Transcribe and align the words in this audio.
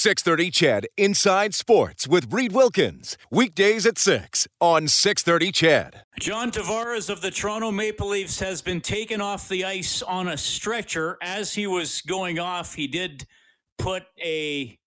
630 0.00 0.50
CHED 0.50 0.86
Inside 0.96 1.54
Sports 1.54 2.08
with 2.08 2.32
Reed 2.32 2.52
Wilkins. 2.52 3.18
Weekdays 3.30 3.84
at 3.84 3.98
6 3.98 4.48
on 4.58 4.88
630 4.88 5.52
CHED. 5.52 6.04
John 6.18 6.50
Tavares 6.50 7.10
of 7.10 7.20
the 7.20 7.30
Toronto 7.30 7.70
Maple 7.70 8.08
Leafs 8.08 8.40
has 8.40 8.62
been 8.62 8.80
taken 8.80 9.20
off 9.20 9.46
the 9.46 9.66
ice 9.66 10.00
on 10.00 10.28
a 10.28 10.38
stretcher. 10.38 11.18
As 11.20 11.52
he 11.52 11.66
was 11.66 12.00
going 12.00 12.38
off, 12.38 12.76
he 12.76 12.86
did 12.86 13.26
put 13.76 14.04
a 14.18 14.78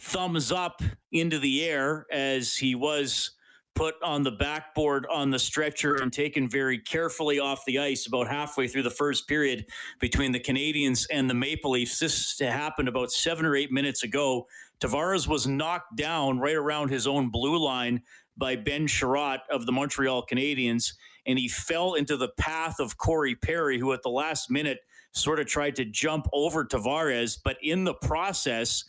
thumbs 0.00 0.50
up 0.50 0.82
into 1.12 1.38
the 1.38 1.62
air 1.62 2.06
as 2.10 2.56
he 2.56 2.74
was 2.74 3.36
put 3.74 3.94
on 4.02 4.22
the 4.22 4.30
backboard 4.30 5.06
on 5.10 5.30
the 5.30 5.38
stretcher 5.38 5.96
and 5.96 6.12
taken 6.12 6.48
very 6.48 6.78
carefully 6.78 7.38
off 7.38 7.64
the 7.66 7.78
ice 7.78 8.06
about 8.06 8.28
halfway 8.28 8.68
through 8.68 8.82
the 8.82 8.90
first 8.90 9.26
period 9.26 9.64
between 10.00 10.32
the 10.32 10.40
Canadiens 10.40 11.06
and 11.10 11.28
the 11.28 11.34
Maple 11.34 11.72
Leafs. 11.72 11.98
This 11.98 12.38
happened 12.38 12.88
about 12.88 13.12
seven 13.12 13.46
or 13.46 13.56
eight 13.56 13.72
minutes 13.72 14.02
ago. 14.02 14.46
Tavares 14.80 15.26
was 15.26 15.46
knocked 15.46 15.96
down 15.96 16.38
right 16.38 16.56
around 16.56 16.90
his 16.90 17.06
own 17.06 17.30
blue 17.30 17.58
line 17.58 18.02
by 18.36 18.56
Ben 18.56 18.86
Chiarot 18.86 19.40
of 19.50 19.66
the 19.66 19.72
Montreal 19.72 20.26
Canadiens, 20.26 20.92
and 21.26 21.38
he 21.38 21.48
fell 21.48 21.94
into 21.94 22.16
the 22.16 22.30
path 22.38 22.80
of 22.80 22.98
Corey 22.98 23.34
Perry, 23.34 23.78
who 23.78 23.92
at 23.92 24.02
the 24.02 24.10
last 24.10 24.50
minute 24.50 24.80
sort 25.12 25.38
of 25.38 25.46
tried 25.46 25.76
to 25.76 25.84
jump 25.84 26.26
over 26.32 26.64
Tavares, 26.64 27.38
but 27.42 27.58
in 27.62 27.84
the 27.84 27.94
process, 27.94 28.84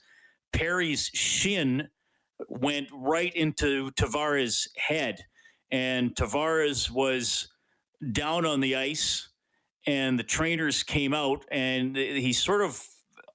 Perry's 0.54 1.10
shin 1.14 1.90
went 2.50 2.90
right 2.94 3.34
into 3.36 3.92
Tavares' 3.92 4.68
head, 4.78 5.26
and 5.72 6.16
Tavares 6.16 6.90
was 6.92 7.48
down 8.12 8.46
on 8.46 8.60
the 8.60 8.76
ice, 8.76 9.30
and 9.86 10.18
the 10.18 10.24
trainers 10.24 10.84
came 10.84 11.14
out, 11.14 11.46
and 11.52 11.96
he 11.96 12.34
sort 12.34 12.62
of 12.62 12.82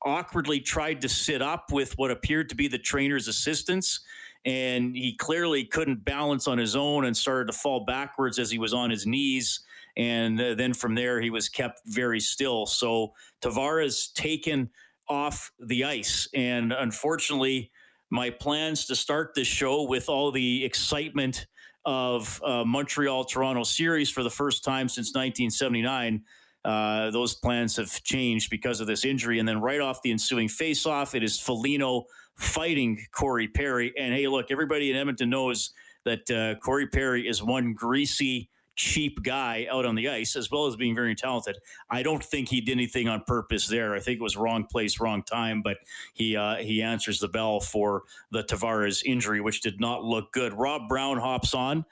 awkwardly 0.02 0.60
tried 0.60 1.00
to 1.02 1.08
sit 1.08 1.42
up 1.42 1.72
with 1.72 1.96
what 1.98 2.10
appeared 2.10 2.48
to 2.48 2.54
be 2.54 2.68
the 2.68 2.78
trainer's 2.78 3.28
assistants. 3.28 4.00
And 4.44 4.96
he 4.96 5.16
clearly 5.16 5.64
couldn't 5.64 6.04
balance 6.04 6.46
on 6.46 6.58
his 6.58 6.76
own 6.76 7.04
and 7.04 7.16
started 7.16 7.52
to 7.52 7.58
fall 7.58 7.84
backwards 7.84 8.38
as 8.38 8.50
he 8.50 8.58
was 8.58 8.72
on 8.72 8.88
his 8.90 9.06
knees. 9.06 9.60
And 9.96 10.40
uh, 10.40 10.54
then 10.54 10.72
from 10.72 10.94
there, 10.94 11.20
he 11.20 11.30
was 11.30 11.48
kept 11.48 11.80
very 11.86 12.20
still. 12.20 12.64
So 12.64 13.14
Tavares 13.42 14.12
taken 14.14 14.70
off 15.08 15.50
the 15.58 15.84
ice. 15.84 16.28
And 16.34 16.72
unfortunately, 16.72 17.72
my 18.10 18.30
plans 18.30 18.86
to 18.86 18.96
start 18.96 19.32
this 19.34 19.48
show 19.48 19.82
with 19.82 20.08
all 20.08 20.30
the 20.30 20.64
excitement 20.64 21.46
of 21.84 22.40
uh, 22.44 22.64
Montreal 22.64 23.24
Toronto 23.24 23.62
series 23.62 24.10
for 24.10 24.22
the 24.22 24.30
first 24.30 24.64
time 24.64 24.88
since 24.88 25.08
1979. 25.08 26.22
Uh, 26.64 27.10
those 27.10 27.34
plans 27.34 27.76
have 27.76 27.90
changed 28.02 28.50
because 28.50 28.80
of 28.80 28.86
this 28.86 29.04
injury. 29.04 29.38
And 29.38 29.48
then 29.48 29.60
right 29.60 29.80
off 29.80 30.02
the 30.02 30.10
ensuing 30.10 30.48
face-off, 30.48 31.14
it 31.14 31.22
is 31.22 31.38
Foligno 31.38 32.04
fighting 32.36 32.98
Corey 33.12 33.48
Perry. 33.48 33.92
And 33.98 34.12
hey, 34.12 34.28
look, 34.28 34.50
everybody 34.50 34.90
in 34.90 34.96
Edmonton 34.96 35.30
knows 35.30 35.70
that 36.04 36.30
uh, 36.30 36.58
Corey 36.60 36.86
Perry 36.86 37.26
is 37.26 37.42
one 37.42 37.74
greasy 37.74 38.48
cheap 38.78 39.22
guy 39.22 39.66
out 39.70 39.84
on 39.84 39.96
the 39.96 40.08
ice, 40.08 40.36
as 40.36 40.50
well 40.50 40.66
as 40.66 40.76
being 40.76 40.94
very 40.94 41.14
talented. 41.14 41.58
I 41.90 42.02
don't 42.02 42.24
think 42.24 42.48
he 42.48 42.60
did 42.60 42.72
anything 42.72 43.08
on 43.08 43.22
purpose 43.26 43.66
there. 43.66 43.94
I 43.94 44.00
think 44.00 44.20
it 44.20 44.22
was 44.22 44.36
wrong 44.36 44.64
place, 44.64 45.00
wrong 45.00 45.22
time. 45.22 45.60
But 45.60 45.78
he 46.14 46.36
uh, 46.36 46.56
he 46.56 46.80
answers 46.80 47.20
the 47.20 47.28
bell 47.28 47.60
for 47.60 48.04
the 48.30 48.42
Tavares 48.42 49.02
injury, 49.04 49.40
which 49.40 49.60
did 49.60 49.80
not 49.80 50.04
look 50.04 50.32
good. 50.32 50.54
Rob 50.54 50.88
Brown 50.88 51.18
hops 51.18 51.52
on. 51.52 51.84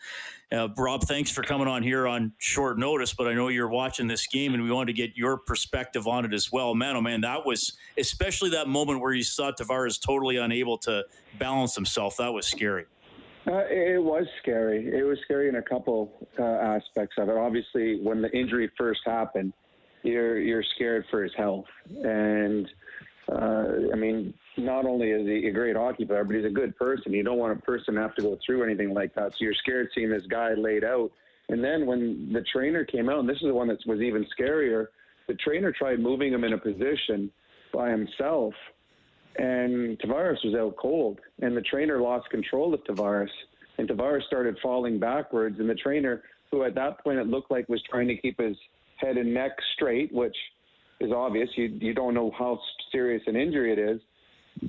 Uh, 0.53 0.69
Rob, 0.79 1.03
thanks 1.03 1.29
for 1.29 1.43
coming 1.43 1.67
on 1.67 1.83
here 1.83 2.07
on 2.07 2.33
short 2.39 2.79
notice, 2.79 3.13
but 3.13 3.27
I 3.27 3.35
know 3.35 3.49
you're 3.49 3.69
watching 3.69 4.07
this 4.07 4.29
game, 4.29 4.55
and 4.55 4.63
we 4.63 4.71
wanted 4.71 4.87
to 4.87 4.93
get 4.93 5.17
your 5.17 5.39
perspective 5.39 6.07
on 6.07 6.25
it 6.25 6.33
as 6.33 6.53
well. 6.53 6.73
Man, 6.73 6.95
oh 6.95 7.01
man, 7.01 7.23
that 7.23 7.45
was 7.45 7.77
especially 7.99 8.51
that 8.51 8.69
moment 8.69 9.01
where 9.01 9.13
you 9.13 9.25
saw 9.25 9.51
Tavares 9.51 10.01
totally 10.01 10.37
unable 10.37 10.79
to 10.79 11.05
balance 11.41 11.75
himself. 11.75 12.19
That 12.19 12.33
was 12.33 12.47
scary. 12.47 12.85
Uh, 13.49 13.63
it 13.71 14.03
was 14.03 14.27
scary. 14.43 14.89
It 14.89 15.05
was 15.05 15.19
scary 15.25 15.49
in 15.49 15.57
a 15.57 15.63
couple 15.63 16.11
uh, 16.39 16.43
aspects 16.43 17.15
of 17.17 17.29
it. 17.29 17.37
Obviously, 17.37 18.01
when 18.03 18.21
the 18.21 18.31
injury 18.33 18.71
first 18.77 19.01
happened, 19.07 19.53
you're 20.03 20.39
you're 20.39 20.65
scared 20.75 21.05
for 21.11 21.23
his 21.23 21.33
health, 21.37 21.67
and 22.03 22.69
uh, 23.31 23.93
I 23.93 23.97
mean, 23.97 24.35
not 24.57 24.85
only 24.85 25.11
is 25.11 25.27
he 25.27 25.49
a 25.49 25.53
great 25.53 25.77
hockey 25.77 26.05
player, 26.05 26.25
but 26.25 26.35
he's 26.35 26.45
a 26.45 26.51
good 26.51 26.77
person. 26.77 27.13
You 27.13 27.23
don't 27.23 27.39
want 27.39 27.57
a 27.57 27.63
person 27.63 27.95
to 27.95 28.01
have 28.01 28.15
to 28.17 28.23
go 28.23 28.39
through 28.45 28.65
anything 28.65 28.93
like 28.95 29.15
that, 29.15 29.33
so 29.33 29.37
you're 29.41 29.55
scared 29.55 29.91
seeing 29.95 30.11
this 30.11 30.27
guy 30.29 30.55
laid 30.55 30.83
out. 30.85 31.11
And 31.49 31.63
then 31.63 31.87
when 31.87 32.33
the 32.33 32.45
trainer 32.53 32.85
came 32.85 33.09
out, 33.09 33.21
and 33.21 33.29
this 33.29 33.37
is 33.37 33.47
the 33.47 33.55
one 33.55 33.69
that 33.69 33.79
was 33.87 34.01
even 34.01 34.27
scarier, 34.39 34.87
the 35.29 35.35
trainer 35.35 35.73
tried 35.73 36.01
moving 36.01 36.33
him 36.33 36.43
in 36.43 36.53
a 36.53 36.59
position 36.59 37.31
by 37.73 37.91
himself 37.91 38.55
and 39.39 39.99
Tavares 39.99 40.45
was 40.45 40.55
out 40.55 40.77
cold, 40.77 41.21
and 41.41 41.57
the 41.57 41.63
trainer 41.63 42.01
lost 42.01 42.29
control 42.31 42.75
of 42.75 42.83
Tavares, 42.85 43.31
and 43.79 43.89
Tavares 43.89 44.23
started 44.27 44.57
falling 44.63 44.99
backwards, 44.99 45.59
and 45.59 45.69
the 45.69 45.75
trainer, 45.75 46.23
who 46.51 46.65
at 46.65 46.75
that 46.75 47.03
point 47.03 47.19
it 47.19 47.27
looked 47.27 47.51
like 47.51 47.69
was 47.69 47.83
trying 47.91 48.09
to 48.09 48.17
keep 48.17 48.41
his 48.41 48.57
head 48.97 49.17
and 49.17 49.33
neck 49.33 49.53
straight, 49.75 50.13
which 50.13 50.37
is 51.01 51.13
obvious. 51.13 51.49
You 51.57 51.65
you 51.81 51.93
don't 51.93 52.15
know 52.15 52.31
how 52.39 52.59
serious 52.91 53.23
an 53.27 53.37
injury 53.37 53.73
it 53.73 53.79
is, 53.79 54.01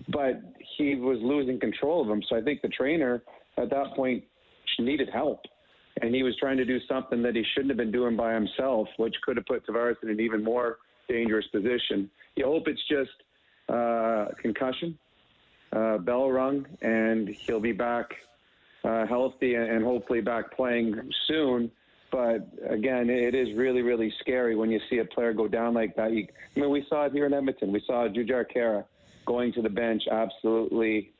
but 0.10 0.42
he 0.78 0.96
was 0.96 1.20
losing 1.22 1.60
control 1.60 2.02
of 2.02 2.10
him. 2.10 2.22
So 2.30 2.36
I 2.36 2.42
think 2.42 2.62
the 2.62 2.70
trainer 2.70 3.22
at 3.58 3.70
that 3.70 3.94
point 3.96 4.24
needed 4.80 5.10
help, 5.12 5.42
and 6.02 6.14
he 6.14 6.24
was 6.24 6.36
trying 6.40 6.58
to 6.58 6.66
do 6.66 6.80
something 6.88 7.22
that 7.24 7.36
he 7.36 7.44
shouldn't 7.54 7.70
have 7.70 7.78
been 7.78 7.92
doing 7.92 8.16
by 8.16 8.34
himself, 8.34 8.88
which 8.98 9.16
could 9.24 9.38
have 9.38 9.46
put 9.46 9.66
Tavares 9.66 9.96
in 10.04 10.10
an 10.10 10.20
even 10.20 10.44
more 10.44 10.78
dangerous 11.08 11.48
position. 11.48 12.10
You 12.36 12.46
hope 12.46 12.68
it's 12.68 12.86
just 12.90 13.12
uh, 13.70 14.28
concussion, 14.42 14.98
uh, 15.74 15.98
bell 16.00 16.32
rung, 16.32 16.66
and 16.82 17.28
he'll 17.30 17.60
be 17.60 17.72
back 17.72 18.16
uh, 18.84 19.06
healthy 19.06 19.56
and 19.56 19.84
hopefully 19.84 20.22
back 20.22 20.56
playing 20.56 21.12
soon. 21.28 21.72
But 22.12 22.48
again, 22.70 23.10
it 23.10 23.36
is 23.36 23.50
really, 23.58 23.82
really 23.82 24.14
scary 24.22 24.56
when 24.56 24.72
you 24.72 24.80
see 24.90 25.00
a 25.00 25.06
player 25.06 25.34
go 25.34 25.48
down 25.48 25.74
like 25.74 25.96
that. 25.98 26.14
You, 26.14 26.26
I 26.56 26.60
mean, 26.60 26.70
we 26.70 26.86
saw 26.88 27.06
it 27.06 27.12
here 27.12 27.26
in 27.26 27.34
Edmonton. 27.34 27.72
We 27.72 27.84
saw 27.86 28.08
Jujhar 28.08 28.46
Khaira 28.56 28.86
going 29.26 29.52
to 29.54 29.62
the 29.62 29.70
bench 29.70 30.04
absolutely 30.10 31.12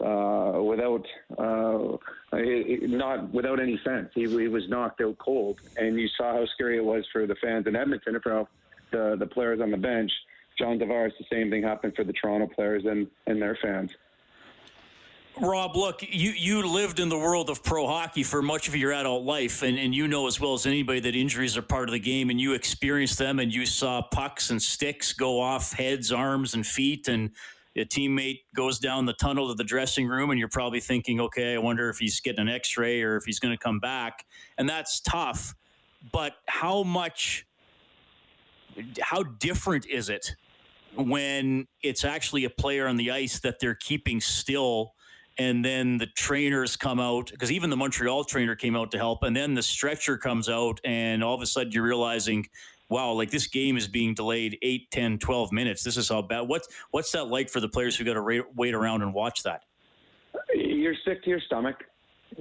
uh, 0.00 0.60
without 0.62 1.06
uh, 1.38 1.96
not 2.32 3.32
without 3.32 3.60
any 3.60 3.78
sense. 3.84 4.10
He, 4.14 4.22
he, 4.22 4.48
was 4.48 4.68
knocked 4.68 5.00
out 5.02 5.18
cold, 5.18 5.60
and 5.76 6.00
you 6.00 6.08
saw 6.16 6.32
how 6.32 6.46
scary 6.54 6.78
it 6.78 6.84
was 6.84 7.04
for 7.12 7.26
the 7.26 7.36
fans 7.36 7.66
in 7.66 7.76
Edmonton, 7.76 8.18
for 8.22 8.48
the 8.90 9.16
the 9.18 9.26
players 9.26 9.60
on 9.60 9.70
the 9.70 9.76
bench. 9.76 10.10
John 10.58 10.78
Tavares, 10.78 11.12
the 11.18 11.26
same 11.32 11.50
thing 11.50 11.62
happened 11.62 11.94
for 11.96 12.04
the 12.04 12.12
Toronto 12.12 12.46
players 12.46 12.84
and, 12.86 13.06
and 13.26 13.40
their 13.40 13.58
fans. 13.60 13.90
Rob, 15.40 15.74
look, 15.74 16.00
you, 16.08 16.30
you 16.30 16.64
lived 16.64 17.00
in 17.00 17.08
the 17.08 17.18
world 17.18 17.50
of 17.50 17.64
pro 17.64 17.88
hockey 17.88 18.22
for 18.22 18.40
much 18.40 18.68
of 18.68 18.76
your 18.76 18.92
adult 18.92 19.24
life, 19.24 19.62
and, 19.62 19.76
and 19.76 19.92
you 19.92 20.06
know 20.06 20.28
as 20.28 20.38
well 20.38 20.54
as 20.54 20.64
anybody 20.64 21.00
that 21.00 21.16
injuries 21.16 21.56
are 21.56 21.62
part 21.62 21.88
of 21.88 21.92
the 21.92 21.98
game, 21.98 22.30
and 22.30 22.40
you 22.40 22.52
experienced 22.52 23.18
them, 23.18 23.40
and 23.40 23.52
you 23.52 23.66
saw 23.66 24.00
pucks 24.00 24.50
and 24.50 24.62
sticks 24.62 25.12
go 25.12 25.40
off 25.40 25.72
heads, 25.72 26.12
arms, 26.12 26.54
and 26.54 26.64
feet, 26.64 27.08
and 27.08 27.30
a 27.76 27.80
teammate 27.84 28.42
goes 28.54 28.78
down 28.78 29.06
the 29.06 29.12
tunnel 29.14 29.48
to 29.48 29.54
the 29.54 29.64
dressing 29.64 30.06
room, 30.06 30.30
and 30.30 30.38
you're 30.38 30.48
probably 30.48 30.78
thinking, 30.78 31.20
okay, 31.20 31.54
I 31.54 31.58
wonder 31.58 31.88
if 31.88 31.98
he's 31.98 32.20
getting 32.20 32.42
an 32.42 32.48
x 32.48 32.76
ray 32.78 33.02
or 33.02 33.16
if 33.16 33.24
he's 33.24 33.40
going 33.40 33.52
to 33.52 33.58
come 33.58 33.80
back. 33.80 34.24
And 34.56 34.68
that's 34.68 35.00
tough. 35.00 35.56
But 36.12 36.34
how 36.46 36.84
much, 36.84 37.44
how 39.00 39.24
different 39.24 39.86
is 39.86 40.08
it 40.08 40.36
when 40.96 41.66
it's 41.82 42.04
actually 42.04 42.44
a 42.44 42.50
player 42.50 42.86
on 42.86 42.96
the 42.96 43.10
ice 43.10 43.40
that 43.40 43.58
they're 43.60 43.74
keeping 43.74 44.20
still 44.20 44.94
and 45.38 45.64
then 45.64 45.98
the 45.98 46.06
trainers 46.06 46.76
come 46.76 47.00
out 47.00 47.30
because 47.30 47.50
even 47.50 47.70
the 47.70 47.76
Montreal 47.76 48.24
trainer 48.24 48.54
came 48.54 48.76
out 48.76 48.90
to 48.92 48.98
help 48.98 49.22
and 49.22 49.34
then 49.34 49.54
the 49.54 49.62
stretcher 49.62 50.16
comes 50.16 50.48
out 50.48 50.80
and 50.84 51.24
all 51.24 51.34
of 51.34 51.42
a 51.42 51.46
sudden 51.46 51.72
you're 51.72 51.84
realizing 51.84 52.46
wow 52.88 53.12
like 53.12 53.30
this 53.30 53.46
game 53.46 53.76
is 53.76 53.88
being 53.88 54.14
delayed 54.14 54.58
8 54.62 54.90
10 54.90 55.18
12 55.18 55.52
minutes. 55.52 55.82
This 55.82 55.96
is 55.96 56.08
how 56.08 56.22
bad 56.22 56.42
what's 56.42 56.68
what's 56.92 57.10
that 57.12 57.24
like 57.24 57.48
for 57.50 57.60
the 57.60 57.68
players 57.68 57.96
who 57.96 58.04
got 58.04 58.14
to 58.14 58.44
wait 58.54 58.74
around 58.74 59.02
and 59.02 59.12
watch 59.12 59.42
that? 59.42 59.64
You're 60.54 60.94
sick 61.04 61.22
to 61.24 61.30
your 61.30 61.40
stomach. 61.40 61.76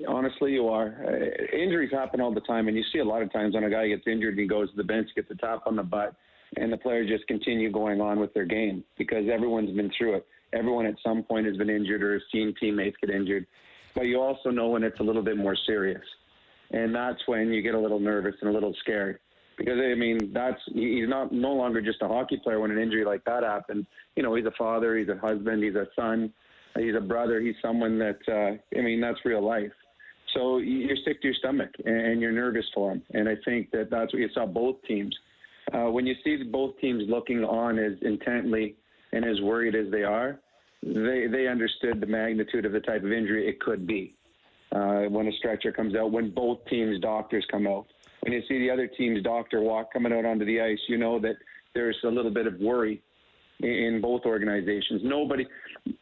Honestly 0.08 0.54
you 0.54 0.68
are. 0.70 1.04
Uh, 1.08 1.56
injuries 1.56 1.92
happen 1.92 2.22
all 2.22 2.34
the 2.34 2.42
time 2.42 2.68
and 2.68 2.78
you 2.78 2.84
see 2.92 3.00
a 3.00 3.06
lot 3.06 3.22
of 3.22 3.32
times 3.34 3.56
when 3.56 3.64
a 3.64 3.70
guy 3.70 3.88
gets 3.88 4.04
injured 4.06 4.34
and 4.34 4.40
he 4.40 4.48
goes 4.48 4.70
to 4.70 4.78
the 4.78 4.84
bench 4.84 5.10
gets 5.16 5.32
a 5.32 5.36
tap 5.36 5.62
on 5.66 5.76
the 5.76 5.84
butt 5.84 6.16
and 6.58 6.72
the 6.72 6.78
players 6.78 7.10
just 7.10 7.28
continue 7.28 7.72
going 7.72 8.02
on 8.02 8.20
with 8.20 8.34
their 8.34 8.46
game 8.46 8.84
because 8.98 9.28
everyone's 9.30 9.76
been 9.76 9.92
through 9.98 10.16
it. 10.16 10.28
Everyone 10.54 10.86
at 10.86 10.96
some 11.04 11.24
point 11.24 11.48
has 11.48 11.58
been 11.58 11.70
injured 11.70 12.04
or 12.04 12.14
has 12.14 12.22
seen 12.32 12.54
teammates 12.60 12.98
get 13.02 13.10
injured. 13.10 13.48
But 13.96 14.04
you 14.04 14.22
also 14.22 14.50
know 14.50 14.70
when 14.70 14.84
it's 14.84 15.00
a 15.00 15.04
little 15.04 15.22
bit 15.22 15.38
more 15.38 15.56
serious. 15.56 16.04
And 16.72 16.94
that's 16.94 17.28
when 17.28 17.52
you 17.52 17.62
get 17.62 17.76
a 17.76 17.80
little 17.80 18.00
nervous 18.00 18.36
and 18.42 18.50
a 18.50 18.54
little 18.54 18.74
scared. 18.82 19.20
Because 19.58 19.78
I 19.80 19.94
mean, 19.94 20.34
that's 20.34 20.60
he's 20.74 21.08
not 21.08 21.32
no 21.32 21.54
longer 21.54 21.80
just 21.80 22.02
a 22.02 22.08
hockey 22.08 22.38
player 22.38 22.60
when 22.60 22.72
an 22.72 22.80
injury 22.80 23.06
like 23.06 23.24
that 23.26 23.44
happens. 23.44 23.86
You 24.16 24.24
know, 24.24 24.34
he's 24.34 24.46
a 24.46 24.54
father, 24.58 24.98
he's 24.98 25.10
a 25.10 25.18
husband, 25.18 25.64
he's 25.64 25.76
a 25.76 25.88
son, 25.96 26.34
he's 26.76 26.96
a 26.96 27.02
brother, 27.02 27.40
he's 27.40 27.56
someone 27.62 28.00
that 28.00 28.20
uh, 28.28 28.78
I 28.78 28.82
mean, 28.82 29.00
that's 29.00 29.20
real 29.24 29.42
life. 29.42 29.72
So 30.34 30.58
you're 30.58 30.98
sick 31.06 31.22
to 31.22 31.28
your 31.28 31.36
stomach 31.36 31.70
and 31.86 32.20
you're 32.20 32.32
nervous 32.32 32.66
for 32.74 32.94
him. 32.94 33.04
And 33.14 33.30
I 33.30 33.36
think 33.46 33.70
that 33.72 33.92
that's 33.92 34.12
what 34.12 34.20
you 34.20 34.30
saw 34.34 34.48
both 34.48 34.82
teams 34.88 35.16
uh, 35.72 35.90
when 35.90 36.06
you 36.06 36.16
see 36.24 36.44
both 36.44 36.78
teams 36.80 37.04
looking 37.08 37.44
on 37.44 37.80
as 37.80 37.94
intently 38.02 38.76
and 39.12 39.24
as 39.24 39.40
worried 39.42 39.76
as 39.76 39.90
they 39.92 40.04
are, 40.04 40.40
they 40.82 41.28
they 41.28 41.48
understood 41.48 42.02
the 42.02 42.08
magnitude 42.08 42.66
of 42.66 42.74
the 42.74 42.82
type 42.82 43.04
of 43.04 43.12
injury 43.12 43.48
it 43.48 43.60
could 43.62 43.88
be 43.88 44.16
uh, 44.74 45.04
when 45.04 45.28
a 45.28 45.32
stretcher 45.34 45.72
comes 45.72 45.96
out. 45.96 46.12
When 46.12 46.32
both 46.32 46.66
teams' 46.66 47.00
doctors 47.00 47.46
come 47.50 47.68
out, 47.68 47.86
when 48.22 48.34
you 48.34 48.42
see 48.48 48.60
the 48.60 48.70
other 48.70 48.88
team's 48.88 49.24
doctor 49.24 49.62
walk 49.62 49.94
coming 49.94 50.12
out 50.12 50.26
onto 50.26 50.46
the 50.46 50.60
ice, 50.62 50.80
you 50.88 50.98
know 50.98 51.20
that 51.20 51.36
there's 51.74 51.98
a 52.04 52.10
little 52.10 52.32
bit 52.32 52.48
of 52.48 52.60
worry 52.60 53.02
in, 53.62 53.70
in 53.70 54.02
both 54.02 54.24
organizations. 54.26 55.02
Nobody, 55.04 55.48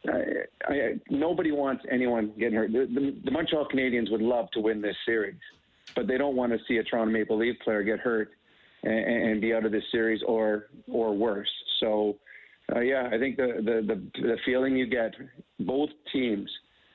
I, 0.08 0.22
I, 0.66 0.74
nobody 1.10 1.52
wants 1.52 1.84
anyone 1.90 2.32
getting 2.38 2.54
hurt. 2.54 2.72
The, 2.72 2.88
the, 2.92 3.16
the 3.24 3.30
Montreal 3.30 3.68
Canadiens 3.72 4.10
would 4.10 4.22
love 4.22 4.50
to 4.52 4.60
win 4.60 4.82
this 4.82 4.96
series, 5.06 5.38
but 5.94 6.08
they 6.08 6.18
don't 6.18 6.34
want 6.34 6.52
to 6.52 6.58
see 6.66 6.78
a 6.78 6.82
Toronto 6.82 7.12
Maple 7.12 7.38
Leaf 7.38 7.56
player 7.64 7.82
get 7.82 8.00
hurt 8.00 8.32
and, 8.82 9.30
and 9.30 9.40
be 9.40 9.54
out 9.54 9.64
of 9.64 9.72
this 9.72 9.84
series 9.90 10.22
or 10.26 10.68
or 10.88 11.14
worse. 11.14 11.50
So 11.80 12.18
uh, 12.74 12.80
yeah, 12.80 13.08
I 13.12 13.18
think 13.18 13.36
the, 13.36 13.54
the, 13.56 13.94
the, 13.94 14.22
the 14.22 14.36
feeling 14.44 14.76
you 14.76 14.86
get, 14.86 15.12
both 15.60 15.90
teams, 16.12 16.50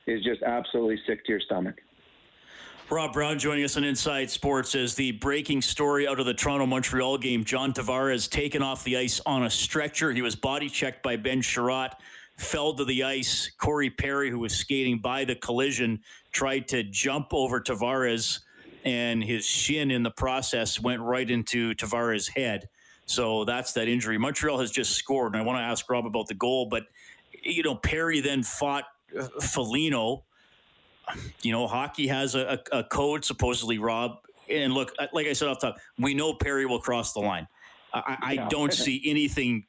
is 0.06 0.24
just 0.24 0.42
absolutely 0.42 0.98
sick 1.06 1.24
to 1.26 1.32
your 1.32 1.40
stomach. 1.40 1.76
Rob 2.90 3.12
Brown 3.12 3.38
joining 3.38 3.64
us 3.64 3.76
on 3.76 3.84
Inside 3.84 4.30
Sports 4.30 4.74
as 4.74 4.94
the 4.94 5.12
breaking 5.12 5.60
story 5.60 6.08
out 6.08 6.18
of 6.18 6.24
the 6.24 6.32
Toronto 6.32 6.64
Montreal 6.64 7.18
game. 7.18 7.44
John 7.44 7.74
Tavares 7.74 8.30
taken 8.30 8.62
off 8.62 8.82
the 8.82 8.96
ice 8.96 9.20
on 9.26 9.44
a 9.44 9.50
stretcher. 9.50 10.10
He 10.10 10.22
was 10.22 10.34
body 10.34 10.70
checked 10.70 11.02
by 11.02 11.16
Ben 11.16 11.42
Chiarot, 11.42 11.92
fell 12.38 12.72
to 12.72 12.86
the 12.86 13.04
ice. 13.04 13.50
Corey 13.58 13.90
Perry, 13.90 14.30
who 14.30 14.38
was 14.38 14.54
skating 14.54 15.00
by 15.00 15.26
the 15.26 15.34
collision, 15.34 16.00
tried 16.32 16.66
to 16.68 16.82
jump 16.82 17.28
over 17.32 17.60
Tavares, 17.60 18.40
and 18.88 19.22
his 19.22 19.44
shin 19.44 19.90
in 19.90 20.02
the 20.02 20.10
process 20.10 20.80
went 20.80 21.02
right 21.02 21.30
into 21.30 21.74
Tavares' 21.74 22.30
head. 22.34 22.70
So 23.04 23.44
that's 23.44 23.72
that 23.74 23.86
injury. 23.86 24.16
Montreal 24.16 24.58
has 24.58 24.70
just 24.70 24.92
scored, 24.92 25.34
and 25.34 25.42
I 25.42 25.44
want 25.44 25.58
to 25.58 25.62
ask 25.62 25.88
Rob 25.90 26.06
about 26.06 26.26
the 26.26 26.34
goal, 26.34 26.66
but 26.70 26.84
you 27.42 27.62
know 27.62 27.74
Perry 27.74 28.20
then 28.20 28.42
fought 28.42 28.84
uh, 29.18 29.28
Foligno. 29.40 30.24
You 31.42 31.52
know, 31.52 31.66
hockey 31.66 32.06
has 32.08 32.34
a, 32.34 32.60
a, 32.72 32.84
code 32.84 33.24
supposedly, 33.24 33.78
Rob. 33.78 34.18
And 34.50 34.74
look, 34.74 34.94
like 35.12 35.26
I 35.26 35.32
said 35.32 35.48
off 35.48 35.58
top, 35.58 35.78
we 35.98 36.12
know 36.12 36.34
Perry 36.34 36.66
will 36.66 36.80
cross 36.80 37.14
the 37.14 37.20
line. 37.20 37.46
I, 37.94 38.16
I 38.20 38.32
yeah. 38.32 38.48
don't 38.50 38.72
see 38.72 39.02
anything. 39.06 39.64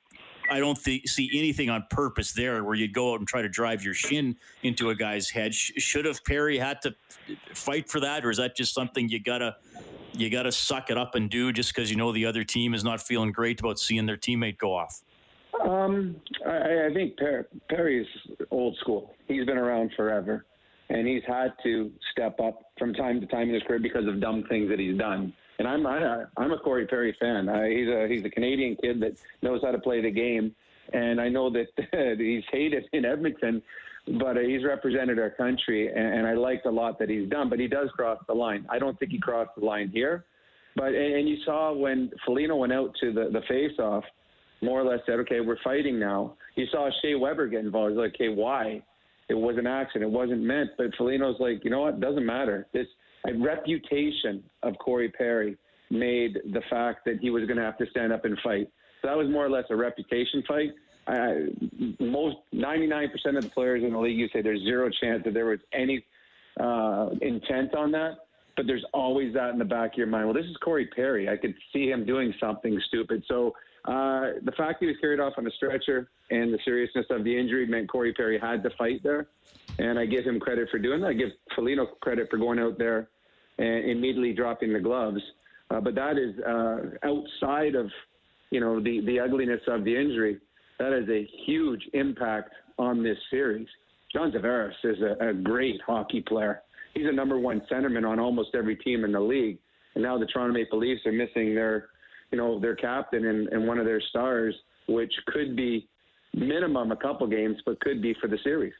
I 0.49 0.59
don't 0.59 0.81
th- 0.81 1.07
see 1.07 1.29
anything 1.33 1.69
on 1.69 1.85
purpose 1.89 2.33
there 2.33 2.63
where 2.63 2.75
you'd 2.75 2.93
go 2.93 3.13
out 3.13 3.19
and 3.19 3.27
try 3.27 3.41
to 3.41 3.49
drive 3.49 3.83
your 3.83 3.93
shin 3.93 4.35
into 4.63 4.89
a 4.89 4.95
guy's 4.95 5.29
head. 5.29 5.53
Sh- 5.53 5.71
should 5.77 6.05
have 6.05 6.23
Perry 6.23 6.57
had 6.57 6.81
to 6.81 6.95
fight 7.53 7.89
for 7.89 7.99
that, 7.99 8.25
or 8.25 8.31
is 8.31 8.37
that 8.37 8.55
just 8.55 8.73
something 8.73 9.09
you 9.09 9.19
gotta 9.21 9.55
you 10.13 10.29
got 10.29 10.43
to 10.43 10.51
suck 10.51 10.89
it 10.89 10.97
up 10.97 11.15
and 11.15 11.29
do 11.29 11.53
just 11.53 11.73
because 11.73 11.89
you 11.89 11.95
know 11.95 12.11
the 12.11 12.25
other 12.25 12.43
team 12.43 12.73
is 12.73 12.83
not 12.83 13.01
feeling 13.01 13.31
great 13.31 13.59
about 13.59 13.79
seeing 13.79 14.05
their 14.05 14.17
teammate 14.17 14.57
go 14.57 14.73
off? 14.73 15.01
Um, 15.63 16.15
I, 16.45 16.87
I 16.87 16.93
think 16.93 17.17
per, 17.17 17.47
Perry's 17.69 18.07
old 18.51 18.75
school. 18.77 19.13
He's 19.27 19.45
been 19.45 19.57
around 19.57 19.91
forever, 19.95 20.45
and 20.89 21.07
he's 21.07 21.23
had 21.27 21.53
to 21.63 21.91
step 22.11 22.39
up 22.39 22.59
from 22.77 22.93
time 22.93 23.21
to 23.21 23.27
time 23.27 23.49
in 23.49 23.53
his 23.53 23.63
career 23.63 23.79
because 23.79 24.07
of 24.07 24.19
dumb 24.19 24.43
things 24.49 24.69
that 24.69 24.79
he's 24.79 24.97
done. 24.97 25.33
And 25.59 25.67
I'm 25.67 25.85
I, 25.85 26.23
I'm 26.37 26.51
a 26.51 26.57
Corey 26.57 26.87
Perry 26.87 27.15
fan. 27.19 27.47
I, 27.49 27.69
he's 27.69 27.87
a 27.87 28.07
he's 28.07 28.25
a 28.25 28.29
Canadian 28.29 28.75
kid 28.77 28.99
that 29.01 29.17
knows 29.41 29.61
how 29.63 29.71
to 29.71 29.79
play 29.79 30.01
the 30.01 30.11
game, 30.11 30.55
and 30.93 31.21
I 31.21 31.29
know 31.29 31.51
that 31.51 31.67
he's 32.17 32.43
hated 32.51 32.85
in 32.93 33.05
Edmonton 33.05 33.61
but 34.17 34.37
uh, 34.37 34.41
he's 34.41 34.63
represented 34.63 35.19
our 35.19 35.29
country, 35.29 35.87
and, 35.89 36.19
and 36.19 36.27
I 36.27 36.33
liked 36.33 36.65
a 36.65 36.71
lot 36.71 36.97
that 36.99 37.09
he's 37.09 37.29
done. 37.29 37.49
But 37.49 37.59
he 37.59 37.67
does 37.67 37.89
cross 37.91 38.19
the 38.27 38.33
line. 38.33 38.65
I 38.69 38.79
don't 38.79 38.97
think 38.97 39.11
he 39.11 39.19
crossed 39.19 39.51
the 39.57 39.65
line 39.65 39.89
here. 39.93 40.25
But 40.75 40.89
and, 40.89 41.15
and 41.15 41.29
you 41.29 41.37
saw 41.45 41.73
when 41.73 42.11
Foligno 42.25 42.55
went 42.55 42.73
out 42.73 42.95
to 43.01 43.11
the 43.11 43.29
the 43.31 43.41
face-off, 43.47 44.03
more 44.61 44.81
or 44.81 44.83
less 44.83 44.99
said, 45.05 45.19
"Okay, 45.19 45.41
we're 45.41 45.61
fighting 45.63 45.99
now." 45.99 46.35
You 46.55 46.65
saw 46.71 46.89
Shea 47.01 47.15
Weber 47.15 47.47
get 47.47 47.61
involved. 47.61 47.91
He's 47.91 47.99
like, 47.99 48.15
"Okay, 48.15 48.29
why?" 48.29 48.83
It 49.27 49.35
was 49.35 49.57
an 49.59 49.67
accident. 49.67 50.11
It 50.11 50.15
wasn't 50.15 50.41
meant. 50.41 50.71
But 50.75 50.87
Foligno's 50.97 51.35
like, 51.39 51.63
you 51.63 51.69
know 51.69 51.81
what? 51.81 51.99
Doesn't 51.99 52.25
matter. 52.25 52.65
This 52.73 52.87
a 53.27 53.33
reputation 53.33 54.43
of 54.63 54.77
Corey 54.77 55.09
Perry 55.09 55.57
made 55.91 56.39
the 56.53 56.61
fact 56.69 57.05
that 57.05 57.19
he 57.19 57.29
was 57.29 57.45
going 57.45 57.57
to 57.57 57.63
have 57.63 57.77
to 57.77 57.85
stand 57.89 58.13
up 58.13 58.25
and 58.25 58.37
fight. 58.43 58.69
So 59.01 59.07
that 59.07 59.17
was 59.17 59.29
more 59.29 59.45
or 59.45 59.49
less 59.49 59.65
a 59.69 59.75
reputation 59.75 60.43
fight 60.47 60.71
uh, 61.09 61.33
most 61.99 62.37
99% 62.53 63.09
of 63.35 63.43
the 63.43 63.49
players 63.49 63.83
in 63.83 63.93
the 63.93 63.99
league, 63.99 64.17
you 64.17 64.27
say 64.31 64.41
there's 64.41 64.61
zero 64.61 64.89
chance 65.01 65.23
that 65.25 65.33
there 65.33 65.45
was 65.45 65.59
any 65.73 66.05
uh, 66.59 67.09
intent 67.21 67.73
on 67.75 67.91
that. 67.91 68.17
But 68.55 68.67
there's 68.67 68.83
always 68.93 69.33
that 69.35 69.51
in 69.51 69.57
the 69.57 69.65
back 69.65 69.93
of 69.93 69.97
your 69.97 70.07
mind. 70.07 70.25
Well, 70.25 70.33
this 70.33 70.45
is 70.45 70.57
Corey 70.57 70.85
Perry. 70.85 71.29
I 71.29 71.37
could 71.37 71.55
see 71.71 71.87
him 71.89 72.05
doing 72.05 72.33
something 72.39 72.79
stupid. 72.87 73.23
So 73.27 73.55
uh, 73.85 74.33
the 74.43 74.51
fact 74.57 74.77
he 74.81 74.87
was 74.87 74.97
carried 74.99 75.21
off 75.21 75.33
on 75.37 75.47
a 75.47 75.51
stretcher 75.51 76.09
and 76.29 76.53
the 76.53 76.59
seriousness 76.65 77.05
of 77.09 77.23
the 77.23 77.37
injury 77.37 77.65
meant 77.65 77.89
Corey 77.89 78.13
Perry 78.13 78.37
had 78.37 78.61
to 78.63 78.69
fight 78.71 79.01
there. 79.01 79.27
And 79.79 79.97
I 79.97 80.05
give 80.05 80.25
him 80.25 80.39
credit 80.39 80.67
for 80.69 80.77
doing 80.77 81.01
that. 81.01 81.07
I 81.07 81.13
give 81.13 81.29
Foligno 81.55 81.87
credit 82.01 82.27
for 82.29 82.37
going 82.37 82.59
out 82.59 82.77
there 82.77 83.09
and 83.57 83.89
immediately 83.89 84.33
dropping 84.33 84.73
the 84.73 84.79
gloves. 84.79 85.21
Uh, 85.71 85.79
but 85.79 85.95
that 85.95 86.17
is 86.17 86.33
uh, 86.45 87.07
outside 87.07 87.75
of, 87.75 87.87
you 88.51 88.59
know, 88.59 88.79
the, 88.79 89.01
the 89.05 89.19
ugliness 89.19 89.61
of 89.67 89.83
the 89.85 89.95
injury 89.95 90.37
That 90.79 90.93
is 90.93 91.07
a 91.09 91.27
huge 91.45 91.81
impact 91.93 92.51
on 92.77 93.03
this 93.03 93.17
series. 93.29 93.67
John 94.13 94.31
Tavares 94.31 94.73
is 94.83 94.97
a, 95.01 95.29
a 95.29 95.33
great 95.33 95.79
hockey 95.85 96.21
player. 96.21 96.61
He's 96.93 97.05
a 97.07 97.11
number 97.11 97.37
one 97.37 97.61
centerman 97.71 98.09
on 98.09 98.19
almost 98.19 98.49
every 98.55 98.75
team 98.77 99.05
in 99.05 99.11
the 99.11 99.19
league. 99.19 99.59
And 99.95 100.03
now 100.03 100.17
the 100.17 100.25
Toronto 100.25 100.53
Maple 100.53 100.79
Leafs 100.79 101.05
are 101.05 101.11
missing 101.11 101.53
their, 101.53 101.89
you 102.31 102.37
know, 102.37 102.59
their 102.59 102.75
captain 102.75 103.25
and, 103.25 103.47
and 103.49 103.67
one 103.67 103.77
of 103.77 103.85
their 103.85 104.01
stars, 104.09 104.55
which 104.87 105.13
could 105.27 105.55
be 105.55 105.87
minimum 106.33 106.91
a 106.91 106.95
couple 106.95 107.27
games, 107.27 107.57
but 107.65 107.79
could 107.81 108.01
be 108.01 108.15
for 108.19 108.27
the 108.27 108.39
series. 108.43 108.73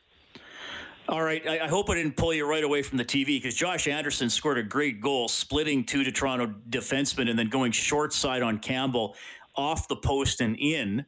All 1.09 1.23
right. 1.23 1.45
I, 1.47 1.61
I, 1.61 1.67
hope 1.67 1.89
I 1.89 1.95
didn't 1.95 2.15
pull 2.15 2.35
you 2.35 2.47
right 2.47 2.63
away 2.63 2.83
from 2.83 2.99
the 2.99 3.05
TV 3.05 3.25
because 3.25 3.55
Josh 3.55 3.87
Anderson 3.87 4.29
scored 4.29 4.59
a 4.59 4.63
great 4.63 5.01
goal, 5.01 5.27
splitting 5.27 5.83
two 5.83 6.03
to 6.03 6.11
Toronto 6.11 6.53
defensemen 6.69 7.31
and 7.31 7.39
then 7.39 7.49
going 7.49 7.71
short 7.71 8.13
side 8.13 8.43
on 8.43 8.59
Campbell 8.59 9.15
off 9.55 9.87
the 9.87 9.95
post 9.95 10.39
and 10.39 10.55
in. 10.59 11.03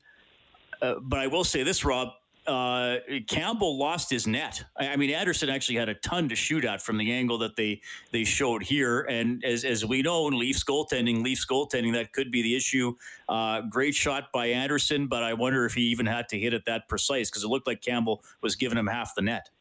Uh, 0.81 0.95
but 1.03 1.19
I 1.19 1.27
will 1.27 1.44
say 1.44 1.62
this, 1.62 1.86
Rob. 1.86 2.09
Uh, 2.48 2.98
Campbell 3.27 3.77
lost 3.77 4.09
his 4.09 4.25
net. 4.25 4.63
I, 4.75 4.88
I, 4.88 4.95
mean, 4.95 5.12
Anderson 5.12 5.50
actually 5.50 5.75
had 5.75 5.89
a 5.89 5.94
ton 5.94 6.27
to 6.30 6.36
shoot 6.36 6.65
at 6.65 6.81
from 6.81 6.98
the 6.98 7.12
angle 7.12 7.38
that 7.38 7.56
they 7.56 7.81
they 8.12 8.24
showed 8.24 8.63
here. 8.63 9.01
And 9.01 9.45
as 9.45 9.63
as 9.63 9.86
we 9.86 10.01
know, 10.01 10.24
Leafs 10.25 10.63
goaltending, 10.63 11.21
Leafs 11.24 11.45
goaltending, 11.45 11.94
that 11.94 12.12
could 12.12 12.31
be 12.31 12.42
the 12.42 12.56
issue. 12.56 12.95
Uh, 13.30 13.62
great 13.62 13.94
shot 13.94 14.31
by 14.33 14.48
Anderson, 14.48 15.06
but 15.06 15.21
I 15.21 15.36
wonder 15.36 15.65
if 15.65 15.75
he 15.75 15.83
even 15.83 16.07
had 16.07 16.27
to 16.30 16.39
hit 16.39 16.56
it 16.56 16.65
that 16.65 16.88
precise 16.89 17.30
because 17.30 17.44
it 17.44 17.50
looked 17.50 17.68
like 17.68 17.83
Campbell 17.83 18.24
was 18.42 18.56
giving 18.56 18.80
him 18.80 18.88
half 18.88 19.13
the 19.13 19.21
net. 19.21 19.51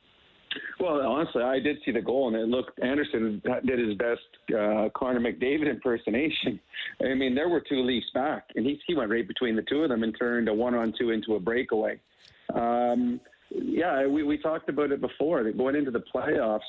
Well, 0.80 1.00
honestly, 1.06 1.42
I 1.42 1.60
did 1.60 1.78
see 1.84 1.92
the 1.92 2.00
goal, 2.00 2.28
and 2.28 2.36
it 2.36 2.48
looked 2.48 2.78
Anderson 2.80 3.40
did 3.64 3.78
his 3.78 3.94
best 3.96 4.20
uh, 4.50 4.88
Connor 4.94 5.20
McDavid 5.20 5.68
impersonation. 5.68 6.58
I 7.00 7.14
mean, 7.14 7.34
there 7.34 7.48
were 7.48 7.60
two 7.60 7.82
Leafs 7.82 8.10
back, 8.14 8.48
and 8.56 8.66
he 8.66 8.80
he 8.86 8.94
went 8.94 9.10
right 9.10 9.26
between 9.26 9.54
the 9.54 9.62
two 9.62 9.82
of 9.82 9.90
them 9.90 10.02
and 10.02 10.16
turned 10.18 10.48
a 10.48 10.54
one-on-two 10.54 11.10
into 11.10 11.36
a 11.36 11.40
breakaway. 11.40 12.00
Um, 12.54 13.20
yeah, 13.50 14.06
we, 14.06 14.22
we 14.22 14.38
talked 14.38 14.68
about 14.68 14.92
it 14.92 15.00
before. 15.00 15.48
Going 15.52 15.76
into 15.76 15.90
the 15.90 16.02
playoffs, 16.14 16.60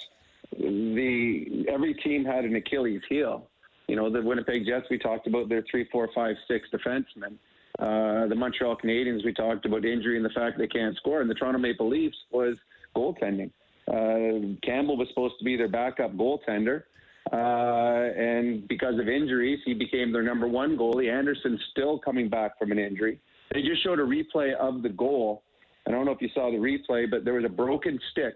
the 0.57 1.65
every 1.69 1.93
team 1.95 2.25
had 2.25 2.45
an 2.45 2.55
Achilles 2.55 3.01
heel. 3.09 3.47
You 3.87 3.95
know, 3.95 4.09
the 4.09 4.21
Winnipeg 4.21 4.65
Jets. 4.65 4.87
We 4.89 4.97
talked 4.97 5.27
about 5.27 5.49
their 5.49 5.63
three, 5.69 5.87
four, 5.91 6.09
five, 6.13 6.35
six 6.47 6.67
defensemen. 6.71 7.37
Uh, 7.79 8.27
the 8.27 8.35
Montreal 8.35 8.77
Canadiens. 8.77 9.25
We 9.25 9.33
talked 9.33 9.65
about 9.65 9.85
injury 9.85 10.17
and 10.17 10.25
the 10.25 10.29
fact 10.29 10.57
they 10.57 10.67
can't 10.67 10.95
score. 10.97 11.21
And 11.21 11.29
the 11.29 11.33
Toronto 11.33 11.59
Maple 11.59 11.89
Leafs 11.89 12.17
was 12.31 12.55
goaltending. 12.95 13.51
Uh, 13.87 14.55
Campbell 14.63 14.97
was 14.97 15.07
supposed 15.09 15.35
to 15.39 15.45
be 15.45 15.55
their 15.55 15.67
backup 15.67 16.15
goaltender. 16.15 16.83
Uh, 17.31 18.09
and 18.17 18.67
because 18.67 18.99
of 18.99 19.07
injuries, 19.07 19.59
he 19.65 19.73
became 19.73 20.11
their 20.11 20.23
number 20.23 20.47
one 20.47 20.77
goalie. 20.77 21.11
Anderson's 21.11 21.61
still 21.71 21.99
coming 21.99 22.29
back 22.29 22.57
from 22.57 22.71
an 22.71 22.79
injury. 22.79 23.19
They 23.53 23.61
just 23.61 23.83
showed 23.83 23.99
a 23.99 24.03
replay 24.03 24.53
of 24.55 24.81
the 24.81 24.89
goal. 24.89 25.43
I 25.87 25.91
don't 25.91 26.05
know 26.05 26.11
if 26.11 26.21
you 26.21 26.29
saw 26.33 26.51
the 26.51 26.57
replay, 26.57 27.09
but 27.09 27.25
there 27.25 27.33
was 27.35 27.45
a 27.45 27.49
broken 27.49 27.99
stick 28.11 28.35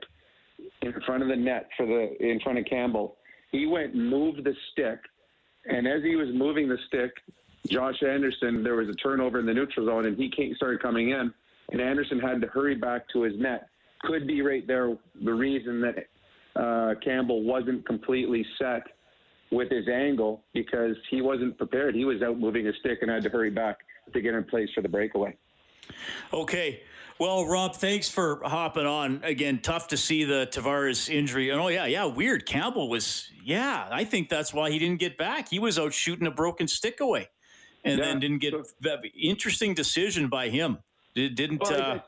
in 0.82 0.94
front 1.06 1.24
of 1.24 1.30
the 1.30 1.36
net 1.36 1.70
for 1.78 1.86
the 1.86 2.16
in 2.20 2.40
front 2.40 2.58
of 2.58 2.66
Campbell. 2.66 3.18
He 3.52 3.66
went 3.66 3.94
and 3.94 4.10
moved 4.10 4.44
the 4.44 4.56
stick, 4.72 5.00
and 5.66 5.88
as 5.88 6.04
he 6.04 6.16
was 6.16 6.30
moving 6.34 6.68
the 6.68 6.78
stick, 6.88 7.12
Josh 7.68 8.02
Anderson, 8.04 8.64
there 8.64 8.76
was 8.76 8.90
a 8.90 8.94
turnover 8.94 9.40
in 9.40 9.46
the 9.46 9.54
neutral 9.54 9.86
zone, 9.86 10.06
and 10.06 10.18
he 10.18 10.30
came, 10.30 10.56
started 10.56 10.82
coming 10.82 11.10
in, 11.10 11.34
and 11.72 11.82
Anderson 11.82 12.20
had 12.20 12.42
to 12.42 12.48
hurry 12.48 12.76
back 12.76 13.08
to 13.10 13.24
his 13.24 13.38
net 13.40 13.68
could 14.02 14.28
be 14.28 14.42
right 14.42 14.66
there 14.68 14.98
the 15.24 15.34
reason 15.34 15.82
that 15.82 16.08
uh, 16.60 16.96
Campbell 17.04 17.44
wasn't 17.44 17.86
completely 17.86 18.46
set 18.60 18.84
with 19.52 19.70
his 19.70 19.88
angle 19.88 20.44
because 20.54 20.96
he 21.10 21.22
wasn't 21.22 21.58
prepared. 21.58 21.96
He 21.96 22.06
was 22.06 22.22
out 22.22 22.40
moving 22.40 22.66
his 22.66 22.76
stick 22.80 23.00
and 23.02 23.12
had 23.12 23.24
to 23.24 23.30
hurry 23.30 23.50
back 23.50 23.78
to 24.14 24.22
get 24.22 24.34
in 24.34 24.44
place 24.44 24.70
for 24.74 24.82
the 24.82 24.90
breakaway. 24.90 25.36
Okay. 26.34 26.82
Well, 27.20 27.46
Rob, 27.46 27.76
thanks 27.76 28.10
for 28.10 28.42
hopping 28.44 28.86
on. 28.86 29.22
Again, 29.24 29.60
tough 29.62 29.88
to 29.90 29.98
see 29.98 30.26
the 30.26 30.50
Tavares 30.52 31.10
injury. 31.10 31.50
And 31.50 31.62
oh, 31.62 31.70
yeah, 31.70 31.86
yeah, 31.86 32.06
weird. 32.06 32.46
Campbell 32.46 32.90
was, 32.90 33.30
yeah, 33.44 33.88
I 33.90 34.04
think 34.04 34.28
that's 34.28 34.54
why 34.54 34.70
he 34.70 34.80
didn't 34.80 35.00
get 35.00 35.18
back. 35.18 35.50
He 35.50 35.60
was 35.60 35.80
out 35.80 35.94
shooting 35.94 36.28
a 36.28 36.32
broken 36.32 36.68
stick 36.68 37.00
away 37.00 37.30
and 37.86 38.00
yeah. 38.00 38.06
then 38.06 38.20
didn't 38.20 38.40
get. 38.40 38.54
interesting 39.16 39.74
decision 39.74 40.28
by 40.28 40.50
him. 40.50 40.80
Didn't. 41.14 41.62
Well, 41.62 41.82
uh, 41.82 42.00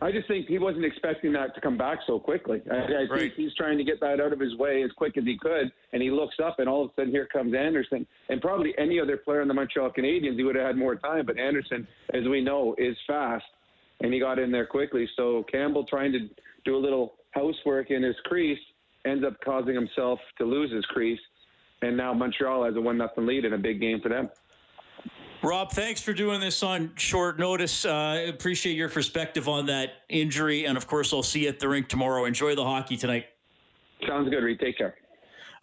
I 0.00 0.12
just 0.12 0.28
think 0.28 0.46
he 0.46 0.58
wasn't 0.58 0.84
expecting 0.84 1.32
that 1.32 1.54
to 1.56 1.60
come 1.60 1.76
back 1.76 1.98
so 2.06 2.20
quickly. 2.20 2.62
I, 2.70 2.76
I 2.76 2.86
think 2.86 3.10
Right. 3.10 3.32
he's 3.34 3.52
trying 3.54 3.78
to 3.78 3.84
get 3.84 3.98
that 4.00 4.20
out 4.20 4.32
of 4.32 4.38
his 4.38 4.54
way 4.56 4.82
as 4.84 4.92
quick 4.92 5.16
as 5.16 5.24
he 5.24 5.36
could, 5.36 5.72
and 5.92 6.00
he 6.00 6.10
looks 6.10 6.36
up, 6.42 6.60
and 6.60 6.68
all 6.68 6.84
of 6.84 6.90
a 6.90 6.94
sudden 6.94 7.10
here 7.10 7.26
comes 7.26 7.52
Anderson, 7.52 8.06
and 8.28 8.40
probably 8.40 8.74
any 8.78 9.00
other 9.00 9.16
player 9.16 9.40
in 9.42 9.48
the 9.48 9.54
Montreal 9.54 9.90
Canadiens, 9.90 10.36
he 10.36 10.44
would 10.44 10.54
have 10.54 10.66
had 10.66 10.76
more 10.76 10.94
time. 10.94 11.26
But 11.26 11.38
Anderson, 11.38 11.86
as 12.14 12.24
we 12.28 12.40
know, 12.40 12.76
is 12.78 12.96
fast, 13.08 13.44
and 14.00 14.14
he 14.14 14.20
got 14.20 14.38
in 14.38 14.52
there 14.52 14.66
quickly. 14.66 15.08
So 15.16 15.44
Campbell 15.50 15.84
trying 15.84 16.12
to 16.12 16.28
do 16.64 16.76
a 16.76 16.78
little 16.78 17.14
housework 17.32 17.90
in 17.90 18.02
his 18.02 18.16
crease 18.24 18.58
ends 19.04 19.24
up 19.24 19.34
causing 19.44 19.74
himself 19.74 20.20
to 20.38 20.44
lose 20.44 20.70
his 20.72 20.84
crease, 20.86 21.20
and 21.82 21.96
now 21.96 22.12
Montreal 22.14 22.64
has 22.64 22.76
a 22.76 22.80
one 22.80 22.98
nothing 22.98 23.26
lead 23.26 23.44
in 23.44 23.52
a 23.52 23.58
big 23.58 23.80
game 23.80 24.00
for 24.00 24.10
them. 24.10 24.30
Rob, 25.42 25.70
thanks 25.70 26.00
for 26.00 26.12
doing 26.12 26.40
this 26.40 26.64
on 26.64 26.90
short 26.96 27.38
notice. 27.38 27.84
Uh, 27.84 28.26
appreciate 28.28 28.76
your 28.76 28.88
perspective 28.88 29.48
on 29.48 29.66
that 29.66 30.02
injury. 30.08 30.64
And 30.64 30.76
of 30.76 30.88
course, 30.88 31.12
I'll 31.12 31.22
see 31.22 31.44
you 31.44 31.48
at 31.48 31.60
the 31.60 31.68
rink 31.68 31.88
tomorrow. 31.88 32.24
Enjoy 32.24 32.56
the 32.56 32.64
hockey 32.64 32.96
tonight. 32.96 33.26
Sounds 34.06 34.28
good, 34.28 34.42
Reed. 34.42 34.58
Take 34.58 34.78
care. 34.78 34.96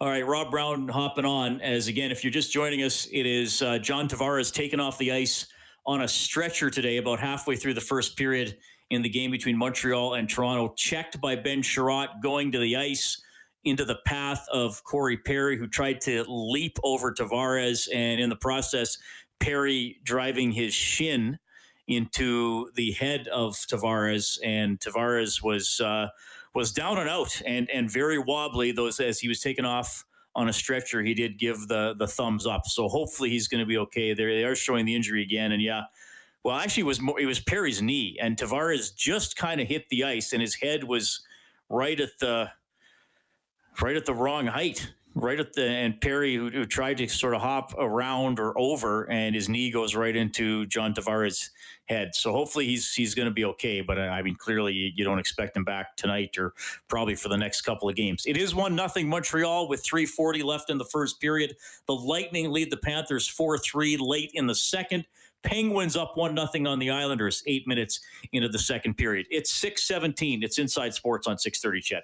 All 0.00 0.08
right, 0.08 0.26
Rob 0.26 0.50
Brown 0.50 0.88
hopping 0.88 1.26
on. 1.26 1.60
As 1.60 1.88
again, 1.88 2.10
if 2.10 2.24
you're 2.24 2.32
just 2.32 2.52
joining 2.52 2.82
us, 2.82 3.06
it 3.12 3.26
is 3.26 3.60
uh, 3.60 3.78
John 3.78 4.08
Tavares 4.08 4.52
taken 4.52 4.80
off 4.80 4.96
the 4.98 5.12
ice 5.12 5.46
on 5.86 6.02
a 6.02 6.08
stretcher 6.08 6.70
today, 6.70 6.96
about 6.96 7.20
halfway 7.20 7.56
through 7.56 7.74
the 7.74 7.80
first 7.80 8.16
period 8.16 8.56
in 8.90 9.02
the 9.02 9.08
game 9.08 9.30
between 9.30 9.56
Montreal 9.56 10.14
and 10.14 10.28
Toronto. 10.28 10.74
Checked 10.76 11.20
by 11.20 11.36
Ben 11.36 11.62
Chiarot 11.62 12.20
going 12.22 12.50
to 12.52 12.58
the 12.58 12.76
ice 12.76 13.22
into 13.64 13.84
the 13.84 13.98
path 14.06 14.46
of 14.52 14.82
Corey 14.84 15.16
Perry, 15.16 15.58
who 15.58 15.66
tried 15.66 16.00
to 16.02 16.24
leap 16.28 16.76
over 16.82 17.12
Tavares, 17.12 17.88
and 17.92 18.20
in 18.20 18.28
the 18.28 18.36
process, 18.36 18.96
Perry 19.40 20.00
driving 20.04 20.52
his 20.52 20.74
shin 20.74 21.38
into 21.88 22.70
the 22.74 22.92
head 22.92 23.28
of 23.28 23.54
Tavares, 23.54 24.38
and 24.44 24.78
Tavares 24.80 25.42
was 25.42 25.80
uh, 25.80 26.08
was 26.54 26.72
down 26.72 26.98
and 26.98 27.08
out 27.08 27.40
and 27.46 27.70
and 27.70 27.90
very 27.90 28.18
wobbly. 28.18 28.72
Those 28.72 29.00
as 29.00 29.20
he 29.20 29.28
was 29.28 29.40
taken 29.40 29.64
off 29.64 30.04
on 30.34 30.48
a 30.48 30.52
stretcher, 30.52 31.02
he 31.02 31.14
did 31.14 31.38
give 31.38 31.68
the 31.68 31.94
the 31.98 32.06
thumbs 32.06 32.46
up. 32.46 32.66
So 32.66 32.88
hopefully 32.88 33.30
he's 33.30 33.48
going 33.48 33.60
to 33.60 33.66
be 33.66 33.78
okay. 33.78 34.14
There 34.14 34.34
they 34.34 34.44
are 34.44 34.56
showing 34.56 34.86
the 34.86 34.94
injury 34.94 35.22
again, 35.22 35.52
and 35.52 35.62
yeah. 35.62 35.82
Well, 36.42 36.56
actually, 36.56 36.82
it 36.82 36.86
was 36.86 37.00
more, 37.00 37.20
it 37.20 37.26
was 37.26 37.40
Perry's 37.40 37.82
knee, 37.82 38.16
and 38.20 38.36
Tavares 38.36 38.94
just 38.94 39.36
kind 39.36 39.60
of 39.60 39.66
hit 39.66 39.88
the 39.88 40.04
ice, 40.04 40.32
and 40.32 40.40
his 40.40 40.54
head 40.54 40.84
was 40.84 41.20
right 41.68 41.98
at 41.98 42.18
the 42.20 42.50
right 43.82 43.96
at 43.96 44.06
the 44.06 44.14
wrong 44.14 44.46
height, 44.46 44.92
right 45.16 45.40
at 45.40 45.54
the 45.54 45.66
and 45.66 45.98
Perry 46.00 46.34
who, 46.36 46.50
who 46.50 46.66
tried 46.66 46.98
to 46.98 47.08
sort 47.08 47.34
of 47.34 47.40
hop 47.40 47.74
around 47.78 48.38
or 48.38 48.56
over, 48.58 49.10
and 49.10 49.34
his 49.34 49.48
knee 49.48 49.70
goes 49.70 49.96
right 49.96 50.14
into 50.14 50.66
John 50.66 50.94
Tavares' 50.94 51.48
head. 51.86 52.14
So 52.14 52.32
hopefully 52.32 52.66
he's 52.66 52.92
he's 52.92 53.14
going 53.14 53.26
to 53.26 53.32
be 53.32 53.44
okay. 53.46 53.80
But 53.80 53.98
uh, 53.98 54.02
I 54.02 54.22
mean, 54.22 54.36
clearly 54.36 54.74
you, 54.74 54.92
you 54.94 55.04
don't 55.04 55.18
expect 55.18 55.56
him 55.56 55.64
back 55.64 55.96
tonight 55.96 56.36
or 56.38 56.52
probably 56.86 57.14
for 57.14 57.28
the 57.30 57.36
next 57.36 57.62
couple 57.62 57.88
of 57.88 57.96
games. 57.96 58.24
It 58.26 58.36
is 58.36 58.54
one 58.54 58.76
nothing 58.76 59.08
Montreal 59.08 59.68
with 59.68 59.82
3:40 59.82 60.44
left 60.44 60.70
in 60.70 60.76
the 60.78 60.84
first 60.84 61.18
period. 61.18 61.56
The 61.86 61.94
Lightning 61.94 62.52
lead 62.52 62.70
the 62.70 62.76
Panthers 62.76 63.28
4-3 63.28 63.96
late 63.98 64.30
in 64.34 64.46
the 64.46 64.54
second. 64.54 65.06
Penguins 65.42 65.96
up 65.96 66.16
one 66.16 66.34
nothing 66.34 66.66
on 66.66 66.78
the 66.78 66.90
Islanders 66.90 67.42
eight 67.46 67.68
minutes 67.68 68.00
into 68.32 68.48
the 68.48 68.58
second 68.58 68.94
period. 68.94 69.26
It's 69.30 69.52
six 69.52 69.84
seventeen. 69.84 70.42
It's 70.42 70.58
Inside 70.58 70.92
Sports 70.92 71.26
on 71.26 71.38
six 71.38 71.60
thirty. 71.60 71.80
CHED. 71.80 72.02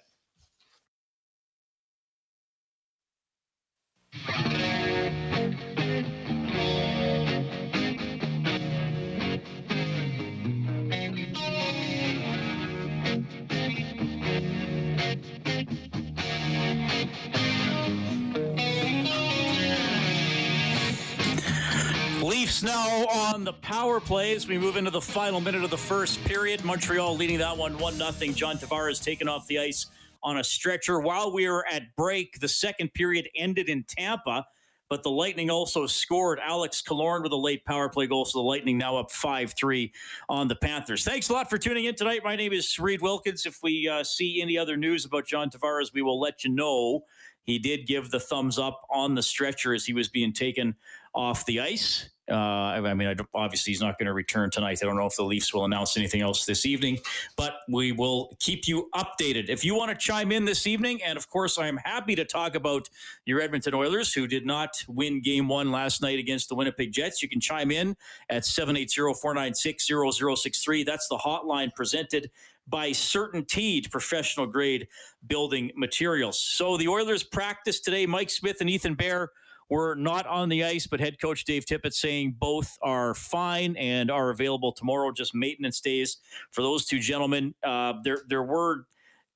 Now 22.63 23.07
on 23.07 23.43
the 23.43 23.55
power 23.55 23.99
play 23.99 24.37
as 24.37 24.47
we 24.47 24.57
move 24.57 24.77
into 24.77 24.91
the 24.91 25.01
final 25.01 25.41
minute 25.41 25.65
of 25.65 25.71
the 25.71 25.79
first 25.79 26.23
period. 26.25 26.65
Montreal 26.65 27.17
leading 27.17 27.39
that 27.39 27.57
one 27.57 27.77
1 27.77 27.95
0. 27.95 28.33
John 28.35 28.57
Tavares 28.57 29.03
taken 29.03 29.27
off 29.27 29.49
the 29.49 29.59
ice 29.59 29.87
on 30.23 30.39
a 30.39 30.45
stretcher. 30.45 31.01
While 31.01 31.33
we 31.33 31.49
were 31.49 31.67
at 31.67 31.97
break, 31.97 32.39
the 32.39 32.47
second 32.47 32.95
period 32.95 33.29
ended 33.35 33.69
in 33.69 33.85
Tampa, 33.89 34.47
but 34.89 35.03
the 35.03 35.11
Lightning 35.11 35.51
also 35.51 35.87
scored. 35.87 36.39
Alex 36.39 36.81
Killorn 36.87 37.25
with 37.25 37.33
a 37.33 37.37
late 37.37 37.65
power 37.65 37.89
play 37.89 38.07
goal, 38.07 38.25
so 38.25 38.39
the 38.39 38.45
Lightning 38.45 38.79
now 38.79 38.97
up 38.97 39.11
5 39.11 39.55
3 39.55 39.93
on 40.29 40.47
the 40.47 40.57
Panthers. 40.57 41.03
Thanks 41.03 41.31
a 41.31 41.33
lot 41.33 41.51
for 41.51 41.59
tuning 41.59 41.87
in 41.87 41.97
tonight. 41.97 42.21
My 42.23 42.37
name 42.37 42.53
is 42.53 42.79
Reed 42.79 43.03
Wilkins. 43.03 43.45
If 43.45 43.59
we 43.65 43.89
uh, 43.89 44.05
see 44.05 44.41
any 44.41 44.57
other 44.57 44.77
news 44.77 45.05
about 45.05 45.27
John 45.27 45.51
Tavares, 45.51 45.93
we 45.93 46.03
will 46.03 46.21
let 46.21 46.45
you 46.45 46.51
know. 46.51 47.07
He 47.43 47.59
did 47.59 47.89
give 47.89 48.13
the 48.13 48.21
thumbs 48.21 48.57
up 48.57 48.83
on 48.89 49.17
the 49.17 49.23
stretcher 49.23 49.75
as 49.75 49.85
he 49.85 49.95
was 49.95 50.09
being 50.09 50.33
taken 50.33 50.77
off 51.13 51.45
the 51.45 51.59
ice. 51.59 52.09
Uh, 52.33 52.35
I 52.35 52.95
mean, 52.95 53.09
I 53.09 53.15
obviously 53.35 53.73
he's 53.73 53.83
not 53.83 53.99
going 53.99 54.07
to 54.07 54.15
return 54.15 54.51
tonight. 54.51 54.79
I 54.83 54.87
don't 54.87 54.97
know 54.97 55.07
if 55.07 55.17
the 55.17 55.25
Leafs 55.25 55.53
will 55.53 55.67
announce 55.67 55.99
anything 55.99 56.23
else 56.23 56.47
this 56.47 56.65
evening, 56.65 56.99
but 57.37 57.57
we 57.69 57.93
will 57.93 58.35
keep 58.41 58.67
you 58.67 58.89
updated. 58.95 59.51
If 59.51 59.65
you 59.65 59.75
want 59.75 59.91
to 59.91 59.97
chime 59.97 60.33
in 60.33 60.47
this 60.47 60.67
evening, 60.67 61.03
and 61.03 61.19
of 61.19 61.29
course, 61.29 61.59
I 61.59 61.67
am 61.67 61.77
happy 61.77 62.15
to 62.15 62.25
talk 62.25 62.55
about 62.55 62.89
your 63.27 63.41
Edmonton 63.43 63.75
Oilers, 63.75 64.15
who 64.15 64.27
did 64.27 64.47
not 64.47 64.83
win 64.89 65.21
game 65.21 65.47
one 65.47 65.71
last 65.71 66.01
night 66.01 66.19
against 66.19 66.49
the 66.49 66.55
Winnipeg 66.55 66.91
Jets. 66.91 67.23
You 67.23 67.29
can 67.29 67.41
chime 67.41 67.71
in 67.71 67.95
at 68.31 68.47
780 68.47 69.13
496 69.21 69.87
0063. 69.87 70.85
That's 70.85 71.09
the 71.09 71.19
hotline 71.19 71.75
presented 71.75 72.31
by 72.69 72.91
Certainteed 72.91 73.91
professional 73.91 74.47
grade 74.47 74.89
building 75.27 75.71
materials. 75.77 76.41
So 76.41 76.77
the 76.77 76.89
Oilers 76.89 77.23
practice 77.23 77.81
today. 77.81 78.07
Mike 78.07 78.31
Smith 78.31 78.61
and 78.61 78.71
Ethan 78.71 78.95
Bear 78.95 79.31
were 79.71 79.95
not 79.95 80.27
on 80.27 80.49
the 80.49 80.65
ice, 80.65 80.87
but 80.87 81.01
head 81.01 81.21
coach 81.21 81.45
Dave 81.45 81.65
Tippett 81.65 81.95
saying 81.95 82.37
both 82.39 82.77
are 82.83 83.15
fine 83.15 83.77
and 83.77 84.11
are 84.11 84.31
available 84.31 84.73
tomorrow. 84.73 85.13
Just 85.13 85.35
maintenance 85.35 85.81
days 85.81 86.19
for 86.51 86.63
those 86.63 86.85
two 86.85 86.99
gentlemen. 86.99 87.55
Uh, 87.63 87.95
there, 88.05 88.23
there 88.29 88.43
were 88.43 88.87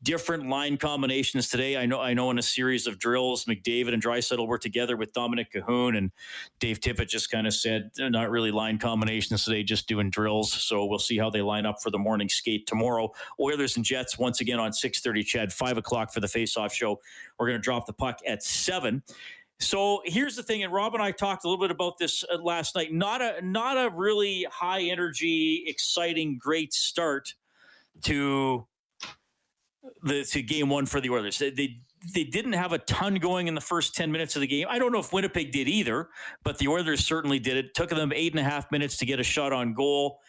different 0.03 0.47
line 0.47 0.77
combinations 0.77 1.49
today. 1.49 1.77
I 1.77 1.87
know, 1.87 1.99
I 1.99 2.13
know, 2.13 2.31
in 2.31 2.39
a 2.39 2.43
series 2.43 2.87
of 2.87 2.99
drills, 2.99 3.47
McDavid 3.47 3.95
and 3.95 4.03
Draisaitl 4.03 4.47
were 4.47 4.59
together 4.59 4.95
with 4.95 5.13
Dominik 5.15 5.47
Kahun, 5.53 5.97
and 5.97 6.13
Dave 6.61 6.81
Tippett 6.81 7.09
just 7.09 7.31
kind 7.31 7.47
of 7.47 7.55
said, 7.55 7.91
not 7.99 8.31
really 8.31 8.53
line 8.53 8.79
combinations 8.79 9.45
today, 9.45 9.63
just 9.63 9.89
doing 9.89 10.11
drills. 10.11 10.53
So 10.53 10.85
we'll 10.85 10.99
see 10.99 11.17
how 11.17 11.31
they 11.31 11.41
line 11.41 11.65
up 11.65 11.83
for 11.83 11.91
the 11.91 11.99
morning 11.99 12.29
skate 12.29 12.67
tomorrow. 12.67 13.11
Oilers 13.41 13.77
and 13.77 13.85
Jets 13.85 14.19
once 14.19 14.43
again 14.43 14.61
on 14.61 14.73
six 14.73 15.01
thirty. 15.01 15.25
CHED, 15.25 15.51
five 15.53 15.79
o'clock 15.79 16.13
for 16.13 16.21
the 16.21 16.29
face-off 16.29 16.75
show. 16.75 17.01
We're 17.39 17.47
going 17.47 17.59
to 17.59 17.65
drop 17.65 17.87
the 17.87 17.95
puck 17.95 18.21
at 18.27 18.43
seven. 18.43 19.03
So 19.59 20.03
here's 20.05 20.37
the 20.37 20.43
thing, 20.43 20.63
and 20.65 20.73
Rob 20.73 20.95
and 20.95 21.03
I 21.03 21.13
talked 21.13 21.45
a 21.45 21.49
little 21.49 21.63
bit 21.63 21.71
about 21.71 21.97
this 21.99 22.25
uh, 22.31 22.37
last 22.43 22.75
night. 22.77 22.93
Not 22.93 23.23
a 23.23 23.41
not 23.43 23.79
a 23.79 23.91
really 23.91 24.47
high 24.51 24.83
energy, 24.83 25.65
exciting, 25.67 26.39
great 26.39 26.75
start 26.75 27.33
to 28.03 28.67
the 30.03 30.25
to 30.25 30.43
game 30.43 30.69
one 30.69 30.85
for 30.85 31.01
the 31.01 31.11
Oilers. 31.11 31.39
They, 31.39 31.51
they 31.51 31.81
they 32.15 32.25
didn't 32.25 32.53
have 32.53 32.73
a 32.73 32.79
ton 32.79 33.17
going 33.17 33.49
in 33.49 33.55
the 33.55 33.61
first 33.61 33.95
10 33.95 34.13
minutes 34.13 34.37
of 34.37 34.41
the 34.41 34.47
game. 34.47 34.67
I 34.69 34.79
don't 34.79 34.93
know 34.93 34.99
if 34.99 35.13
Winnipeg 35.13 35.51
did 35.51 35.69
either, 35.69 36.09
but 36.45 36.59
the 36.59 36.69
Oilers 36.69 37.05
certainly 37.05 37.39
did 37.39 37.57
it. 37.57 37.75
Took 37.75 37.91
them 37.91 38.13
eight 38.15 38.33
and 38.33 38.41
a 38.41 38.45
half 38.45 38.71
minutes 38.71 38.99
to 38.99 39.07
get 39.07 39.19
a 39.19 39.25
shot 39.25 39.53
on 39.53 39.75
goal. 39.75 40.21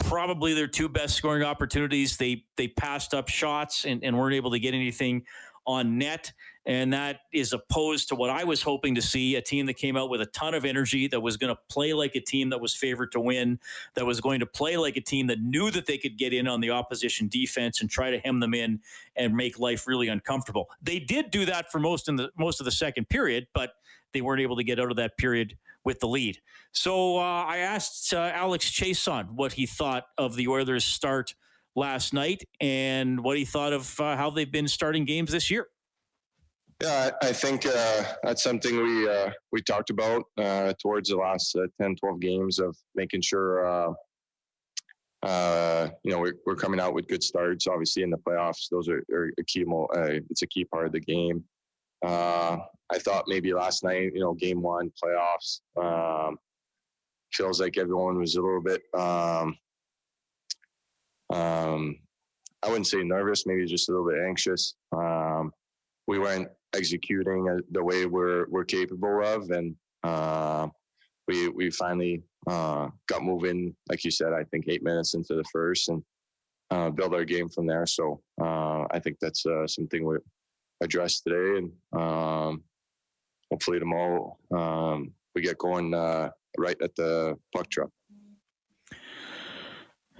Probably 0.00 0.52
their 0.52 0.66
two 0.66 0.88
best 0.88 1.14
scoring 1.14 1.44
opportunities. 1.44 2.16
They 2.16 2.44
they 2.56 2.68
passed 2.68 3.14
up 3.14 3.28
shots 3.28 3.84
and, 3.84 4.02
and 4.02 4.18
weren't 4.18 4.34
able 4.34 4.50
to 4.50 4.58
get 4.58 4.74
anything 4.74 5.24
on 5.66 5.98
net. 5.98 6.32
And 6.64 6.92
that 6.92 7.20
is 7.32 7.52
opposed 7.52 8.08
to 8.08 8.14
what 8.14 8.30
I 8.30 8.44
was 8.44 8.62
hoping 8.62 8.94
to 8.94 9.02
see 9.02 9.34
a 9.34 9.42
team 9.42 9.66
that 9.66 9.74
came 9.74 9.96
out 9.96 10.10
with 10.10 10.20
a 10.20 10.26
ton 10.26 10.54
of 10.54 10.64
energy, 10.64 11.08
that 11.08 11.20
was 11.20 11.36
going 11.36 11.52
to 11.54 11.60
play 11.68 11.92
like 11.92 12.14
a 12.14 12.20
team 12.20 12.50
that 12.50 12.60
was 12.60 12.74
favored 12.74 13.10
to 13.12 13.20
win, 13.20 13.58
that 13.94 14.06
was 14.06 14.20
going 14.20 14.40
to 14.40 14.46
play 14.46 14.76
like 14.76 14.96
a 14.96 15.00
team 15.00 15.26
that 15.26 15.40
knew 15.40 15.70
that 15.72 15.86
they 15.86 15.98
could 15.98 16.16
get 16.16 16.32
in 16.32 16.46
on 16.46 16.60
the 16.60 16.70
opposition 16.70 17.26
defense 17.28 17.80
and 17.80 17.90
try 17.90 18.10
to 18.10 18.18
hem 18.18 18.38
them 18.38 18.54
in 18.54 18.80
and 19.16 19.34
make 19.34 19.58
life 19.58 19.88
really 19.88 20.08
uncomfortable. 20.08 20.70
They 20.80 21.00
did 21.00 21.30
do 21.30 21.44
that 21.46 21.72
for 21.72 21.80
most 21.80 22.08
in 22.08 22.16
the 22.16 22.30
most 22.38 22.60
of 22.60 22.64
the 22.64 22.70
second 22.70 23.08
period, 23.08 23.48
but 23.54 23.72
they 24.12 24.20
weren't 24.20 24.40
able 24.40 24.56
to 24.56 24.64
get 24.64 24.78
out 24.78 24.90
of 24.90 24.96
that 24.98 25.16
period 25.16 25.56
with 25.84 25.98
the 25.98 26.06
lead. 26.06 26.38
So 26.70 27.18
uh, 27.18 27.44
I 27.44 27.58
asked 27.58 28.14
uh, 28.14 28.30
Alex 28.34 28.70
Chiasson 28.70 29.32
what 29.32 29.52
he 29.52 29.66
thought 29.66 30.04
of 30.16 30.36
the 30.36 30.46
Oilers' 30.48 30.84
start 30.84 31.34
last 31.74 32.12
night 32.12 32.44
and 32.60 33.24
what 33.24 33.36
he 33.36 33.44
thought 33.44 33.72
of 33.72 33.98
uh, 33.98 34.16
how 34.16 34.30
they've 34.30 34.50
been 34.50 34.68
starting 34.68 35.04
games 35.04 35.32
this 35.32 35.50
year. 35.50 35.66
Yeah, 36.80 37.10
I 37.22 37.32
think 37.32 37.66
uh, 37.66 38.04
that's 38.22 38.42
something 38.42 38.82
we 38.82 39.08
uh, 39.08 39.30
we 39.52 39.62
talked 39.62 39.90
about 39.90 40.24
uh, 40.38 40.72
towards 40.80 41.10
the 41.10 41.16
last 41.16 41.54
uh, 41.56 41.66
10, 41.80 41.96
12 41.96 42.20
games 42.20 42.58
of 42.58 42.76
making 42.94 43.22
sure 43.22 43.66
uh, 43.66 43.92
uh, 45.22 45.88
you 46.02 46.10
know 46.10 46.18
we're, 46.18 46.34
we're 46.46 46.56
coming 46.56 46.80
out 46.80 46.94
with 46.94 47.06
good 47.08 47.22
starts. 47.22 47.66
Obviously, 47.66 48.02
in 48.02 48.10
the 48.10 48.18
playoffs, 48.18 48.68
those 48.70 48.88
are, 48.88 49.04
are 49.12 49.30
a 49.38 49.44
key. 49.44 49.64
Mo- 49.64 49.88
uh, 49.94 50.18
it's 50.30 50.42
a 50.42 50.46
key 50.48 50.64
part 50.64 50.86
of 50.86 50.92
the 50.92 51.00
game. 51.00 51.44
Uh, 52.04 52.58
I 52.90 52.98
thought 52.98 53.24
maybe 53.28 53.54
last 53.54 53.84
night, 53.84 54.12
you 54.14 54.20
know, 54.20 54.34
game 54.34 54.60
one 54.60 54.90
playoffs 55.02 55.60
um, 55.80 56.36
feels 57.32 57.60
like 57.60 57.78
everyone 57.78 58.18
was 58.18 58.34
a 58.34 58.42
little 58.42 58.60
bit 58.60 58.82
um, 58.98 59.56
um, 61.32 61.96
I 62.62 62.68
wouldn't 62.68 62.86
say 62.86 63.02
nervous, 63.02 63.46
maybe 63.46 63.64
just 63.66 63.88
a 63.88 63.92
little 63.92 64.08
bit 64.08 64.20
anxious. 64.26 64.74
Um, 64.92 65.52
we 66.06 66.18
weren't 66.18 66.48
executing 66.74 67.48
uh, 67.48 67.58
the 67.70 67.82
way 67.82 68.06
we're 68.06 68.46
we're 68.48 68.64
capable 68.64 69.24
of, 69.24 69.50
and 69.50 69.74
uh, 70.02 70.68
we 71.28 71.48
we 71.48 71.70
finally 71.70 72.22
uh, 72.48 72.88
got 73.08 73.22
moving. 73.22 73.74
Like 73.88 74.04
you 74.04 74.10
said, 74.10 74.32
I 74.32 74.44
think 74.44 74.66
eight 74.68 74.82
minutes 74.82 75.14
into 75.14 75.34
the 75.34 75.44
first, 75.52 75.88
and 75.88 76.02
uh, 76.70 76.90
build 76.90 77.14
our 77.14 77.24
game 77.24 77.48
from 77.48 77.66
there. 77.66 77.86
So 77.86 78.20
uh, 78.40 78.84
I 78.90 78.98
think 78.98 79.18
that's 79.20 79.44
uh, 79.46 79.66
something 79.66 80.04
we 80.04 80.16
addressed 80.80 81.24
today, 81.24 81.58
and 81.58 82.00
um, 82.00 82.62
hopefully 83.50 83.78
tomorrow 83.78 84.36
um, 84.54 85.12
we 85.34 85.42
get 85.42 85.58
going 85.58 85.92
right 86.58 86.76
at 86.82 86.94
the 86.96 87.38
puck 87.54 87.68
drop. 87.70 87.90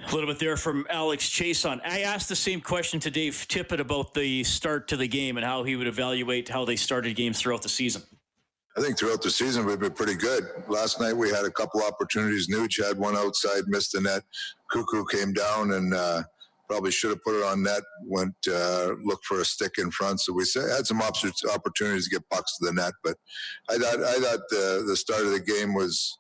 A 0.09 0.15
little 0.15 0.29
bit 0.29 0.39
there 0.39 0.57
from 0.57 0.87
Alex 0.91 1.29
Chiasson. 1.29 1.81
I 1.85 2.01
asked 2.01 2.29
the 2.29 2.37
same 2.37 2.61
question 2.61 3.01
to 3.01 3.11
Dave 3.11 3.47
Tippett 3.49 3.79
about 3.79 4.15
the 4.15 4.45
start 4.45 4.89
to 4.89 4.97
the 4.97 5.09
game 5.09 5.37
and 5.37 5.47
how 5.47 5.63
he 5.63 5.77
would 5.77 5.87
evaluate 5.87 6.49
how 6.49 6.65
they 6.65 6.77
started 6.77 7.15
games 7.15 7.41
throughout 7.41 7.63
the 7.63 7.69
season. 7.69 8.03
I 8.77 8.81
think 8.81 8.99
throughout 8.99 9.23
the 9.23 9.31
season 9.31 9.65
we've 9.65 9.79
been 9.79 9.93
pretty 9.93 10.15
good. 10.15 10.45
Last 10.67 11.01
night 11.01 11.13
we 11.13 11.31
had 11.31 11.45
a 11.45 11.51
couple 11.51 11.83
opportunities. 11.83 12.49
Nuge 12.49 12.85
had 12.85 12.99
one 12.99 13.17
outside, 13.17 13.63
missed 13.69 13.93
the 13.93 14.01
net. 14.01 14.23
Cuckoo 14.71 15.05
came 15.05 15.33
down 15.33 15.73
and 15.73 15.95
uh, 15.95 16.23
probably 16.69 16.91
should 16.91 17.11
have 17.11 17.23
put 17.23 17.39
it 17.39 17.45
on 17.45 17.63
net. 17.63 17.83
Went 18.05 18.35
uh, 18.49 18.95
looked 19.05 19.25
for 19.27 19.41
a 19.41 19.45
stick 19.45 19.73
in 19.79 19.91
front, 19.91 20.21
so 20.21 20.33
we 20.33 20.45
had 20.55 20.87
some 20.87 21.03
opportunities 21.03 22.09
to 22.09 22.11
get 22.11 22.29
pucks 22.31 22.59
to 22.59 22.67
the 22.67 22.73
net. 22.73 22.93
But 23.05 23.17
I 23.71 23.77
thought 23.77 24.03
I 24.03 24.15
thought 24.15 24.41
the 24.51 24.85
the 24.87 24.97
start 24.97 25.23
of 25.23 25.33
the 25.33 25.41
game 25.41 25.75
was. 25.75 26.19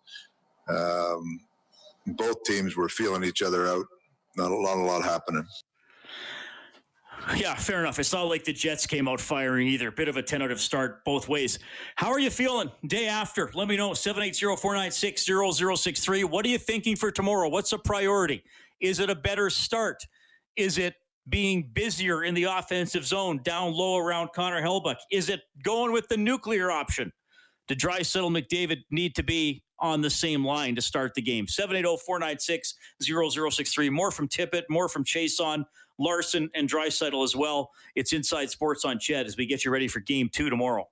Um, 0.69 1.41
both 2.06 2.42
teams 2.44 2.76
were 2.76 2.88
feeling 2.88 3.25
each 3.25 3.42
other 3.42 3.68
out. 3.68 3.85
Not 4.37 4.50
a 4.50 4.56
lot, 4.56 4.78
a 4.78 4.82
lot 4.82 5.02
happening. 5.02 5.44
Yeah, 7.37 7.54
fair 7.54 7.78
enough. 7.80 8.00
It's 8.00 8.12
not 8.12 8.25
like 8.25 8.42
the 8.44 8.52
Jets 8.52 8.85
came 8.87 9.06
out 9.06 9.21
firing 9.21 9.68
either. 9.68 9.92
Bit 9.92 10.09
of 10.09 10.16
a 10.16 10.23
tentative 10.23 10.61
start 10.61 11.04
both 11.04 11.28
ways. 11.28 11.61
How 11.94 12.11
are 12.11 12.18
you 12.18 12.30
feeling 12.30 12.73
day 12.87 13.06
after? 13.06 13.52
Let 13.54 13.68
me 13.68 13.76
know. 13.76 13.92
780-496-0063. 13.92 16.25
What 16.25 16.44
are 16.44 16.49
you 16.49 16.59
thinking 16.59 16.97
for 16.97 17.12
tomorrow? 17.12 17.49
What's 17.49 17.73
a 17.73 17.78
priority? 17.78 18.42
Is 18.80 18.99
it 18.99 19.09
a 19.09 19.14
better 19.14 19.50
start? 19.50 20.04
Is 20.56 20.78
it 20.78 20.94
being 21.28 21.71
busier 21.73 22.25
in 22.25 22.35
the 22.35 22.42
offensive 22.44 23.06
zone 23.06 23.38
down 23.44 23.73
low 23.73 23.99
around 23.99 24.30
Connor 24.35 24.61
Hellebuyck? 24.61 24.97
Is 25.12 25.28
it 25.28 25.42
going 25.62 25.92
with 25.92 26.09
the 26.09 26.16
nuclear 26.16 26.73
option? 26.73 27.12
Did 27.68 27.78
Draisaitl 27.78 28.37
McDavid 28.37 28.78
need 28.90 29.14
to 29.14 29.23
be 29.23 29.62
on 29.83 30.01
the 30.01 30.09
same 30.09 30.43
line 30.45 30.75
to 30.77 30.83
start 30.83 31.12
the 31.15 31.21
game. 31.21 31.45
780-496-0063. 31.47 33.91
More 33.91 34.11
from 34.11 34.29
Tippett, 34.29 34.62
more 34.71 34.89
from 34.89 35.05
Chiasson, 35.05 35.67
Larsson 35.99 36.49
and 36.55 36.71
Draisaitl 36.71 37.23
as 37.23 37.37
well. 37.37 37.71
It's 37.97 38.15
Inside 38.15 38.51
Sports 38.51 38.85
on 38.85 38.99
CHED 38.99 39.27
as 39.27 39.37
we 39.37 39.45
get 39.45 39.65
you 39.65 39.71
ready 39.71 39.89
for 39.89 40.01
game 40.01 40.31
two 40.33 40.49
tomorrow. 40.49 40.89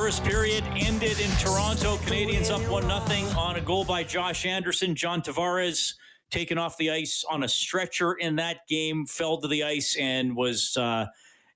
First 0.00 0.24
period 0.24 0.64
ended 0.76 1.20
in 1.20 1.30
Toronto. 1.32 1.96
Canadiens 1.96 2.50
up 2.50 2.66
1 2.70 2.82
0 2.84 3.38
on 3.38 3.56
a 3.56 3.60
goal 3.60 3.84
by 3.84 4.02
Josh 4.02 4.46
Anderson. 4.46 4.94
John 4.94 5.20
Tavares 5.20 5.92
taken 6.30 6.56
off 6.56 6.78
the 6.78 6.90
ice 6.90 7.22
on 7.28 7.42
a 7.42 7.48
stretcher 7.48 8.14
in 8.14 8.36
that 8.36 8.66
game, 8.66 9.04
fell 9.04 9.36
to 9.36 9.46
the 9.46 9.62
ice 9.62 9.98
and 10.00 10.34
was. 10.34 10.74
Uh, 10.74 11.04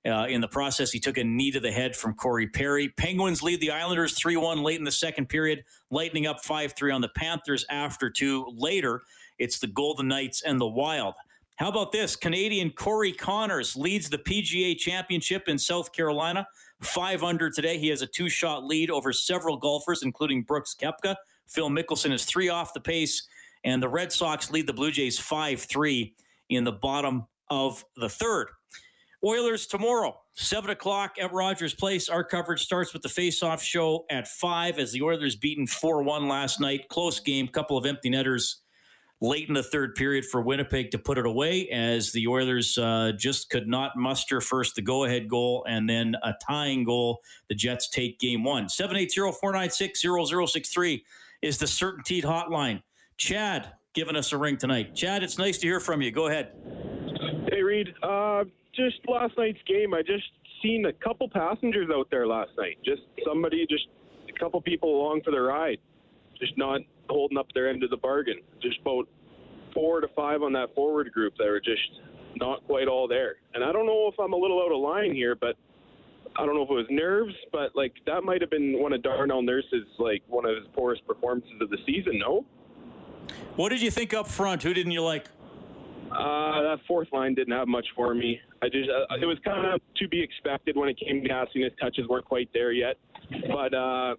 uh, 0.05 0.27
in 0.29 0.41
the 0.41 0.47
process, 0.47 0.91
he 0.91 0.99
took 0.99 1.17
a 1.17 1.23
knee 1.23 1.49
to 1.49 1.59
the 1.59 1.71
head 1.71 1.95
from 1.95 2.13
Corey 2.13 2.45
Perry. 2.45 2.89
Penguins 2.89 3.41
lead 3.41 3.59
the 3.61 3.71
Islanders 3.71 4.13
3 4.13 4.37
1 4.37 4.61
late 4.61 4.77
in 4.77 4.85
the 4.85 4.91
second 4.91 5.27
period. 5.27 5.63
Lightning 5.89 6.27
up 6.27 6.45
5 6.45 6.73
3 6.73 6.91
on 6.91 7.01
the 7.01 7.09
Panthers 7.09 7.65
after 7.71 8.11
two. 8.11 8.45
Later, 8.55 9.01
it's 9.39 9.57
the 9.57 9.67
Golden 9.67 10.07
Knights 10.07 10.43
and 10.43 10.61
the 10.61 10.67
Wild. 10.67 11.15
How 11.55 11.69
about 11.69 11.91
this? 11.91 12.15
Canadian 12.15 12.69
Corey 12.69 13.11
Conners 13.11 13.75
leads 13.75 14.07
the 14.07 14.19
PGA 14.19 14.77
Championship 14.77 15.47
in 15.47 15.57
South 15.57 15.91
Carolina 15.91 16.45
five 16.85 17.23
under 17.23 17.49
today. 17.49 17.77
He 17.77 17.89
has 17.89 18.01
a 18.01 18.07
two 18.07 18.29
shot 18.29 18.65
lead 18.65 18.89
over 18.89 19.11
several 19.11 19.57
golfers, 19.57 20.03
including 20.03 20.43
Brooks 20.43 20.75
Koepka. 20.79 21.15
Phil 21.47 21.69
Mickelson 21.69 22.11
is 22.11 22.25
three 22.25 22.49
off 22.49 22.73
the 22.73 22.79
pace, 22.79 23.27
and 23.63 23.81
the 23.81 23.89
Red 23.89 24.11
Sox 24.11 24.51
lead 24.51 24.67
the 24.67 24.73
Blue 24.73 24.91
Jays 24.91 25.19
5 25.19 25.61
3 25.61 26.13
in 26.49 26.63
the 26.63 26.71
bottom 26.71 27.25
of 27.49 27.83
the 27.97 28.09
third. 28.09 28.47
Oilers 29.23 29.65
tomorrow, 29.65 30.19
7 30.35 30.69
o'clock 30.69 31.15
at 31.19 31.33
Rogers 31.33 31.73
Place. 31.73 32.09
Our 32.09 32.23
coverage 32.23 32.61
starts 32.61 32.93
with 32.93 33.01
the 33.01 33.09
face-off 33.09 33.63
show 33.63 34.05
at 34.11 34.27
5 34.27 34.77
as 34.77 34.91
the 34.91 35.01
Oilers 35.01 35.35
beaten 35.35 35.65
4-1 35.65 36.29
last 36.29 36.59
night. 36.59 36.87
Close 36.89 37.19
game, 37.19 37.47
couple 37.47 37.77
of 37.77 37.87
empty 37.87 38.09
netters 38.09 38.61
late 39.25 39.47
in 39.47 39.53
the 39.55 39.63
third 39.63 39.95
period 39.95 40.25
for 40.25 40.41
Winnipeg 40.41 40.91
to 40.91 40.99
put 40.99 41.17
it 41.17 41.25
away 41.25 41.67
as 41.69 42.11
the 42.11 42.27
Oilers 42.27 42.77
uh, 42.77 43.11
just 43.17 43.49
could 43.49 43.67
not 43.67 43.97
muster 43.97 44.39
first 44.39 44.75
the 44.75 44.81
go 44.81 45.05
ahead 45.05 45.27
goal 45.27 45.65
and 45.67 45.89
then 45.89 46.15
a 46.23 46.33
tying 46.47 46.83
goal. 46.83 47.19
The 47.49 47.55
Jets 47.55 47.89
take 47.89 48.19
game 48.19 48.43
one. 48.43 48.69
780 48.69 49.37
496 49.39 50.01
0063 50.01 51.03
is 51.41 51.57
the 51.57 51.65
Certainteed 51.65 52.23
hotline. 52.23 52.81
Chad 53.17 53.71
giving 53.93 54.15
us 54.15 54.31
a 54.31 54.37
ring 54.37 54.57
tonight. 54.57 54.93
Chad, 54.93 55.23
it's 55.23 55.37
nice 55.37 55.57
to 55.59 55.67
hear 55.67 55.79
from 55.79 56.01
you. 56.01 56.11
Go 56.11 56.27
ahead. 56.27 56.51
Hey, 57.49 57.61
Reed. 57.61 57.93
Uh, 58.03 58.43
just 58.75 58.97
last 59.07 59.37
night's 59.37 59.61
game, 59.67 59.93
I 59.93 60.01
just 60.01 60.25
seen 60.61 60.85
a 60.85 60.93
couple 60.93 61.29
passengers 61.29 61.89
out 61.93 62.07
there 62.11 62.27
last 62.27 62.51
night. 62.57 62.77
Just 62.85 63.01
somebody, 63.25 63.65
just 63.69 63.87
a 64.27 64.39
couple 64.39 64.61
people 64.61 65.01
along 65.01 65.21
for 65.23 65.31
the 65.31 65.41
ride. 65.41 65.79
Just 66.39 66.57
not 66.57 66.81
holding 67.09 67.37
up 67.37 67.47
their 67.53 67.69
end 67.69 67.83
of 67.83 67.89
the 67.89 67.97
bargain. 67.97 68.41
Just 68.61 68.79
about 68.81 69.07
four 69.75 70.01
to 70.01 70.07
five 70.15 70.41
on 70.41 70.53
that 70.53 70.73
forward 70.73 71.11
group 71.11 71.35
that 71.37 71.45
were 71.45 71.59
just 71.59 72.01
not 72.37 72.65
quite 72.65 72.87
all 72.87 73.07
there. 73.07 73.35
And 73.53 73.63
I 73.63 73.71
don't 73.71 73.85
know 73.85 74.09
if 74.11 74.19
I'm 74.19 74.33
a 74.33 74.37
little 74.37 74.59
out 74.59 74.71
of 74.71 74.79
line 74.79 75.13
here, 75.13 75.35
but 75.35 75.55
I 76.35 76.45
don't 76.45 76.55
know 76.55 76.63
if 76.63 76.69
it 76.69 76.73
was 76.73 76.87
nerves, 76.89 77.35
but 77.51 77.75
like 77.75 77.93
that 78.07 78.23
might 78.23 78.41
have 78.41 78.49
been 78.49 78.81
one 78.81 78.93
of 78.93 79.03
Darnell 79.03 79.41
Nurse's 79.41 79.85
like 79.99 80.23
one 80.27 80.45
of 80.45 80.55
his 80.55 80.65
poorest 80.73 81.05
performances 81.05 81.53
of 81.61 81.69
the 81.69 81.77
season. 81.85 82.19
No. 82.19 82.45
What 83.55 83.69
did 83.69 83.81
you 83.81 83.91
think 83.91 84.13
up 84.13 84.27
front? 84.27 84.63
Who 84.63 84.73
didn't 84.73 84.91
you 84.91 85.03
like? 85.03 85.27
Uh, 86.11 86.61
that 86.61 86.77
fourth 86.87 87.07
line 87.11 87.35
didn't 87.35 87.53
have 87.53 87.67
much 87.67 87.85
for 87.95 88.13
me. 88.13 88.39
I 88.61 88.67
just 88.67 88.89
uh, 88.89 89.15
it 89.21 89.25
was 89.25 89.37
kind 89.43 89.65
of 89.65 89.81
to 89.97 90.07
be 90.07 90.21
expected 90.21 90.75
when 90.75 90.89
it 90.89 90.99
came 90.99 91.23
to 91.23 91.29
asking 91.31 91.63
his 91.63 91.73
touches 91.79 92.07
weren't 92.07 92.25
quite 92.25 92.49
there 92.53 92.71
yet. 92.71 92.97
But 93.47 93.73
uh, 93.73 94.15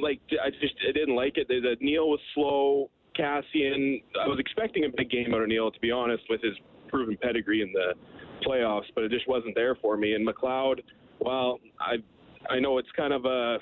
like 0.00 0.20
I 0.42 0.50
just 0.50 0.74
I 0.88 0.92
didn't 0.92 1.16
like 1.16 1.36
it. 1.36 1.48
The, 1.48 1.60
the 1.60 1.76
Neal 1.84 2.08
was 2.08 2.20
slow. 2.34 2.90
Kassian, 3.20 4.02
I 4.20 4.26
was 4.26 4.38
expecting 4.38 4.84
a 4.84 4.88
big 4.88 5.10
game 5.10 5.34
out 5.34 5.42
of 5.42 5.48
Neal, 5.48 5.70
to 5.70 5.80
be 5.80 5.90
honest, 5.90 6.24
with 6.30 6.40
his 6.42 6.54
proven 6.88 7.16
pedigree 7.20 7.62
in 7.62 7.72
the 7.72 7.94
playoffs, 8.46 8.86
but 8.94 9.04
it 9.04 9.10
just 9.10 9.28
wasn't 9.28 9.54
there 9.54 9.74
for 9.76 9.96
me. 9.96 10.14
And 10.14 10.26
McLeod, 10.26 10.80
well, 11.20 11.58
I 11.78 11.96
I 12.48 12.58
know 12.58 12.78
it's 12.78 12.90
kind 12.96 13.12
of 13.12 13.26
a 13.26 13.58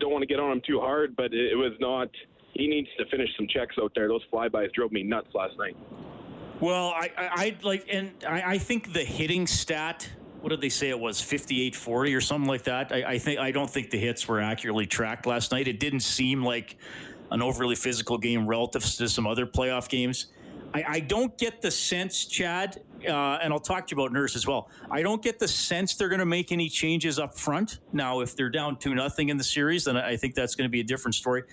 don't 0.00 0.12
want 0.12 0.22
to 0.22 0.26
get 0.26 0.40
on 0.40 0.52
him 0.52 0.62
too 0.66 0.80
hard, 0.80 1.16
but 1.16 1.32
it, 1.34 1.52
it 1.52 1.56
was 1.56 1.72
not. 1.80 2.08
He 2.52 2.68
needs 2.68 2.88
to 2.98 3.06
finish 3.06 3.28
some 3.36 3.48
checks 3.48 3.74
out 3.82 3.92
there. 3.96 4.06
Those 4.06 4.22
flybys 4.32 4.72
drove 4.74 4.92
me 4.92 5.02
nuts 5.02 5.28
last 5.34 5.58
night. 5.58 5.76
Well, 6.60 6.90
I, 6.90 7.10
I, 7.18 7.28
I 7.34 7.56
like, 7.62 7.86
and 7.90 8.12
I, 8.26 8.42
I 8.42 8.58
think 8.58 8.92
the 8.92 9.04
hitting 9.04 9.46
stat 9.46 10.08
what 10.40 10.50
did 10.50 10.60
they 10.60 10.68
say 10.68 10.90
it 10.90 11.00
was 11.00 11.22
58 11.22 11.74
40 11.74 12.14
or 12.14 12.20
something 12.20 12.46
like 12.46 12.64
that 12.64 12.92
I, 12.92 13.12
I, 13.12 13.18
think 13.18 13.40
i 13.40 13.50
don't 13.50 13.70
think 13.70 13.88
the 13.88 13.98
hits 13.98 14.28
were 14.28 14.42
accurately 14.42 14.84
tracked 14.84 15.24
last 15.24 15.52
night 15.52 15.68
it 15.68 15.80
didn't 15.80 16.00
seem 16.00 16.44
like 16.44 16.76
an 17.30 17.42
overly 17.42 17.74
physical 17.74 18.18
game 18.18 18.46
relative 18.46 18.82
to 18.82 19.08
some 19.08 19.26
other 19.26 19.46
playoff 19.46 19.88
games. 19.88 20.26
I, 20.74 20.84
I 20.88 21.00
don't 21.00 21.36
get 21.38 21.62
the 21.62 21.70
sense 21.70 22.26
chad 22.26 22.82
uh, 23.08 23.38
and 23.42 23.52
i'll 23.52 23.60
talk 23.60 23.86
to 23.86 23.94
you 23.94 24.02
about 24.02 24.12
nurse 24.12 24.34
as 24.34 24.46
well. 24.46 24.70
I 24.90 25.02
don't 25.02 25.22
get 25.22 25.38
the 25.38 25.48
sense 25.48 25.94
they're 25.94 26.08
going 26.08 26.18
to 26.18 26.26
make 26.26 26.52
any 26.52 26.68
changes 26.68 27.18
up 27.18 27.34
front. 27.38 27.78
Now 27.92 28.20
if 28.20 28.34
they're 28.34 28.50
down 28.50 28.76
two 28.76 28.94
nothing 28.94 29.28
in 29.28 29.36
the 29.36 29.44
series 29.44 29.84
then 29.84 29.96
i 29.96 30.16
think 30.16 30.34
that's 30.34 30.54
going 30.54 30.68
to 30.68 30.72
be 30.72 30.80
a 30.80 30.84
different 30.84 31.14
story. 31.14 31.44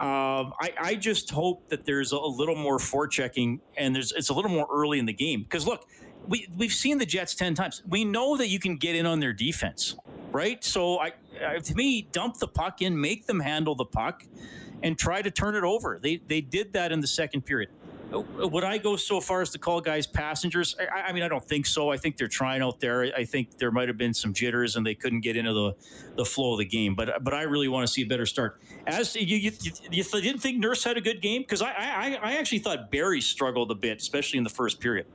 Um, 0.00 0.52
I, 0.60 0.72
I, 0.80 0.94
just 0.94 1.28
hope 1.28 1.68
that 1.70 1.84
there's 1.84 2.12
a 2.12 2.18
little 2.20 2.54
more 2.54 2.78
forechecking 2.78 3.58
and 3.76 3.92
there's 3.96 4.12
it's 4.12 4.28
a 4.28 4.32
little 4.32 4.50
more 4.50 4.68
early 4.72 5.00
in 5.00 5.06
the 5.06 5.12
game. 5.12 5.42
Because 5.42 5.66
look 5.66 5.88
we 6.28 6.46
we've 6.56 6.72
seen 6.72 6.98
the 6.98 7.06
Jets 7.06 7.34
ten 7.34 7.54
times. 7.56 7.82
We 7.88 8.04
know 8.04 8.36
that 8.36 8.46
you 8.46 8.60
can 8.60 8.76
get 8.76 8.94
in 8.94 9.06
on 9.06 9.18
their 9.18 9.32
defense, 9.32 9.96
right? 10.30 10.62
So 10.62 11.00
I, 11.00 11.14
I, 11.44 11.58
to 11.58 11.74
me, 11.74 12.08
dump 12.12 12.36
the 12.36 12.46
puck 12.46 12.80
in, 12.80 13.00
make 13.00 13.26
them 13.26 13.40
handle 13.40 13.74
the 13.74 13.86
puck, 13.86 14.22
and 14.82 14.98
try 14.98 15.22
to 15.22 15.30
turn 15.30 15.54
it 15.54 15.64
over. 15.64 15.98
They 16.00 16.16
they 16.16 16.40
did 16.40 16.72
that 16.72 16.92
in 16.92 17.00
the 17.00 17.06
second 17.06 17.42
period. 17.42 17.70
Uh, 18.12 18.20
would 18.48 18.64
I 18.64 18.78
go 18.78 18.96
so 18.96 19.20
far 19.20 19.42
as 19.42 19.50
to 19.50 19.58
call 19.58 19.80
guys 19.82 20.06
passengers? 20.06 20.74
I, 20.80 21.02
I, 21.08 21.12
mean, 21.12 21.22
I 21.22 21.28
don't 21.28 21.44
think 21.44 21.66
so. 21.66 21.90
I 21.90 21.98
think 21.98 22.16
they're 22.16 22.26
trying 22.26 22.62
out 22.62 22.80
there. 22.80 23.12
I 23.14 23.24
think 23.24 23.58
there 23.58 23.70
might 23.70 23.88
have 23.88 23.98
been 23.98 24.14
some 24.14 24.32
jitters 24.32 24.76
and 24.76 24.86
they 24.86 24.94
couldn't 24.94 25.20
get 25.20 25.36
into 25.36 25.52
the, 25.52 25.74
the 26.16 26.24
flow 26.24 26.52
of 26.52 26.58
the 26.58 26.64
game. 26.64 26.94
But 26.94 27.22
but 27.22 27.34
I 27.34 27.42
really 27.42 27.68
want 27.68 27.86
to 27.86 27.92
see 27.92 28.02
a 28.02 28.06
better 28.06 28.24
start. 28.24 28.60
As 28.86 29.14
you, 29.14 29.36
you, 29.36 29.52
you, 29.60 29.72
you 29.90 30.02
didn't 30.04 30.40
think 30.40 30.58
Nurse 30.58 30.84
had 30.84 30.96
a 30.96 31.02
good 31.02 31.20
game 31.20 31.42
because 31.42 31.60
I, 31.60 31.72
I 31.72 32.18
I 32.22 32.36
actually 32.36 32.60
thought 32.60 32.90
Barry 32.90 33.20
struggled 33.20 33.70
a 33.70 33.74
bit, 33.74 33.98
especially 33.98 34.38
in 34.38 34.44
the 34.44 34.50
first 34.50 34.80
period. 34.80 35.06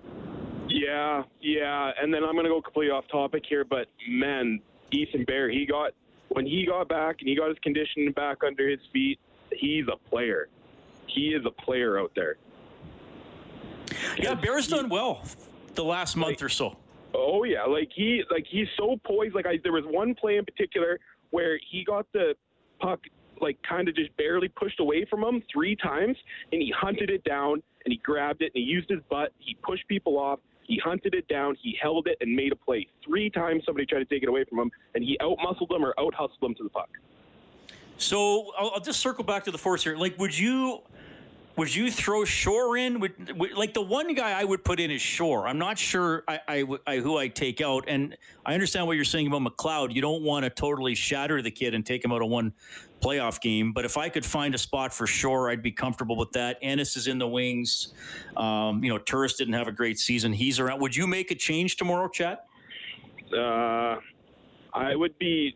Yeah, 0.69 1.23
yeah. 1.41 1.91
And 2.01 2.13
then 2.13 2.23
I'm 2.23 2.33
going 2.33 2.45
to 2.45 2.49
go 2.49 2.61
completely 2.61 2.91
off 2.91 3.05
topic 3.11 3.43
here, 3.47 3.63
but 3.63 3.87
man, 4.07 4.59
Ethan 4.91 5.23
Bear, 5.25 5.49
he 5.49 5.65
got 5.65 5.91
when 6.29 6.45
he 6.45 6.65
got 6.65 6.87
back 6.87 7.17
and 7.19 7.29
he 7.29 7.35
got 7.35 7.49
his 7.49 7.57
conditioning 7.63 8.11
back 8.11 8.37
under 8.45 8.67
his 8.67 8.79
feet. 8.91 9.19
He's 9.57 9.85
a 9.91 9.97
player. 10.09 10.49
He 11.07 11.29
is 11.29 11.45
a 11.45 11.51
player 11.51 11.99
out 11.99 12.11
there. 12.15 12.37
Yeah, 14.17 14.35
Bear's 14.35 14.67
done 14.67 14.89
well 14.89 15.21
the 15.75 15.83
last 15.83 16.15
month 16.15 16.37
like, 16.37 16.43
or 16.43 16.49
so. 16.49 16.77
Oh 17.13 17.43
yeah, 17.43 17.63
like 17.63 17.89
he 17.93 18.23
like 18.31 18.45
he's 18.49 18.67
so 18.77 18.99
poised. 19.05 19.35
Like 19.35 19.45
I, 19.45 19.59
there 19.63 19.73
was 19.73 19.85
one 19.85 20.15
play 20.15 20.37
in 20.37 20.45
particular 20.45 20.99
where 21.31 21.59
he 21.69 21.83
got 21.83 22.05
the 22.13 22.35
puck 22.79 22.99
like 23.41 23.57
kind 23.67 23.87
of 23.87 23.95
just 23.95 24.15
barely 24.17 24.47
pushed 24.47 24.79
away 24.79 25.05
from 25.09 25.23
him 25.23 25.43
three 25.51 25.75
times, 25.75 26.17
and 26.51 26.61
he 26.61 26.73
hunted 26.75 27.09
it 27.09 27.23
down 27.23 27.61
and 27.85 27.91
he 27.91 27.97
grabbed 27.97 28.41
it 28.41 28.51
and 28.55 28.63
he 28.63 28.69
used 28.69 28.89
his 28.89 28.99
butt. 29.09 29.31
He 29.39 29.55
pushed 29.63 29.87
people 29.87 30.17
off. 30.17 30.39
He 30.65 30.79
hunted 30.83 31.13
it 31.13 31.27
down. 31.27 31.55
He 31.61 31.77
held 31.81 32.07
it 32.07 32.17
and 32.21 32.33
made 32.33 32.53
a 32.53 32.55
play. 32.55 32.87
Three 33.05 33.29
times 33.29 33.63
somebody 33.65 33.85
tried 33.85 33.99
to 33.99 34.05
take 34.05 34.23
it 34.23 34.29
away 34.29 34.45
from 34.45 34.59
him, 34.59 34.71
and 34.95 35.03
he 35.03 35.17
outmuscled 35.21 35.69
them 35.69 35.83
or 35.83 35.93
out 35.99 36.13
hustled 36.13 36.39
them 36.41 36.55
to 36.55 36.63
the 36.63 36.69
puck. 36.69 36.89
So 37.97 38.51
I'll, 38.57 38.71
I'll 38.75 38.81
just 38.81 38.99
circle 38.99 39.23
back 39.23 39.43
to 39.45 39.51
the 39.51 39.57
force 39.57 39.83
here. 39.83 39.95
Like, 39.95 40.17
would 40.19 40.37
you 40.37 40.81
would 41.55 41.73
you 41.73 41.91
throw 41.91 42.25
Shore 42.25 42.77
in? 42.77 42.99
Would, 42.99 43.37
would, 43.37 43.53
like 43.53 43.73
the 43.73 43.81
one 43.81 44.15
guy 44.15 44.39
I 44.39 44.43
would 44.43 44.63
put 44.63 44.79
in 44.79 44.89
is 44.89 45.01
Shore. 45.01 45.47
I'm 45.47 45.59
not 45.59 45.77
sure 45.77 46.23
I, 46.27 46.39
I, 46.47 46.65
I, 46.87 46.97
who 46.97 47.17
I 47.17 47.27
take 47.27 47.61
out, 47.61 47.83
and 47.87 48.17
I 48.43 48.55
understand 48.55 48.87
what 48.87 48.93
you're 48.93 49.05
saying 49.05 49.27
about 49.27 49.41
McLeod. 49.41 49.93
You 49.93 50.01
don't 50.01 50.23
want 50.23 50.45
to 50.45 50.49
totally 50.49 50.95
shatter 50.95 51.41
the 51.43 51.51
kid 51.51 51.75
and 51.75 51.85
take 51.85 52.03
him 52.03 52.11
out 52.11 52.23
of 52.23 52.29
one 52.29 52.53
playoff 53.01 53.39
game. 53.39 53.71
But 53.71 53.85
if 53.85 53.97
I 53.97 54.09
could 54.09 54.25
find 54.25 54.55
a 54.55 54.57
spot 54.57 54.93
for 54.93 55.05
Shore, 55.05 55.51
I'd 55.51 55.61
be 55.61 55.71
comfortable 55.71 56.15
with 56.15 56.31
that. 56.31 56.57
Ennis 56.63 56.97
is 56.97 57.05
in 57.05 57.19
the 57.19 57.27
wings. 57.27 57.93
Um, 58.35 58.83
you 58.83 58.89
know, 58.89 58.97
Turris 58.97 59.35
didn't 59.35 59.53
have 59.53 59.67
a 59.67 59.71
great 59.71 59.99
season. 59.99 60.33
He's 60.33 60.59
around. 60.59 60.81
Would 60.81 60.95
you 60.95 61.05
make 61.05 61.29
a 61.29 61.35
change 61.35 61.77
tomorrow, 61.77 62.07
Chad? 62.07 62.39
Uh, 63.31 63.97
I 64.73 64.95
would 64.95 65.17
be. 65.19 65.55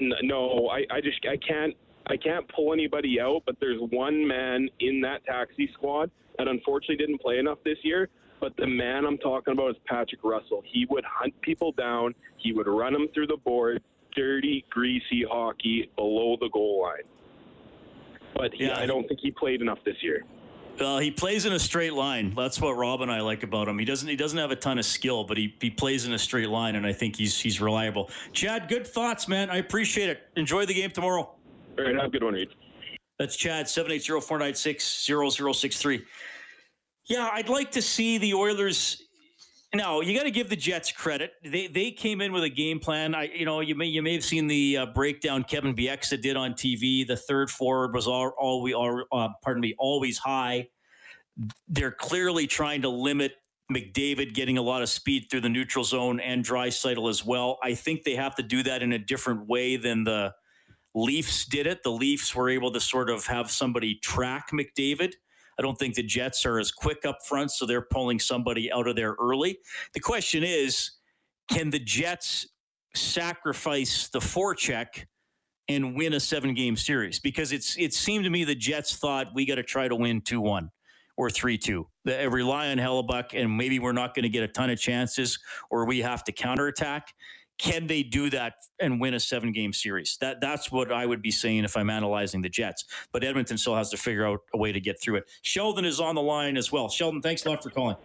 No, 0.00 0.68
I, 0.68 0.84
I 0.90 1.00
just 1.00 1.18
I 1.26 1.36
can't 1.36 1.74
I 2.06 2.16
can't 2.16 2.48
pull 2.48 2.72
anybody 2.72 3.20
out, 3.20 3.42
but 3.46 3.56
there's 3.60 3.80
one 3.90 4.26
man 4.26 4.68
in 4.80 5.00
that 5.02 5.24
taxi 5.24 5.70
squad 5.74 6.10
that 6.38 6.48
unfortunately 6.48 6.96
didn't 6.96 7.20
play 7.20 7.38
enough 7.38 7.58
this 7.64 7.78
year. 7.82 8.08
But 8.40 8.56
the 8.56 8.66
man 8.66 9.04
I'm 9.04 9.18
talking 9.18 9.52
about 9.52 9.70
is 9.70 9.76
Patrick 9.86 10.22
Russell. 10.22 10.62
He 10.64 10.86
would 10.90 11.04
hunt 11.04 11.38
people 11.40 11.72
down. 11.72 12.14
He 12.36 12.52
would 12.52 12.68
run 12.68 12.92
them 12.92 13.08
through 13.12 13.26
the 13.26 13.36
board. 13.36 13.82
Dirty, 14.14 14.64
greasy 14.70 15.24
hockey 15.28 15.90
below 15.96 16.36
the 16.40 16.48
goal 16.50 16.82
line. 16.82 17.02
But 18.34 18.54
he, 18.54 18.66
yeah, 18.66 18.78
I 18.78 18.86
don't 18.86 19.06
think 19.08 19.20
he 19.20 19.32
played 19.32 19.60
enough 19.60 19.78
this 19.84 19.96
year. 20.02 20.24
Well, 20.78 20.98
he 20.98 21.10
plays 21.10 21.44
in 21.44 21.52
a 21.52 21.58
straight 21.58 21.94
line. 21.94 22.32
That's 22.36 22.60
what 22.60 22.76
Rob 22.76 23.02
and 23.02 23.10
I 23.10 23.20
like 23.20 23.42
about 23.42 23.66
him. 23.66 23.76
He 23.78 23.84
doesn't 23.84 24.08
he 24.08 24.14
doesn't 24.16 24.38
have 24.38 24.52
a 24.52 24.56
ton 24.56 24.78
of 24.78 24.84
skill, 24.84 25.24
but 25.24 25.36
he, 25.36 25.56
he 25.60 25.70
plays 25.70 26.06
in 26.06 26.12
a 26.12 26.18
straight 26.18 26.48
line, 26.48 26.76
and 26.76 26.86
I 26.86 26.92
think 26.92 27.16
he's 27.16 27.40
he's 27.40 27.60
reliable. 27.60 28.10
Chad, 28.32 28.68
good 28.68 28.86
thoughts, 28.86 29.26
man. 29.26 29.50
I 29.50 29.56
appreciate 29.56 30.08
it. 30.08 30.20
Enjoy 30.36 30.64
the 30.66 30.74
game 30.74 30.90
tomorrow. 30.90 31.34
All 31.78 31.84
right, 31.84 31.96
have 31.96 32.04
a 32.04 32.08
good 32.08 32.22
one, 32.22 32.34
Reed. 32.34 32.50
That's 33.18 33.36
Chad, 33.36 33.66
780-496-0063. 33.66 36.02
Yeah, 37.06 37.30
I'd 37.32 37.48
like 37.48 37.72
to 37.72 37.82
see 37.82 38.18
the 38.18 38.34
Oilers 38.34 39.07
now 39.74 40.00
you 40.00 40.16
got 40.16 40.24
to 40.24 40.30
give 40.30 40.48
the 40.48 40.56
Jets 40.56 40.90
credit. 40.92 41.32
They 41.44 41.66
they 41.66 41.90
came 41.90 42.20
in 42.20 42.32
with 42.32 42.44
a 42.44 42.48
game 42.48 42.80
plan. 42.80 43.14
I 43.14 43.24
you 43.24 43.44
know 43.44 43.60
you 43.60 43.74
may 43.74 43.86
you 43.86 44.02
may 44.02 44.14
have 44.14 44.24
seen 44.24 44.46
the 44.46 44.78
uh, 44.78 44.86
breakdown 44.86 45.44
Kevin 45.44 45.74
Bieksa 45.74 46.20
did 46.20 46.36
on 46.36 46.52
TV. 46.52 47.06
The 47.06 47.16
third 47.16 47.50
forward 47.50 47.94
was 47.94 48.06
all 48.06 48.32
all 48.38 48.62
we 48.62 48.72
are 48.72 49.04
uh, 49.12 49.28
pardon 49.42 49.60
me 49.60 49.74
always 49.78 50.18
high. 50.18 50.68
They're 51.68 51.92
clearly 51.92 52.46
trying 52.46 52.82
to 52.82 52.88
limit 52.88 53.32
McDavid 53.72 54.32
getting 54.32 54.56
a 54.56 54.62
lot 54.62 54.82
of 54.82 54.88
speed 54.88 55.26
through 55.30 55.42
the 55.42 55.48
neutral 55.48 55.84
zone 55.84 56.20
and 56.20 56.44
Draisaitl 56.44 57.08
as 57.08 57.24
well. 57.24 57.58
I 57.62 57.74
think 57.74 58.02
they 58.02 58.14
have 58.14 58.34
to 58.36 58.42
do 58.42 58.62
that 58.62 58.82
in 58.82 58.92
a 58.92 58.98
different 58.98 59.46
way 59.46 59.76
than 59.76 60.04
the 60.04 60.34
Leafs 60.94 61.44
did 61.44 61.66
it. 61.66 61.82
The 61.82 61.90
Leafs 61.90 62.34
were 62.34 62.48
able 62.48 62.72
to 62.72 62.80
sort 62.80 63.10
of 63.10 63.26
have 63.26 63.50
somebody 63.50 63.96
track 63.96 64.50
McDavid. 64.52 65.12
I 65.58 65.62
don't 65.62 65.78
think 65.78 65.94
the 65.94 66.02
Jets 66.02 66.46
are 66.46 66.58
as 66.58 66.72
quick 66.72 67.04
up 67.04 67.18
front, 67.26 67.50
so 67.50 67.66
they're 67.66 67.82
pulling 67.82 68.20
somebody 68.20 68.72
out 68.72 68.86
of 68.86 68.96
there 68.96 69.16
early. 69.20 69.58
The 69.94 70.00
question 70.00 70.44
is 70.44 70.92
can 71.50 71.70
the 71.70 71.78
Jets 71.80 72.46
sacrifice 72.94 74.08
the 74.08 74.20
forecheck 74.20 75.06
and 75.68 75.96
win 75.96 76.14
a 76.14 76.20
seven 76.20 76.54
game 76.54 76.76
series? 76.76 77.20
Because 77.20 77.52
it's 77.52 77.76
it 77.78 77.94
seemed 77.94 78.24
to 78.24 78.30
me 78.30 78.44
the 78.44 78.54
Jets 78.54 78.96
thought 78.96 79.28
we 79.34 79.46
got 79.46 79.56
to 79.56 79.62
try 79.62 79.88
to 79.88 79.96
win 79.96 80.20
2 80.20 80.40
1 80.40 80.70
or 81.16 81.30
3 81.30 81.58
2. 81.58 81.86
Rely 82.06 82.68
on 82.70 82.78
Hellebuyck, 82.78 83.30
and 83.34 83.56
maybe 83.56 83.78
we're 83.78 83.92
not 83.92 84.14
going 84.14 84.24
to 84.24 84.28
get 84.28 84.44
a 84.44 84.48
ton 84.48 84.70
of 84.70 84.80
chances, 84.80 85.38
or 85.70 85.86
we 85.86 86.00
have 86.00 86.24
to 86.24 86.32
counterattack 86.32 87.14
can 87.58 87.86
they 87.88 88.02
do 88.02 88.30
that 88.30 88.54
and 88.80 89.00
win 89.00 89.14
a 89.14 89.20
seven 89.20 89.52
game 89.52 89.72
series? 89.72 90.16
That 90.20 90.40
that's 90.40 90.70
what 90.70 90.92
I 90.92 91.04
would 91.06 91.20
be 91.20 91.30
saying 91.30 91.64
if 91.64 91.76
I'm 91.76 91.90
analyzing 91.90 92.40
the 92.40 92.48
Jets. 92.48 92.84
But 93.12 93.24
Edmonton 93.24 93.58
still 93.58 93.76
has 93.76 93.90
to 93.90 93.96
figure 93.96 94.26
out 94.26 94.40
a 94.54 94.58
way 94.58 94.72
to 94.72 94.80
get 94.80 95.00
through 95.00 95.16
it. 95.16 95.24
Sheldon 95.42 95.84
is 95.84 96.00
on 96.00 96.14
the 96.14 96.22
line 96.22 96.56
as 96.56 96.70
well. 96.70 96.88
Sheldon, 96.88 97.20
thanks 97.20 97.44
a 97.44 97.50
lot 97.50 97.62
for 97.62 97.70
calling. 97.70 97.96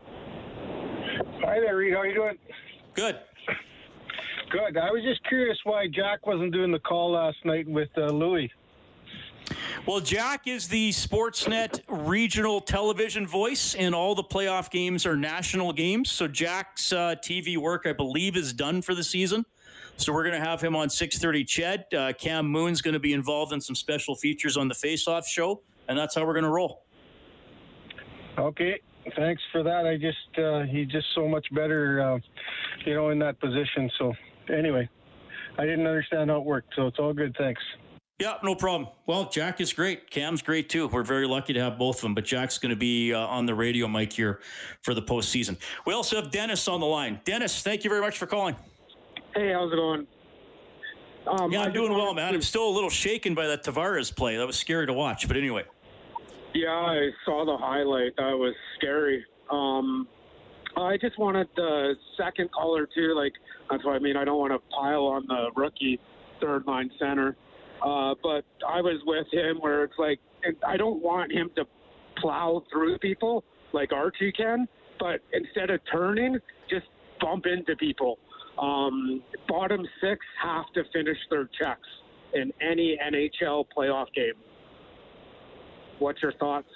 Hi 1.44 1.60
there, 1.60 1.78
Reed. 1.78 1.94
How 1.94 2.00
are 2.00 2.08
you 2.08 2.16
doing? 2.16 2.38
Good. 2.96 3.20
Good. 4.50 4.78
I 4.78 4.92
was 4.92 5.04
just 5.04 5.24
curious 5.28 5.58
why 5.63 5.88
Jack 5.88 6.26
wasn't 6.26 6.54
doing 6.54 6.72
the 6.72 6.80
call 6.80 7.12
last 7.12 7.38
night 7.44 7.68
with 7.68 7.89
uh, 7.98 8.08
Louis. 8.08 8.52
Well, 9.86 10.00
Jack 10.00 10.48
is 10.48 10.70
the 10.70 10.92
Sportsnet 10.92 11.82
regional 11.90 12.62
television 12.62 13.28
voice, 13.28 13.76
and 13.76 13.94
all 13.94 14.16
the 14.16 14.24
playoff 14.24 14.72
games 14.72 15.06
are 15.06 15.18
national 15.18 15.74
games. 15.74 16.10
So 16.10 16.26
Jack's 16.26 16.94
uh, 16.94 17.16
TV 17.22 17.58
work, 17.58 17.86
I 17.86 17.92
believe, 17.92 18.38
is 18.38 18.54
done 18.54 18.82
for 18.82 18.96
the 18.96 19.04
season. 19.04 19.46
So 19.98 20.14
we're 20.14 20.24
going 20.24 20.42
to 20.42 20.48
have 20.48 20.62
him 20.62 20.76
on 20.76 20.88
6:30. 20.88 21.46
Ched 21.46 21.94
uh, 21.94 22.14
Cam 22.14 22.48
Moon's 22.48 22.82
going 22.82 22.94
to 22.94 23.00
be 23.00 23.12
involved 23.12 23.52
in 23.52 23.60
some 23.60 23.76
special 23.76 24.16
features 24.16 24.56
on 24.56 24.70
the 24.70 24.74
Face 24.74 25.08
Off 25.08 25.28
show, 25.28 25.62
and 25.90 25.98
that's 25.98 26.16
how 26.16 26.26
we're 26.26 26.34
going 26.34 26.46
to 26.46 26.50
roll. 26.50 26.84
Okay, 28.38 28.80
thanks 29.18 29.42
for 29.52 29.64
that. 29.64 29.86
I 29.86 29.98
just 29.98 30.40
uh, 30.40 30.62
he's 30.62 30.88
just 30.88 31.08
so 31.14 31.28
much 31.28 31.46
better, 31.54 32.02
uh, 32.02 32.20
you 32.86 32.94
know, 32.94 33.10
in 33.10 33.20
that 33.20 33.40
position. 33.42 33.92
So 34.00 34.14
anyway, 34.52 34.90
I 35.58 35.66
didn't 35.66 35.86
understand 35.86 36.30
how 36.30 36.38
it 36.38 36.46
worked, 36.46 36.74
so 36.76 36.88
it's 36.88 37.00
all 37.00 37.14
good. 37.14 37.36
Thanks. 37.38 37.62
Yeah, 38.19 38.36
no 38.43 38.54
problem. 38.54 38.89
Well, 39.08 39.28
Jack 39.30 39.60
is 39.60 39.73
great. 39.73 40.10
Cam's 40.12 40.41
great 40.41 40.69
too. 40.69 40.88
We're 40.88 41.04
very 41.04 41.28
lucky 41.28 41.52
to 41.54 41.60
have 41.60 41.80
both 41.80 41.97
of 41.97 42.02
them. 42.04 42.13
But 42.13 42.26
Jack's 42.26 42.58
going 42.60 42.69
to 42.69 42.76
be 42.76 43.13
uh, 43.13 43.19
on 43.19 43.45
the 43.45 43.56
radio 43.56 43.88
mic 43.88 44.13
here 44.13 44.39
for 44.82 44.93
the 44.93 45.02
postseason. 45.02 45.58
We 45.86 45.93
also 45.93 46.21
have 46.21 46.30
Dennis 46.32 46.67
on 46.67 46.80
the 46.80 46.86
line. 46.86 47.19
Dennis, 47.26 47.63
thank 47.63 47.84
you 47.84 47.89
very 47.89 48.02
much 48.02 48.17
for 48.17 48.28
calling. 48.28 48.56
Hey, 49.36 49.52
how's 49.52 49.73
it 49.73 49.76
going? 49.76 50.08
Um, 51.26 51.52
yeah, 51.52 51.62
I'm 51.62 51.73
doing 51.73 51.91
well, 51.91 52.13
man. 52.13 52.36
I'm 52.36 52.41
still 52.41 52.67
a 52.67 52.73
little 52.73 52.89
shaken 52.89 53.34
by 53.34 53.47
that 53.47 53.63
Tavares 53.63 54.15
play. 54.15 54.38
That 54.38 54.45
was 54.45 54.58
scary 54.58 54.86
to 54.86 54.93
watch. 54.93 55.28
But 55.28 55.38
anyway. 55.38 55.63
Yeah, 56.54 56.69
I 56.69 57.10
saw 57.26 57.45
the 57.45 57.58
highlight. 57.58 58.15
That 58.17 58.38
was 58.38 58.54
scary. 58.78 59.26
Um, 59.49 60.08
I 60.78 60.97
just 60.97 61.17
wanted 61.17 61.47
the 61.56 61.95
second 62.15 62.52
caller 62.52 62.88
too. 62.93 63.15
Like 63.15 63.34
that's 63.71 63.84
what 63.84 63.95
I 63.95 63.99
mean. 63.99 64.17
I 64.17 64.23
don't 64.23 64.38
want 64.38 64.54
to 64.54 64.60
pile 64.76 65.06
on 65.06 65.26
the 65.28 65.49
rookie 65.56 65.99
third 66.39 66.67
line 66.67 66.91
center. 66.99 67.36
Uh, 67.84 68.15
but 68.24 68.46
I 68.67 68.82
was 68.82 69.02
with 69.06 69.28
him 69.32 69.58
where 69.60 69.84
it's 69.84 70.00
like 70.00 70.19
I 70.65 70.78
don't 70.78 71.04
want 71.04 71.32
him 71.32 71.52
to 71.58 71.65
plow 72.17 72.63
through 72.72 72.98
people 73.00 73.43
like 73.74 73.91
Archie 73.91 74.32
can, 74.32 74.67
but 75.00 75.19
instead 75.34 75.69
of 75.69 75.82
turning, 75.91 76.39
just 76.69 76.86
bump 77.19 77.46
into 77.46 77.76
people. 77.76 78.19
Um, 78.58 79.22
bottom 79.50 79.86
six 80.00 80.19
have 80.41 80.65
to 80.76 80.84
finish 80.93 81.17
their 81.30 81.50
checks 81.62 81.88
in 82.34 82.54
any 82.62 82.98
NHL 83.04 83.65
playoff 83.76 84.06
game. 84.15 84.34
What's 86.00 86.22
your 86.22 86.34
thoughts? 86.34 86.67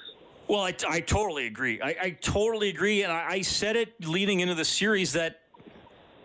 Well, 0.48 0.62
I, 0.62 0.74
I 0.88 1.02
totally 1.02 1.46
agree. 1.48 1.82
I, 1.82 1.96
I, 2.02 2.10
totally 2.22 2.70
agree, 2.70 3.04
and 3.04 3.12
I, 3.12 3.26
I 3.30 3.42
said 3.42 3.76
it 3.76 3.94
leading 4.06 4.40
into 4.40 4.56
the 4.56 4.64
series 4.64 5.14
that 5.14 5.42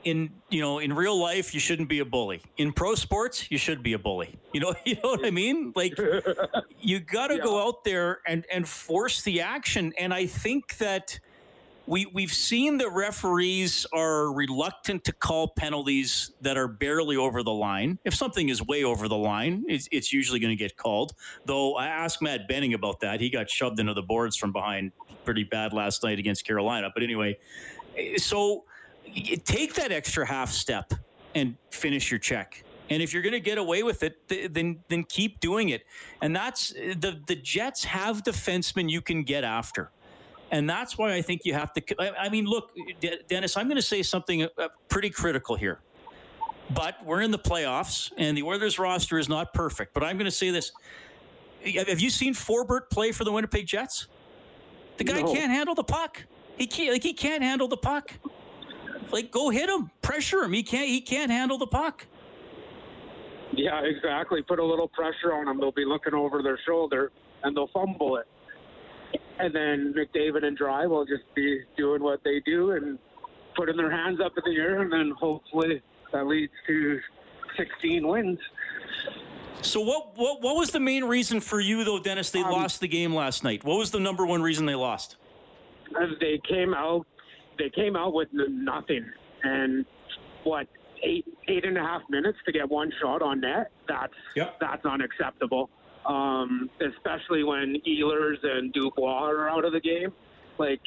in 0.05 0.31
you 0.51 0.61
know 0.61 0.79
in 0.79 0.93
real 0.93 1.19
life 1.19 1.55
you 1.55 1.61
shouldn't 1.61 1.89
be 1.89 2.01
a 2.01 2.05
bully 2.05 2.43
in 2.57 2.73
pro 2.73 2.95
sports 2.95 3.51
you 3.51 3.59
should 3.59 3.83
be 3.83 3.93
a 3.93 3.99
bully 3.99 4.35
you 4.53 4.61
know 4.61 4.75
you 4.85 4.95
know 4.97 5.11
what 5.11 5.25
i 5.25 5.31
mean 5.31 5.73
like 5.77 5.97
you 6.81 7.01
got 7.01 7.29
to 7.29 7.37
yeah. 7.37 7.43
go 7.43 7.67
out 7.67 7.85
there 7.85 8.21
and 8.27 8.45
and 8.53 8.69
force 8.69 9.23
the 9.23 9.41
action 9.41 9.93
and 9.99 10.13
i 10.13 10.27
think 10.27 10.77
that 10.79 11.19
we 11.87 12.07
we've 12.07 12.33
seen 12.33 12.79
the 12.79 12.89
referees 12.89 13.87
are 13.93 14.33
reluctant 14.33 15.05
to 15.05 15.13
call 15.13 15.49
penalties 15.49 16.31
that 16.41 16.57
are 16.57 16.69
barely 16.69 17.17
over 17.17 17.43
the 17.43 17.53
line. 17.53 17.99
If 18.05 18.15
something 18.15 18.49
is 18.49 18.65
way 18.65 18.85
over 18.85 19.09
the 19.09 19.17
line, 19.17 19.65
it's, 19.69 19.89
it's 19.91 20.13
usually 20.13 20.39
going 20.39 20.57
to 20.57 20.63
get 20.63 20.77
called. 20.77 21.13
Though 21.45 21.75
I 21.75 21.89
asked 21.89 22.23
Matt 22.23 22.47
Benning 22.49 22.75
about 22.75 23.01
that, 23.01 23.21
he 23.21 23.31
got 23.31 23.51
shoved 23.51 23.81
into 23.81 23.95
the 23.95 24.03
boards 24.03 24.37
from 24.37 24.53
behind 24.53 24.93
pretty 25.25 25.45
bad 25.45 25.73
last 25.73 26.03
night 26.03 26.19
against 26.19 26.47
Carolina. 26.47 26.91
But 26.95 27.03
anyway, 27.03 27.39
eh, 27.97 28.17
so 28.17 28.65
take 29.45 29.75
that 29.75 29.93
extra 29.93 30.27
half 30.27 30.51
step 30.51 30.93
and 31.35 31.57
finish 31.71 32.11
your 32.11 32.19
check. 32.19 32.65
And 32.91 33.03
if 33.03 33.13
you're 33.13 33.23
going 33.23 33.33
to 33.33 33.41
get 33.41 33.59
away 33.59 33.83
with 33.83 34.03
it, 34.03 34.29
then 34.53 34.81
then 34.89 35.05
keep 35.05 35.41
doing 35.41 35.71
it. 35.71 35.85
And 36.21 36.35
that's 36.35 36.71
the 36.73 37.21
the 37.27 37.37
Jets 37.37 37.85
have 37.85 38.23
defensemen 38.23 38.91
you 38.91 39.01
can 39.01 39.23
get 39.23 39.45
after. 39.45 39.91
And 40.51 40.69
that's 40.69 40.99
why 40.99 41.15
I 41.15 41.23
think 41.23 41.43
you 41.45 41.55
have 41.55 41.73
to. 41.73 41.83
I 42.21 42.29
mean, 42.29 42.45
look, 42.45 42.73
Dennis, 43.29 43.57
I'm 43.57 43.67
going 43.67 43.77
to 43.77 43.83
say 43.83 44.03
something 44.03 44.43
uh, 44.43 44.69
pretty 44.89 45.09
critical 45.09 45.57
here. 45.57 45.81
But 46.75 47.03
we're 47.05 47.23
in 47.23 47.31
the 47.31 47.39
playoffs, 47.39 48.13
and 48.19 48.37
the 48.37 48.43
Oilers 48.43 48.79
roster 48.79 49.19
is 49.19 49.29
not 49.29 49.55
perfect. 49.55 49.95
But 49.95 50.05
I'm 50.05 50.17
going 50.19 50.27
to 50.27 50.31
say 50.31 50.51
this: 50.51 50.73
Have 51.89 52.01
you 52.01 52.11
seen 52.11 52.35
Forbort 52.35 52.91
play 52.91 53.13
for 53.13 53.25
the 53.25 53.33
Winnipeg 53.33 53.67
Jets? 53.67 54.09
The 54.99 55.05
guy 55.05 55.23
no. 55.23 55.33
can't 55.33 55.51
handle 55.51 55.75
the 55.75 55.85
puck. 55.85 56.23
He 56.59 56.67
can't. 56.67 56.93
Like 56.93 57.03
he 57.03 57.15
can't 57.15 57.43
handle 57.43 57.69
the 57.69 57.79
puck. 57.79 58.13
Like 59.11 59.31
go 59.31 59.51
hit 59.51 59.69
him, 59.69 59.91
pressure 60.03 60.43
him. 60.43 60.53
He 60.53 60.63
can't. 60.63 60.89
He 60.89 61.01
can't 61.01 61.31
handle 61.31 61.59
the 61.59 61.67
puck. 61.67 62.07
Yeah, 63.55 63.81
exactly. 63.85 64.43
Put 64.43 64.59
a 64.59 64.65
little 64.65 64.89
pressure 64.89 65.35
on 65.35 65.47
them. 65.47 65.61
They'll 65.61 65.73
be 65.73 65.85
looking 65.85 66.15
over 66.15 66.43
their 66.43 66.59
shoulder 66.67 67.13
and 67.43 67.57
they'll 67.57 67.69
fumble 67.69 68.17
it 68.17 68.27
and 69.39 69.55
then 69.55 69.95
McDavid 69.97 70.45
and 70.45 70.57
Dry 70.57 70.87
will 70.87 71.05
just 71.05 71.25
be 71.35 71.63
doing 71.77 72.03
what 72.03 72.23
they 72.25 72.41
do 72.41 72.73
and 72.73 72.99
putting 73.57 73.77
their 73.77 73.91
hands 73.91 74.21
up 74.25 74.33
in 74.37 74.53
the 74.53 74.59
air, 74.59 74.83
and 74.83 74.93
then 74.93 75.13
hopefully 75.19 75.83
that 76.13 76.27
leads 76.27 76.53
to 76.67 77.01
16 77.57 78.07
wins. 78.07 78.39
So 79.63 79.81
what 79.81 80.17
what 80.17 80.43
what 80.43 80.57
was 80.57 80.71
the 80.71 80.81
main 80.81 81.05
reason 81.05 81.41
for 81.41 81.61
you 81.61 81.85
though, 81.85 82.01
Dennis? 82.01 82.31
They 82.31 82.43
um, 82.43 82.51
lost 82.51 82.81
the 82.81 82.89
game 82.89 83.15
last 83.15 83.45
night. 83.45 83.63
What 83.63 83.79
was 83.79 83.91
the 83.91 84.01
number 84.01 84.27
one 84.27 84.43
reason 84.43 84.67
they 84.67 84.75
lost? 84.75 85.17
As 86.01 86.09
they 86.21 86.41
came 86.49 86.75
out 86.75 87.07
they 87.59 87.71
came 87.71 87.97
out 87.97 88.15
with 88.15 88.29
nothing, 88.33 89.05
and 89.43 89.85
what 90.45 90.67
eight 91.03 91.27
eight 91.49 91.65
and 91.65 91.77
a 91.77 91.81
half 91.81 92.03
minutes 92.11 92.39
to 92.47 92.53
get 92.53 92.69
one 92.69 92.91
shot 93.01 93.23
on 93.23 93.41
net. 93.41 93.71
That's 93.89 94.13
yep. 94.37 94.59
that's 94.61 94.85
unacceptable 94.85 95.71
um, 96.07 96.69
especially 96.81 97.45
when 97.45 97.77
Ehlers 97.87 98.39
and 98.43 98.73
Dubois 98.73 99.31
are 99.31 99.49
out 99.49 99.65
of 99.65 99.73
the 99.73 99.81
game. 99.81 100.13
Like 100.59 100.81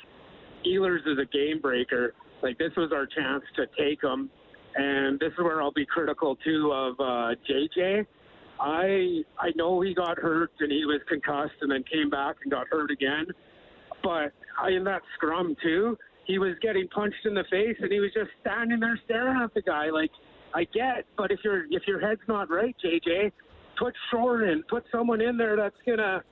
Ehlers 0.65 1.08
is 1.08 1.17
a 1.19 1.25
game 1.25 1.60
breaker. 1.62 2.13
Like 2.41 2.58
this 2.58 2.71
was 2.75 2.91
our 2.91 3.06
chance 3.06 3.43
to 3.56 3.65
take 3.78 4.04
him, 4.04 4.30
and 4.75 5.19
this 5.19 5.32
is 5.32 5.39
where 5.39 5.62
I'll 5.62 5.71
be 5.71 5.86
critical 5.86 6.36
too 6.38 6.71
of 6.73 6.99
uh, 6.99 7.36
JJ. 7.49 8.06
I 8.60 9.23
I 9.39 9.51
know 9.56 9.82
he 9.82 9.93
got 9.93 10.17
hurt 10.17 10.51
and 10.60 10.71
he 10.71 10.86
was 10.86 11.01
concussed 11.08 11.56
and 11.62 11.71
then 11.71 11.84
came 11.91 12.10
back 12.10 12.36
and 12.43 12.51
got 12.51 12.67
hurt 12.69 12.91
again, 12.91 13.25
but 14.04 14.32
in 14.69 14.84
that 14.86 15.01
scrum 15.15 15.56
too, 15.62 15.97
he 16.25 16.39
was 16.39 16.55
getting 16.61 16.88
punched 16.89 17.25
in 17.25 17.33
the 17.33 17.43
face 17.49 17.77
and 17.79 17.91
he 17.91 17.99
was 17.99 18.11
just 18.13 18.29
standing 18.41 18.79
there 18.79 18.99
staring 19.05 19.41
at 19.41 19.53
the 19.53 19.61
guy. 19.61 19.89
Like 19.89 20.11
I 20.53 20.65
get, 20.65 21.05
but 21.17 21.31
if 21.31 21.39
your 21.43 21.65
if 21.69 21.83
your 21.88 21.99
head's 21.99 22.21
not 22.27 22.49
right, 22.49 22.75
JJ, 22.83 23.31
put 23.77 23.93
Shore 24.11 24.45
in, 24.45 24.63
put 24.69 24.83
someone 24.91 25.21
in 25.21 25.38
there 25.38 25.55
that's 25.55 25.75
gonna 25.85 26.23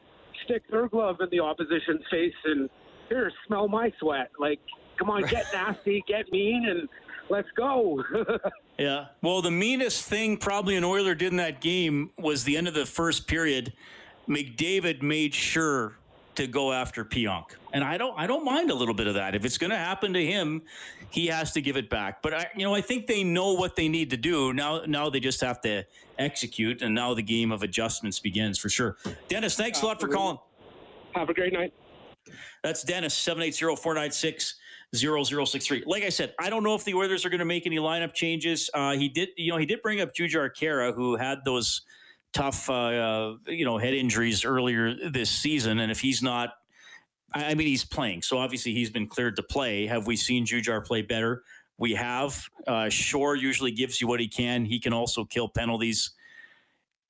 stick 0.45 0.63
their 0.69 0.87
glove 0.87 1.17
in 1.21 1.27
the 1.31 1.39
opposition's 1.39 2.01
face 2.11 2.33
and 2.45 2.69
here, 3.09 3.31
smell 3.47 3.67
my 3.67 3.91
sweat. 3.99 4.31
Like, 4.39 4.59
come 4.97 5.09
on, 5.09 5.23
get 5.23 5.45
nasty, 5.53 6.03
get 6.07 6.31
mean, 6.31 6.65
and 6.67 6.89
let's 7.29 7.49
go. 7.55 8.03
yeah. 8.77 9.05
Well, 9.21 9.41
the 9.41 9.51
meanest 9.51 10.05
thing 10.07 10.37
probably 10.37 10.75
an 10.75 10.83
Oiler 10.83 11.15
did 11.15 11.31
in 11.31 11.37
that 11.37 11.61
game 11.61 12.11
was 12.17 12.43
the 12.43 12.57
end 12.57 12.67
of 12.67 12.73
the 12.73 12.85
first 12.85 13.27
period. 13.27 13.73
McDavid 14.27 15.01
made 15.01 15.33
sure 15.33 15.97
to 16.35 16.47
go 16.47 16.71
after 16.71 17.05
Pionk. 17.05 17.51
And 17.73 17.83
I 17.83 17.97
don't 17.97 18.17
I 18.17 18.27
don't 18.27 18.45
mind 18.45 18.71
a 18.71 18.75
little 18.75 18.93
bit 18.93 19.07
of 19.07 19.15
that. 19.15 19.35
If 19.35 19.45
it's 19.45 19.57
going 19.57 19.71
to 19.71 19.77
happen 19.77 20.13
to 20.13 20.25
him, 20.25 20.61
he 21.09 21.27
has 21.27 21.51
to 21.53 21.61
give 21.61 21.77
it 21.77 21.89
back. 21.89 22.21
But 22.21 22.33
I 22.33 22.47
you 22.55 22.63
know, 22.63 22.73
I 22.73 22.81
think 22.81 23.07
they 23.07 23.23
know 23.23 23.53
what 23.53 23.75
they 23.75 23.87
need 23.87 24.09
to 24.11 24.17
do. 24.17 24.53
Now 24.53 24.81
now 24.85 25.09
they 25.09 25.19
just 25.19 25.41
have 25.41 25.61
to 25.61 25.85
execute 26.19 26.81
and 26.81 26.93
now 26.93 27.13
the 27.13 27.23
game 27.23 27.51
of 27.51 27.63
adjustments 27.63 28.19
begins 28.19 28.57
for 28.57 28.69
sure. 28.69 28.97
Dennis, 29.27 29.55
thanks 29.55 29.81
a 29.81 29.85
lot 29.85 29.99
for 29.99 30.07
calling. 30.07 30.37
Have 31.15 31.29
a 31.29 31.33
great 31.33 31.53
night. 31.53 31.73
That's 32.63 32.83
Dennis 32.83 33.15
780-496 33.15 34.53
0063. 34.95 35.83
Like 35.85 36.03
I 36.03 36.09
said, 36.09 36.33
I 36.39 36.49
don't 36.49 36.63
know 36.63 36.75
if 36.75 36.83
the 36.83 36.93
Oilers 36.93 37.25
are 37.25 37.29
going 37.29 37.39
to 37.39 37.45
make 37.45 37.65
any 37.65 37.77
lineup 37.77 38.13
changes. 38.13 38.69
Uh, 38.73 38.93
he 38.93 39.09
did, 39.09 39.29
you 39.37 39.51
know, 39.51 39.57
he 39.57 39.65
did 39.65 39.81
bring 39.81 40.01
up 40.01 40.13
Jujhar 40.13 40.49
Khaira, 40.55 40.93
who 40.93 41.15
had 41.15 41.39
those 41.45 41.81
tough, 42.33 42.69
uh, 42.69 42.73
uh, 42.73 43.35
you 43.47 43.65
know, 43.65 43.77
head 43.77 43.93
injuries 43.93 44.43
earlier 44.43 45.09
this 45.09 45.29
season. 45.29 45.79
And 45.79 45.91
if 45.91 45.99
he's 45.99 46.21
not, 46.21 46.51
I 47.33 47.55
mean, 47.55 47.67
he's 47.67 47.85
playing. 47.85 48.21
So 48.21 48.37
obviously 48.37 48.73
he's 48.73 48.89
been 48.89 49.07
cleared 49.07 49.35
to 49.37 49.43
play. 49.43 49.87
Have 49.87 50.05
we 50.05 50.15
seen 50.15 50.45
Jujhar 50.45 50.85
play 50.85 51.01
better? 51.01 51.43
We 51.77 51.93
have. 51.93 52.47
Uh, 52.67 52.89
Shore 52.89 53.35
usually 53.35 53.71
gives 53.71 53.99
you 53.99 54.07
what 54.07 54.19
he 54.19 54.27
can. 54.27 54.65
He 54.65 54.79
can 54.79 54.93
also 54.93 55.25
kill 55.25 55.47
penalties. 55.47 56.11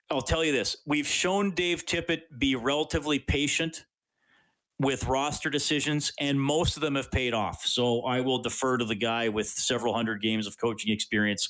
I'll 0.10 0.22
tell 0.22 0.44
you 0.44 0.52
this 0.52 0.78
we've 0.86 1.08
shown 1.08 1.52
Dave 1.52 1.86
Tippett 1.86 2.22
be 2.38 2.56
relatively 2.56 3.20
patient 3.20 3.86
with 4.80 5.06
roster 5.08 5.50
decisions, 5.50 6.12
and 6.20 6.40
most 6.40 6.76
of 6.76 6.82
them 6.82 6.96
have 6.96 7.12
paid 7.12 7.34
off. 7.34 7.66
So 7.66 8.02
I 8.02 8.22
will 8.22 8.40
defer 8.40 8.78
to 8.78 8.86
the 8.86 8.96
guy 8.96 9.30
with 9.30 9.48
several 9.48 9.94
hundred 9.94 10.22
games 10.22 10.48
of 10.48 10.58
coaching 10.58 10.92
experience 10.92 11.50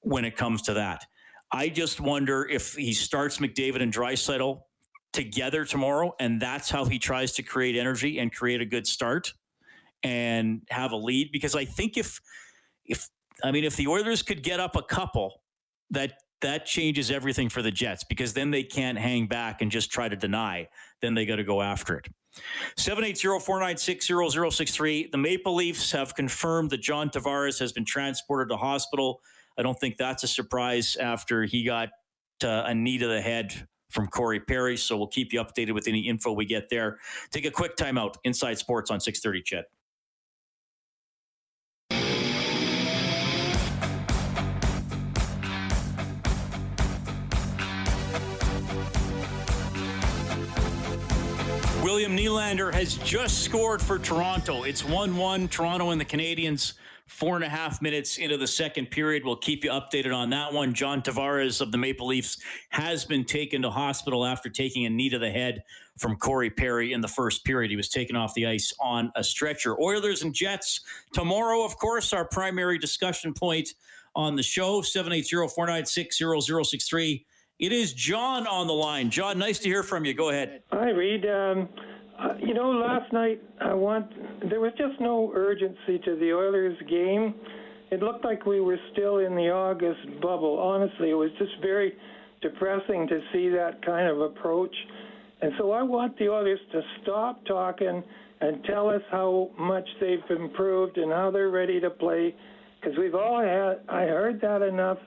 when 0.00 0.24
it 0.24 0.36
comes 0.36 0.62
to 0.62 0.74
that. 0.74 1.06
I 1.52 1.68
just 1.68 2.00
wonder 2.00 2.46
if 2.48 2.74
he 2.74 2.92
starts 2.92 3.38
McDavid 3.38 3.82
and 3.82 3.92
Draisaitl 3.92 4.60
together 5.12 5.64
tomorrow, 5.64 6.14
and 6.18 6.40
that's 6.40 6.68
how 6.68 6.84
he 6.84 6.98
tries 6.98 7.32
to 7.32 7.42
create 7.42 7.76
energy 7.76 8.18
and 8.18 8.34
create 8.34 8.60
a 8.60 8.66
good 8.66 8.86
start 8.86 9.32
and 10.02 10.62
have 10.70 10.92
a 10.92 10.96
lead. 10.96 11.30
Because 11.32 11.54
I 11.54 11.64
think 11.64 11.96
if 11.96 12.20
if 12.84 13.08
I 13.42 13.52
mean 13.52 13.64
if 13.64 13.76
the 13.76 13.86
Oilers 13.86 14.22
could 14.22 14.42
get 14.42 14.60
up 14.60 14.76
a 14.76 14.82
couple, 14.82 15.40
that 15.90 16.14
that 16.42 16.66
changes 16.66 17.10
everything 17.10 17.48
for 17.48 17.62
the 17.62 17.70
Jets 17.70 18.04
because 18.04 18.34
then 18.34 18.50
they 18.50 18.62
can't 18.62 18.98
hang 18.98 19.26
back 19.26 19.62
and 19.62 19.70
just 19.70 19.90
try 19.90 20.06
to 20.08 20.16
deny. 20.16 20.68
Then 21.00 21.14
they 21.14 21.24
got 21.24 21.36
to 21.36 21.44
go 21.44 21.62
after 21.62 21.96
it. 21.96 22.08
780-496-0063. 22.78 25.10
The 25.10 25.16
Maple 25.16 25.54
Leafs 25.54 25.90
have 25.92 26.14
confirmed 26.14 26.68
that 26.70 26.82
John 26.82 27.08
Tavares 27.08 27.58
has 27.58 27.72
been 27.72 27.86
transported 27.86 28.50
to 28.50 28.58
hospital 28.58 29.22
I 29.58 29.62
don't 29.62 29.78
think 29.78 29.96
that's 29.96 30.22
a 30.22 30.28
surprise 30.28 30.96
after 30.96 31.44
he 31.44 31.64
got 31.64 31.90
uh, 32.44 32.64
a 32.66 32.74
knee 32.74 32.98
to 32.98 33.06
the 33.06 33.20
head 33.20 33.68
from 33.90 34.06
Corey 34.08 34.40
Perry. 34.40 34.76
So 34.76 34.96
we'll 34.96 35.06
keep 35.06 35.32
you 35.32 35.42
updated 35.42 35.72
with 35.72 35.88
any 35.88 36.00
info 36.00 36.32
we 36.32 36.44
get 36.44 36.68
there. 36.68 36.98
Take 37.30 37.46
a 37.46 37.50
quick 37.50 37.76
timeout. 37.76 38.16
Inside 38.24 38.58
Sports 38.58 38.90
on 38.90 39.00
630 39.00 39.42
CHED. 39.42 39.64
William 51.82 52.16
Nylander 52.16 52.74
has 52.74 52.96
just 52.96 53.44
scored 53.44 53.80
for 53.80 53.98
Toronto. 53.98 54.64
It's 54.64 54.84
1 54.84 55.16
1. 55.16 55.48
Toronto 55.48 55.90
and 55.90 56.00
the 56.00 56.04
Canadiens 56.04 56.72
Four 57.06 57.36
and 57.36 57.44
a 57.44 57.48
half 57.48 57.80
minutes 57.80 58.18
into 58.18 58.36
the 58.36 58.48
second 58.48 58.90
period. 58.90 59.24
We'll 59.24 59.36
keep 59.36 59.62
you 59.62 59.70
updated 59.70 60.14
on 60.14 60.30
that 60.30 60.52
one. 60.52 60.74
John 60.74 61.02
Tavares 61.02 61.60
of 61.60 61.70
the 61.70 61.78
Maple 61.78 62.08
Leafs 62.08 62.36
has 62.70 63.04
been 63.04 63.24
taken 63.24 63.62
to 63.62 63.70
hospital 63.70 64.26
after 64.26 64.48
taking 64.48 64.86
a 64.86 64.90
knee 64.90 65.08
to 65.10 65.18
the 65.18 65.30
head 65.30 65.62
from 65.98 66.16
Corey 66.16 66.50
Perry 66.50 66.92
in 66.92 67.00
the 67.00 67.08
first 67.08 67.44
period. 67.44 67.70
He 67.70 67.76
was 67.76 67.88
taken 67.88 68.16
off 68.16 68.34
the 68.34 68.46
ice 68.46 68.74
on 68.80 69.12
a 69.14 69.22
stretcher. 69.22 69.80
Oilers 69.80 70.24
and 70.24 70.34
Jets 70.34 70.80
tomorrow, 71.12 71.64
of 71.64 71.78
course, 71.78 72.12
our 72.12 72.24
primary 72.24 72.76
discussion 72.76 73.32
point 73.32 73.74
on 74.16 74.34
the 74.34 74.42
show 74.42 74.82
780 74.82 75.48
496 75.54 76.18
0063. 76.18 77.24
It 77.60 77.72
is 77.72 77.92
John 77.92 78.48
on 78.48 78.66
the 78.66 78.74
line. 78.74 79.10
John, 79.10 79.38
nice 79.38 79.60
to 79.60 79.68
hear 79.68 79.84
from 79.84 80.04
you. 80.04 80.12
Go 80.12 80.30
ahead. 80.30 80.62
Hi, 80.72 80.90
Reed. 80.90 81.24
Um, 81.24 81.68
uh, 82.18 82.34
you 82.38 82.54
know, 82.54 82.70
last 82.70 83.12
night 83.12 83.40
I 83.60 83.74
want 83.74 84.06
there 84.48 84.60
was 84.60 84.72
just 84.78 85.00
no 85.00 85.32
urgency 85.34 85.98
to 86.04 86.16
the 86.16 86.32
Oilers 86.32 86.76
game. 86.88 87.34
It 87.90 88.02
looked 88.02 88.24
like 88.24 88.46
we 88.46 88.60
were 88.60 88.78
still 88.92 89.18
in 89.18 89.34
the 89.34 89.50
August 89.50 90.20
bubble. 90.20 90.58
Honestly, 90.58 91.10
it 91.10 91.14
was 91.14 91.30
just 91.38 91.52
very 91.62 91.92
depressing 92.42 93.06
to 93.08 93.20
see 93.32 93.48
that 93.50 93.84
kind 93.84 94.08
of 94.08 94.20
approach. 94.20 94.74
And 95.42 95.52
so 95.58 95.72
I 95.72 95.82
want 95.82 96.18
the 96.18 96.28
Oilers 96.28 96.58
to 96.72 96.80
stop 97.02 97.44
talking 97.46 98.02
and 98.40 98.64
tell 98.64 98.88
us 98.88 99.02
how 99.10 99.50
much 99.58 99.86
they've 100.00 100.18
improved 100.30 100.98
and 100.98 101.12
how 101.12 101.30
they're 101.30 101.50
ready 101.50 101.80
to 101.80 101.90
play. 101.90 102.34
Because 102.80 102.98
we've 102.98 103.14
all 103.14 103.40
had, 103.40 103.80
I 103.88 104.02
heard 104.02 104.40
that 104.40 104.62
enough. 104.62 104.98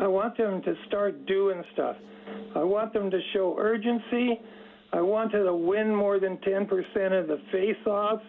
I 0.00 0.06
want 0.06 0.36
them 0.36 0.62
to 0.62 0.74
start 0.88 1.26
doing 1.26 1.62
stuff. 1.72 1.96
I 2.54 2.62
want 2.62 2.92
them 2.92 3.10
to 3.10 3.20
show 3.32 3.56
urgency. 3.58 4.40
I 4.96 5.02
wanted 5.02 5.44
to 5.44 5.54
win 5.54 5.94
more 5.94 6.18
than 6.18 6.38
10% 6.38 6.62
of 7.20 7.28
the 7.28 7.38
face-offs 7.52 8.24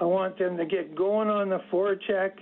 I 0.00 0.04
want 0.04 0.38
them 0.38 0.56
to 0.56 0.64
get 0.64 0.94
going 0.94 1.28
on 1.28 1.48
the 1.48 1.60
forecheck. 1.72 2.32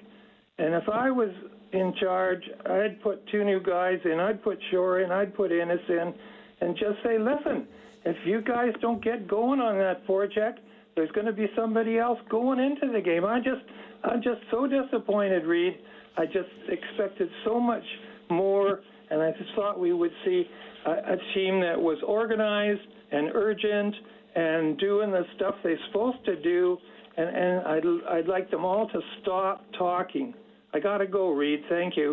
And 0.58 0.74
if 0.74 0.88
I 0.88 1.10
was 1.10 1.30
in 1.72 1.94
charge, 2.00 2.42
I'd 2.66 3.00
put 3.02 3.26
two 3.28 3.44
new 3.44 3.60
guys 3.60 3.98
in. 4.04 4.20
I'd 4.20 4.42
put 4.42 4.58
Shore 4.70 5.00
in. 5.00 5.10
I'd 5.10 5.34
put 5.34 5.52
Ennis 5.52 5.80
in, 5.88 6.14
and 6.60 6.76
just 6.76 7.02
say, 7.02 7.18
listen, 7.18 7.66
if 8.04 8.16
you 8.26 8.40
guys 8.40 8.72
don't 8.80 9.02
get 9.02 9.26
going 9.26 9.60
on 9.60 9.78
that 9.78 10.06
forecheck, 10.06 10.56
there's 10.94 11.10
going 11.12 11.26
to 11.26 11.32
be 11.32 11.46
somebody 11.56 11.98
else 11.98 12.18
going 12.30 12.58
into 12.58 12.92
the 12.92 13.00
game. 13.00 13.24
I 13.24 13.38
just, 13.38 13.62
I'm 14.04 14.22
just 14.22 14.40
so 14.50 14.66
disappointed, 14.66 15.44
Reed. 15.44 15.78
I 16.16 16.26
just 16.26 16.48
expected 16.68 17.28
so 17.44 17.60
much 17.60 17.84
more, 18.30 18.80
and 19.10 19.20
I 19.20 19.32
just 19.32 19.54
thought 19.54 19.78
we 19.78 19.92
would 19.92 20.12
see 20.24 20.44
a, 20.86 20.90
a 20.90 21.16
team 21.34 21.60
that 21.60 21.80
was 21.80 21.98
organized 22.06 22.80
and 23.10 23.30
urgent 23.34 23.94
and 24.34 24.78
doing 24.78 25.10
the 25.10 25.24
stuff 25.36 25.54
they're 25.62 25.78
supposed 25.88 26.24
to 26.26 26.40
do. 26.40 26.76
And, 27.16 27.28
and 27.34 27.66
I'd, 27.66 28.16
I'd 28.18 28.28
like 28.28 28.50
them 28.50 28.64
all 28.64 28.88
to 28.88 29.00
stop 29.22 29.64
talking. 29.78 30.34
I 30.74 30.80
got 30.80 30.98
to 30.98 31.06
go, 31.06 31.30
Reed. 31.30 31.60
Thank 31.68 31.96
you. 31.96 32.12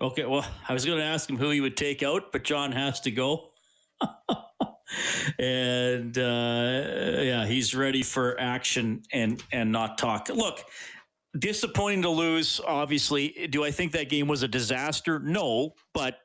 Okay, 0.00 0.24
well, 0.24 0.46
I 0.68 0.72
was 0.72 0.84
going 0.84 0.98
to 0.98 1.04
ask 1.04 1.28
him 1.28 1.36
who 1.36 1.50
he 1.50 1.60
would 1.60 1.76
take 1.76 2.02
out, 2.02 2.32
but 2.32 2.44
John 2.44 2.72
has 2.72 3.00
to 3.00 3.10
go. 3.10 3.50
and 5.38 6.16
uh, 6.16 7.20
yeah, 7.20 7.46
he's 7.46 7.74
ready 7.74 8.02
for 8.02 8.38
action 8.40 9.02
and 9.12 9.42
and 9.52 9.72
not 9.72 9.98
talk. 9.98 10.28
Look, 10.28 10.64
disappointing 11.38 12.02
to 12.02 12.10
lose. 12.10 12.60
Obviously, 12.64 13.48
do 13.50 13.64
I 13.64 13.70
think 13.70 13.92
that 13.92 14.08
game 14.08 14.28
was 14.28 14.42
a 14.42 14.48
disaster? 14.48 15.18
No, 15.18 15.74
but 15.92 16.18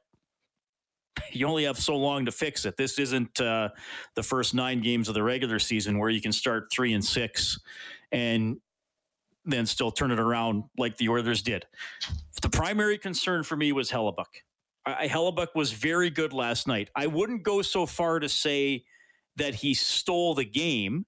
you 1.32 1.48
only 1.48 1.64
have 1.64 1.78
so 1.78 1.96
long 1.96 2.26
to 2.26 2.32
fix 2.32 2.66
it. 2.66 2.78
This 2.78 3.00
isn't 3.00 3.40
uh, 3.40 3.70
the 4.16 4.24
first 4.24 4.54
nine 4.54 4.82
games 4.82 5.08
of 5.08 5.14
the 5.14 5.24
regular 5.24 5.60
season 5.60 6.00
where 6.00 6.10
you 6.10 6.22
can 6.22 6.32
start 6.32 6.72
three 6.72 6.94
and 6.94 7.04
six 7.04 7.60
and 8.12 8.58
then 9.46 9.66
still 9.66 9.92
turn 9.92 10.12
it 10.12 10.20
around 10.20 10.64
like 10.78 10.98
the 10.98 11.10
Oilers 11.10 11.42
did. 11.42 11.66
The 12.42 12.50
primary 12.50 12.98
concern 12.98 13.44
for 13.44 13.56
me 13.56 13.72
was 13.72 13.92
Hellebuyck. 13.92 14.26
I, 14.86 15.08
Hellebuyck 15.08 15.56
was 15.56 15.72
very 15.72 16.10
good 16.10 16.34
last 16.34 16.68
night. 16.68 16.90
I 16.96 17.08
wouldn't 17.08 17.44
go 17.44 17.62
so 17.62 17.86
far 17.86 18.20
to 18.20 18.30
say 18.30 18.86
that 19.36 19.56
he 19.56 19.74
stole 19.74 20.36
the 20.36 20.46
game 20.46 21.06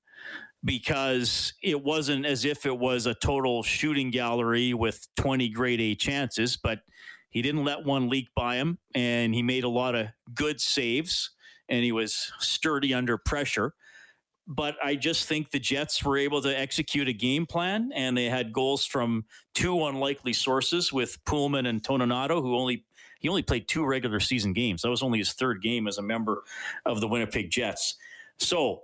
because 0.64 1.54
it 1.62 1.82
wasn't 1.82 2.26
as 2.26 2.44
if 2.44 2.66
it 2.66 2.78
was 2.78 3.06
a 3.06 3.14
total 3.14 3.62
shooting 3.62 4.10
gallery 4.10 4.74
with 4.74 5.08
20 5.16 5.50
grade 5.50 5.80
A 5.80 5.96
chances, 5.96 6.58
but 6.58 6.80
he 7.36 7.42
didn't 7.42 7.66
let 7.66 7.84
one 7.84 8.10
leak 8.10 8.30
by 8.34 8.56
him 8.56 8.80
and 8.96 9.36
he 9.36 9.44
made 9.44 9.66
a 9.66 9.70
lot 9.70 9.94
of 9.94 10.08
good 10.34 10.62
saves 10.62 11.32
and 11.68 11.84
he 11.84 11.92
was 11.92 12.32
sturdy 12.40 12.94
under 12.94 13.18
pressure 13.18 13.74
but 14.48 14.76
I 14.84 14.96
just 14.96 15.28
think 15.28 15.50
the 15.50 15.60
Jets 15.60 16.04
were 16.04 16.18
able 16.18 16.42
to 16.44 16.60
execute 16.60 17.08
a 17.08 17.14
game 17.14 17.46
plan, 17.46 17.92
and 17.96 18.16
they 18.16 18.26
had 18.26 18.54
goals 18.54 18.86
from 18.86 19.26
two 19.56 19.86
unlikely 19.86 20.34
sources 20.34 20.94
with 20.94 21.24
Poolman 21.26 21.68
and 21.68 21.82
Toninato, 21.82 22.42
who 22.42 22.56
only 22.56 22.86
he 23.20 23.30
only 23.30 23.42
played 23.42 23.68
two 23.68 23.86
regular 23.86 24.20
season 24.20 24.54
games. 24.54 24.84
That 24.84 24.92
was 24.92 25.02
only 25.02 25.18
his 25.18 25.34
third 25.34 25.64
game 25.64 25.88
as 25.88 25.98
a 25.98 26.04
member 26.04 26.44
of 26.86 27.02
the 27.02 27.08
Winnipeg 27.08 27.50
Jets. 27.50 27.96
So, 28.38 28.84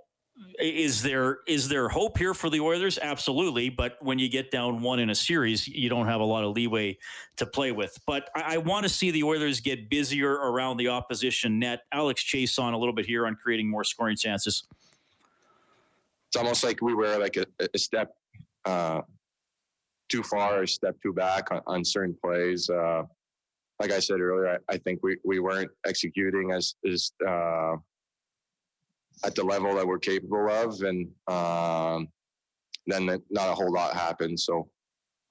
is 0.58 1.02
there 1.02 1.38
is 1.46 1.68
there 1.68 1.88
hope 1.88 2.18
here 2.18 2.34
for 2.34 2.50
the 2.50 2.60
Oilers? 2.60 2.98
Absolutely, 3.00 3.68
but 3.68 3.96
when 4.00 4.18
you 4.18 4.28
get 4.28 4.50
down 4.50 4.82
one 4.82 4.98
in 4.98 5.10
a 5.10 5.14
series, 5.14 5.68
you 5.68 5.88
don't 5.88 6.06
have 6.06 6.20
a 6.20 6.24
lot 6.24 6.44
of 6.44 6.52
leeway 6.52 6.98
to 7.36 7.46
play 7.46 7.72
with. 7.72 7.98
But 8.06 8.30
I, 8.34 8.54
I 8.54 8.56
want 8.58 8.84
to 8.84 8.88
see 8.88 9.10
the 9.10 9.22
Oilers 9.22 9.60
get 9.60 9.90
busier 9.90 10.32
around 10.32 10.78
the 10.78 10.88
opposition 10.88 11.58
net. 11.58 11.80
Alex 11.92 12.22
Chiasson 12.24 12.72
a 12.72 12.76
little 12.76 12.94
bit 12.94 13.06
here 13.06 13.26
on 13.26 13.34
creating 13.34 13.68
more 13.68 13.84
scoring 13.84 14.16
chances 14.16 14.64
it's 16.32 16.38
almost 16.38 16.64
like 16.64 16.80
we 16.80 16.94
were 16.94 17.18
like 17.18 17.36
a, 17.36 17.44
a 17.74 17.78
step 17.78 18.14
uh, 18.64 19.02
too 20.08 20.22
far, 20.22 20.62
a 20.62 20.68
step 20.68 20.96
too 21.02 21.12
back 21.12 21.52
on, 21.52 21.60
on 21.66 21.84
certain 21.84 22.16
plays. 22.24 22.70
Uh, 22.70 23.02
like 23.78 23.92
I 23.92 23.98
said 23.98 24.18
earlier, 24.18 24.58
I, 24.70 24.72
I, 24.72 24.78
think 24.78 25.00
we, 25.02 25.18
we 25.26 25.40
weren't 25.40 25.70
executing 25.86 26.52
as, 26.52 26.74
as 26.90 27.12
uh, 27.28 27.76
at 29.24 29.34
the 29.34 29.44
level 29.44 29.74
that 29.74 29.86
we're 29.86 29.98
capable 29.98 30.48
of, 30.50 30.80
and 30.82 31.08
um, 31.28 32.08
then 32.86 33.06
not 33.30 33.48
a 33.48 33.54
whole 33.54 33.72
lot 33.72 33.94
happened. 33.94 34.38
So, 34.38 34.68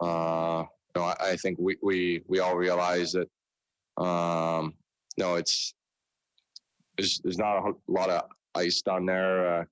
uh, 0.02 0.64
you 0.96 1.02
know, 1.02 1.08
I, 1.08 1.16
I, 1.22 1.36
think 1.38 1.58
we, 1.60 1.78
we 1.82 2.24
we 2.28 2.40
all 2.40 2.56
realize 2.56 3.14
that 3.14 4.04
um, 4.04 4.74
no, 5.18 5.36
it's 5.36 5.74
there's, 6.98 7.20
there's 7.24 7.38
not 7.38 7.58
a 7.58 7.74
lot 7.88 8.10
of 8.10 8.24
ice 8.56 8.82
down 8.82 9.06
there. 9.06 9.66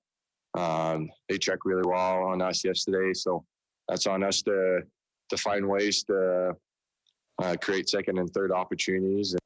Uh, 0.56 0.58
um, 0.58 1.08
they 1.28 1.38
checked 1.38 1.62
really 1.64 1.86
well 1.86 2.24
on 2.24 2.42
us 2.42 2.64
yesterday, 2.64 3.14
so 3.14 3.44
that's 3.88 4.06
on 4.06 4.22
us 4.22 4.42
to 4.42 4.82
to 5.30 5.36
find 5.36 5.66
ways 5.66 6.02
to 6.04 6.52
uh, 7.42 7.56
create 7.62 7.88
second 7.88 8.18
and 8.18 8.28
third 8.30 8.52
opportunities. 8.52 9.36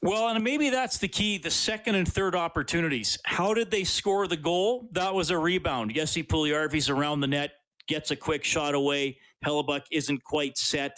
Well, 0.00 0.28
and 0.28 0.44
maybe 0.44 0.70
that's 0.70 0.98
the 0.98 1.08
key 1.08 1.38
the 1.38 1.50
second 1.50 1.96
and 1.96 2.06
third 2.06 2.36
opportunities. 2.36 3.18
How 3.24 3.52
did 3.52 3.70
they 3.70 3.82
score 3.84 4.28
the 4.28 4.36
goal? 4.36 4.88
That 4.92 5.14
was 5.14 5.30
a 5.30 5.38
rebound. 5.38 5.92
Jesse 5.92 6.22
Puljujarvi's 6.22 6.88
around 6.88 7.20
the 7.20 7.26
net, 7.26 7.52
gets 7.88 8.12
a 8.12 8.16
quick 8.16 8.44
shot 8.44 8.74
away. 8.74 9.18
Hellebuyck 9.44 9.82
isn't 9.90 10.22
quite 10.22 10.56
set, 10.56 10.96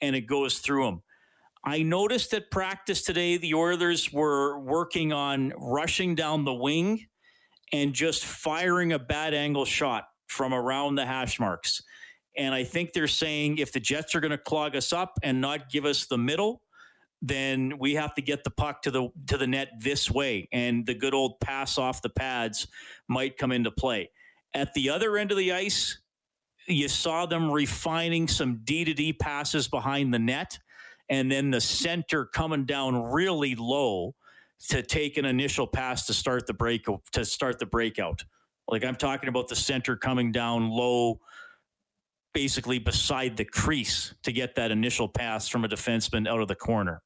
and 0.00 0.16
it 0.16 0.22
goes 0.22 0.60
through 0.60 0.88
him. 0.88 1.02
I 1.64 1.82
noticed 1.82 2.32
at 2.32 2.50
practice 2.50 3.02
today 3.02 3.36
the 3.36 3.54
Oilers 3.54 4.12
were 4.12 4.58
working 4.58 5.12
on 5.12 5.52
rushing 5.58 6.14
down 6.14 6.44
the 6.44 6.54
wing 6.54 7.06
and 7.72 7.92
just 7.92 8.24
firing 8.24 8.92
a 8.92 8.98
bad 8.98 9.34
angle 9.34 9.66
shot 9.66 10.04
from 10.28 10.54
around 10.54 10.94
the 10.94 11.04
hash 11.04 11.38
marks. 11.38 11.82
And 12.36 12.54
I 12.54 12.64
think 12.64 12.92
they're 12.92 13.08
saying 13.08 13.58
if 13.58 13.72
the 13.72 13.80
Jets 13.80 14.14
are 14.14 14.20
going 14.20 14.30
to 14.30 14.38
clog 14.38 14.76
us 14.76 14.92
up 14.92 15.18
and 15.22 15.40
not 15.40 15.70
give 15.70 15.84
us 15.84 16.06
the 16.06 16.16
middle, 16.16 16.62
then 17.20 17.78
we 17.78 17.94
have 17.94 18.14
to 18.14 18.22
get 18.22 18.44
the 18.44 18.50
puck 18.50 18.82
to 18.82 18.90
the 18.90 19.08
to 19.26 19.36
the 19.36 19.46
net 19.46 19.70
this 19.80 20.10
way 20.10 20.48
and 20.52 20.86
the 20.86 20.94
good 20.94 21.14
old 21.14 21.40
pass 21.40 21.76
off 21.78 22.02
the 22.02 22.08
pads 22.08 22.68
might 23.08 23.36
come 23.36 23.52
into 23.52 23.70
play. 23.70 24.10
At 24.54 24.72
the 24.74 24.90
other 24.90 25.16
end 25.16 25.30
of 25.30 25.38
the 25.38 25.52
ice, 25.52 25.98
you 26.66 26.88
saw 26.88 27.26
them 27.26 27.50
refining 27.50 28.28
some 28.28 28.60
D 28.64 28.84
to 28.84 28.94
D 28.94 29.12
passes 29.12 29.68
behind 29.68 30.14
the 30.14 30.18
net 30.18 30.58
and 31.08 31.30
then 31.30 31.50
the 31.50 31.60
center 31.60 32.26
coming 32.26 32.66
down 32.66 33.02
really 33.02 33.54
low 33.54 34.14
to 34.68 34.82
take 34.82 35.16
an 35.16 35.24
initial 35.24 35.66
pass 35.66 36.06
to 36.06 36.14
start 36.14 36.46
the 36.46 36.54
break 36.54 36.86
to 37.12 37.24
start 37.24 37.58
the 37.58 37.66
breakout. 37.66 38.24
Like 38.68 38.84
I'm 38.84 38.96
talking 38.96 39.28
about 39.28 39.48
the 39.48 39.56
center 39.56 39.96
coming 39.96 40.30
down 40.30 40.68
low, 40.68 41.20
basically 42.38 42.78
beside 42.78 43.36
the 43.36 43.44
crease 43.44 44.14
to 44.22 44.30
get 44.30 44.54
that 44.54 44.70
initial 44.70 45.08
pass 45.08 45.48
from 45.48 45.64
a 45.64 45.68
defenseman 45.68 46.28
out 46.28 46.40
of 46.40 46.46
the 46.46 46.54
corner. 46.54 47.02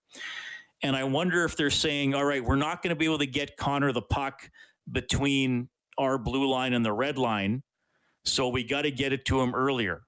And 0.83 0.95
I 0.95 1.05
wonder 1.05 1.42
if 1.47 1.57
they're 1.57 1.71
saying, 1.71 2.14
all 2.14 2.27
right, 2.27 2.45
we're 2.45 2.55
not 2.55 2.83
going 2.83 2.90
to 2.90 2.97
be 2.97 3.07
able 3.07 3.16
to 3.16 3.27
get 3.27 3.57
Connor 3.57 3.92
the 3.92 4.03
puck 4.03 4.51
between 4.90 5.71
our 5.97 6.18
blue 6.18 6.47
line 6.47 6.75
and 6.75 6.85
the 6.85 6.92
red 6.92 7.16
line. 7.16 7.62
So 8.27 8.49
we 8.49 8.62
got 8.62 8.83
to 8.83 8.90
get 8.90 9.14
it 9.14 9.25
to 9.25 9.40
him 9.40 9.55
earlier. 9.55 10.03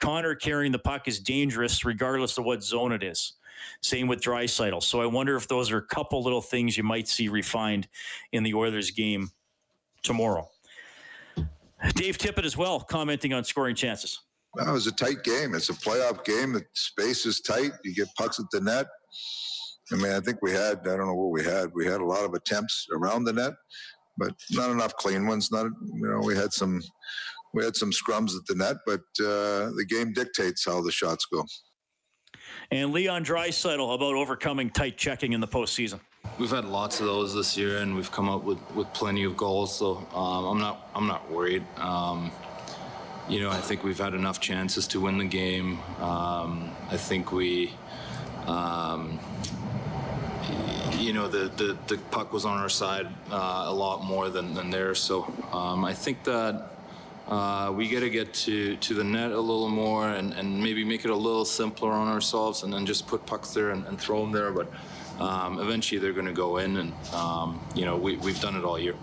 Connor 0.00 0.34
carrying 0.34 0.72
the 0.72 0.80
puck 0.80 1.06
is 1.06 1.20
dangerous 1.20 1.84
regardless 1.84 2.36
of 2.36 2.44
what 2.44 2.64
zone 2.64 2.90
it 2.90 3.04
is. 3.04 3.34
Same 3.80 4.08
with 4.08 4.20
Draisaitl. 4.20 4.82
So 4.82 5.00
I 5.00 5.06
wonder 5.06 5.36
if 5.36 5.46
those 5.46 5.70
are 5.70 5.78
a 5.78 5.86
couple 5.86 6.20
little 6.20 6.42
things 6.42 6.76
you 6.76 6.82
might 6.82 7.06
see 7.06 7.28
refined 7.28 7.86
in 8.32 8.42
the 8.42 8.54
Oilers 8.54 8.90
game 8.90 9.30
tomorrow. 10.02 10.48
Dave 11.94 12.18
Tippett 12.18 12.44
as 12.44 12.56
well 12.56 12.80
commenting 12.80 13.32
on 13.32 13.44
scoring 13.44 13.76
chances. 13.76 14.18
Well, 14.54 14.68
it 14.68 14.72
was 14.72 14.86
a 14.86 14.92
tight 14.92 15.22
game. 15.24 15.54
It's 15.54 15.68
a 15.68 15.74
playoff 15.74 16.24
game. 16.24 16.52
The 16.52 16.64
space 16.74 17.26
is 17.26 17.40
tight. 17.40 17.72
You 17.84 17.94
get 17.94 18.08
pucks 18.16 18.38
at 18.40 18.46
the 18.50 18.60
net. 18.60 18.86
I 19.92 19.96
mean, 19.96 20.12
I 20.12 20.20
think 20.20 20.38
we 20.42 20.52
had, 20.52 20.80
I 20.80 20.96
don't 20.96 21.06
know 21.06 21.14
what 21.14 21.30
we 21.30 21.44
had. 21.44 21.70
We 21.74 21.86
had 21.86 22.00
a 22.00 22.04
lot 22.04 22.24
of 22.24 22.34
attempts 22.34 22.86
around 22.92 23.24
the 23.24 23.32
net, 23.32 23.52
but 24.16 24.34
not 24.50 24.70
enough 24.70 24.94
clean 24.96 25.26
ones. 25.26 25.50
Not, 25.50 25.66
you 25.66 26.08
know, 26.08 26.20
we 26.20 26.36
had 26.36 26.52
some, 26.52 26.82
we 27.54 27.64
had 27.64 27.76
some 27.76 27.90
scrums 27.90 28.36
at 28.36 28.44
the 28.46 28.54
net, 28.54 28.76
but 28.86 29.00
uh, 29.20 29.70
the 29.76 29.86
game 29.88 30.12
dictates 30.12 30.64
how 30.64 30.82
the 30.82 30.92
shots 30.92 31.26
go. 31.32 31.44
And 32.70 32.92
Leon 32.92 33.24
Draisaitl 33.24 33.94
about 33.94 34.14
overcoming 34.14 34.70
tight 34.70 34.98
checking 34.98 35.32
in 35.32 35.40
the 35.40 35.48
postseason. 35.48 36.00
We've 36.38 36.50
had 36.50 36.66
lots 36.66 37.00
of 37.00 37.06
those 37.06 37.34
this 37.34 37.56
year, 37.56 37.78
and 37.78 37.94
we've 37.94 38.12
come 38.12 38.28
up 38.28 38.44
with, 38.44 38.58
with 38.74 38.92
plenty 38.92 39.24
of 39.24 39.36
goals. 39.36 39.76
So 39.76 40.06
um, 40.12 40.44
I'm 40.44 40.58
not 40.58 40.90
I'm 40.94 41.06
not 41.06 41.30
worried. 41.30 41.64
Um, 41.78 42.30
you 43.28 43.40
know, 43.40 43.50
I 43.50 43.60
think 43.60 43.84
we've 43.84 43.98
had 43.98 44.14
enough 44.14 44.40
chances 44.40 44.86
to 44.88 45.00
win 45.00 45.18
the 45.18 45.24
game. 45.24 45.80
Um, 46.00 46.70
I 46.90 46.96
think 46.96 47.30
we, 47.30 47.74
um, 48.46 49.18
you 50.98 51.12
know, 51.12 51.28
the, 51.28 51.50
the, 51.56 51.76
the 51.86 51.98
puck 52.10 52.32
was 52.32 52.44
on 52.44 52.58
our 52.58 52.70
side 52.70 53.06
uh, 53.30 53.64
a 53.66 53.72
lot 53.72 54.02
more 54.02 54.30
than, 54.30 54.54
than 54.54 54.70
theirs. 54.70 54.98
So 54.98 55.24
um, 55.52 55.84
I 55.84 55.92
think 55.92 56.24
that 56.24 56.72
uh, 57.28 57.70
we 57.76 57.90
got 57.90 58.00
to 58.00 58.08
get 58.08 58.32
to, 58.32 58.76
to 58.76 58.94
the 58.94 59.04
net 59.04 59.32
a 59.32 59.40
little 59.40 59.68
more 59.68 60.08
and, 60.08 60.32
and 60.32 60.62
maybe 60.62 60.82
make 60.82 61.04
it 61.04 61.10
a 61.10 61.16
little 61.16 61.44
simpler 61.44 61.92
on 61.92 62.08
ourselves 62.08 62.62
and 62.62 62.72
then 62.72 62.86
just 62.86 63.06
put 63.06 63.26
pucks 63.26 63.52
there 63.52 63.70
and, 63.70 63.86
and 63.86 64.00
throw 64.00 64.22
them 64.22 64.32
there. 64.32 64.50
But 64.50 64.72
um, 65.20 65.58
eventually 65.58 66.00
they're 66.00 66.14
going 66.14 66.26
to 66.26 66.32
go 66.32 66.56
in, 66.58 66.76
and, 66.76 66.92
um, 67.12 67.60
you 67.74 67.84
know, 67.84 67.96
we, 67.96 68.16
we've 68.16 68.40
done 68.40 68.56
it 68.56 68.64
all 68.64 68.78
year. 68.78 68.94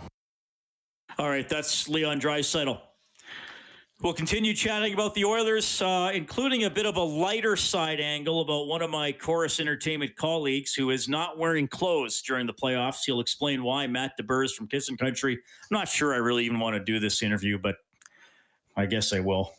All 1.19 1.30
right, 1.30 1.47
that's 1.47 1.88
Leon 1.88 2.19
Draisaitl. 2.19 2.80
We'll 4.01 4.13
continue 4.13 4.53
chatting 4.53 4.93
about 4.93 5.15
the 5.15 5.23
Oilers, 5.23 5.81
uh, 5.81 6.11
including 6.13 6.65
a 6.65 6.69
bit 6.69 6.85
of 6.85 6.97
a 6.97 7.01
lighter 7.01 7.55
side 7.55 8.01
angle 8.01 8.41
about 8.41 8.67
one 8.67 8.81
of 8.81 8.89
my 8.89 9.13
Chorus 9.13 9.61
Entertainment 9.61 10.17
colleagues 10.17 10.73
who 10.73 10.89
is 10.89 11.07
not 11.07 11.37
wearing 11.37 11.65
clothes 11.65 12.21
during 12.21 12.45
the 12.45 12.53
playoffs. 12.53 13.05
He'll 13.05 13.21
explain 13.21 13.63
why. 13.63 13.87
Matt 13.87 14.11
DeBurs 14.21 14.53
from 14.53 14.67
Kissin' 14.67 14.97
Country. 14.97 15.35
I'm 15.35 15.77
not 15.77 15.87
sure 15.87 16.13
I 16.13 16.17
really 16.17 16.43
even 16.43 16.59
want 16.59 16.75
to 16.75 16.83
do 16.83 16.99
this 16.99 17.23
interview, 17.23 17.57
but 17.57 17.77
I 18.75 18.85
guess 18.85 19.13
I 19.13 19.21
will. 19.21 19.53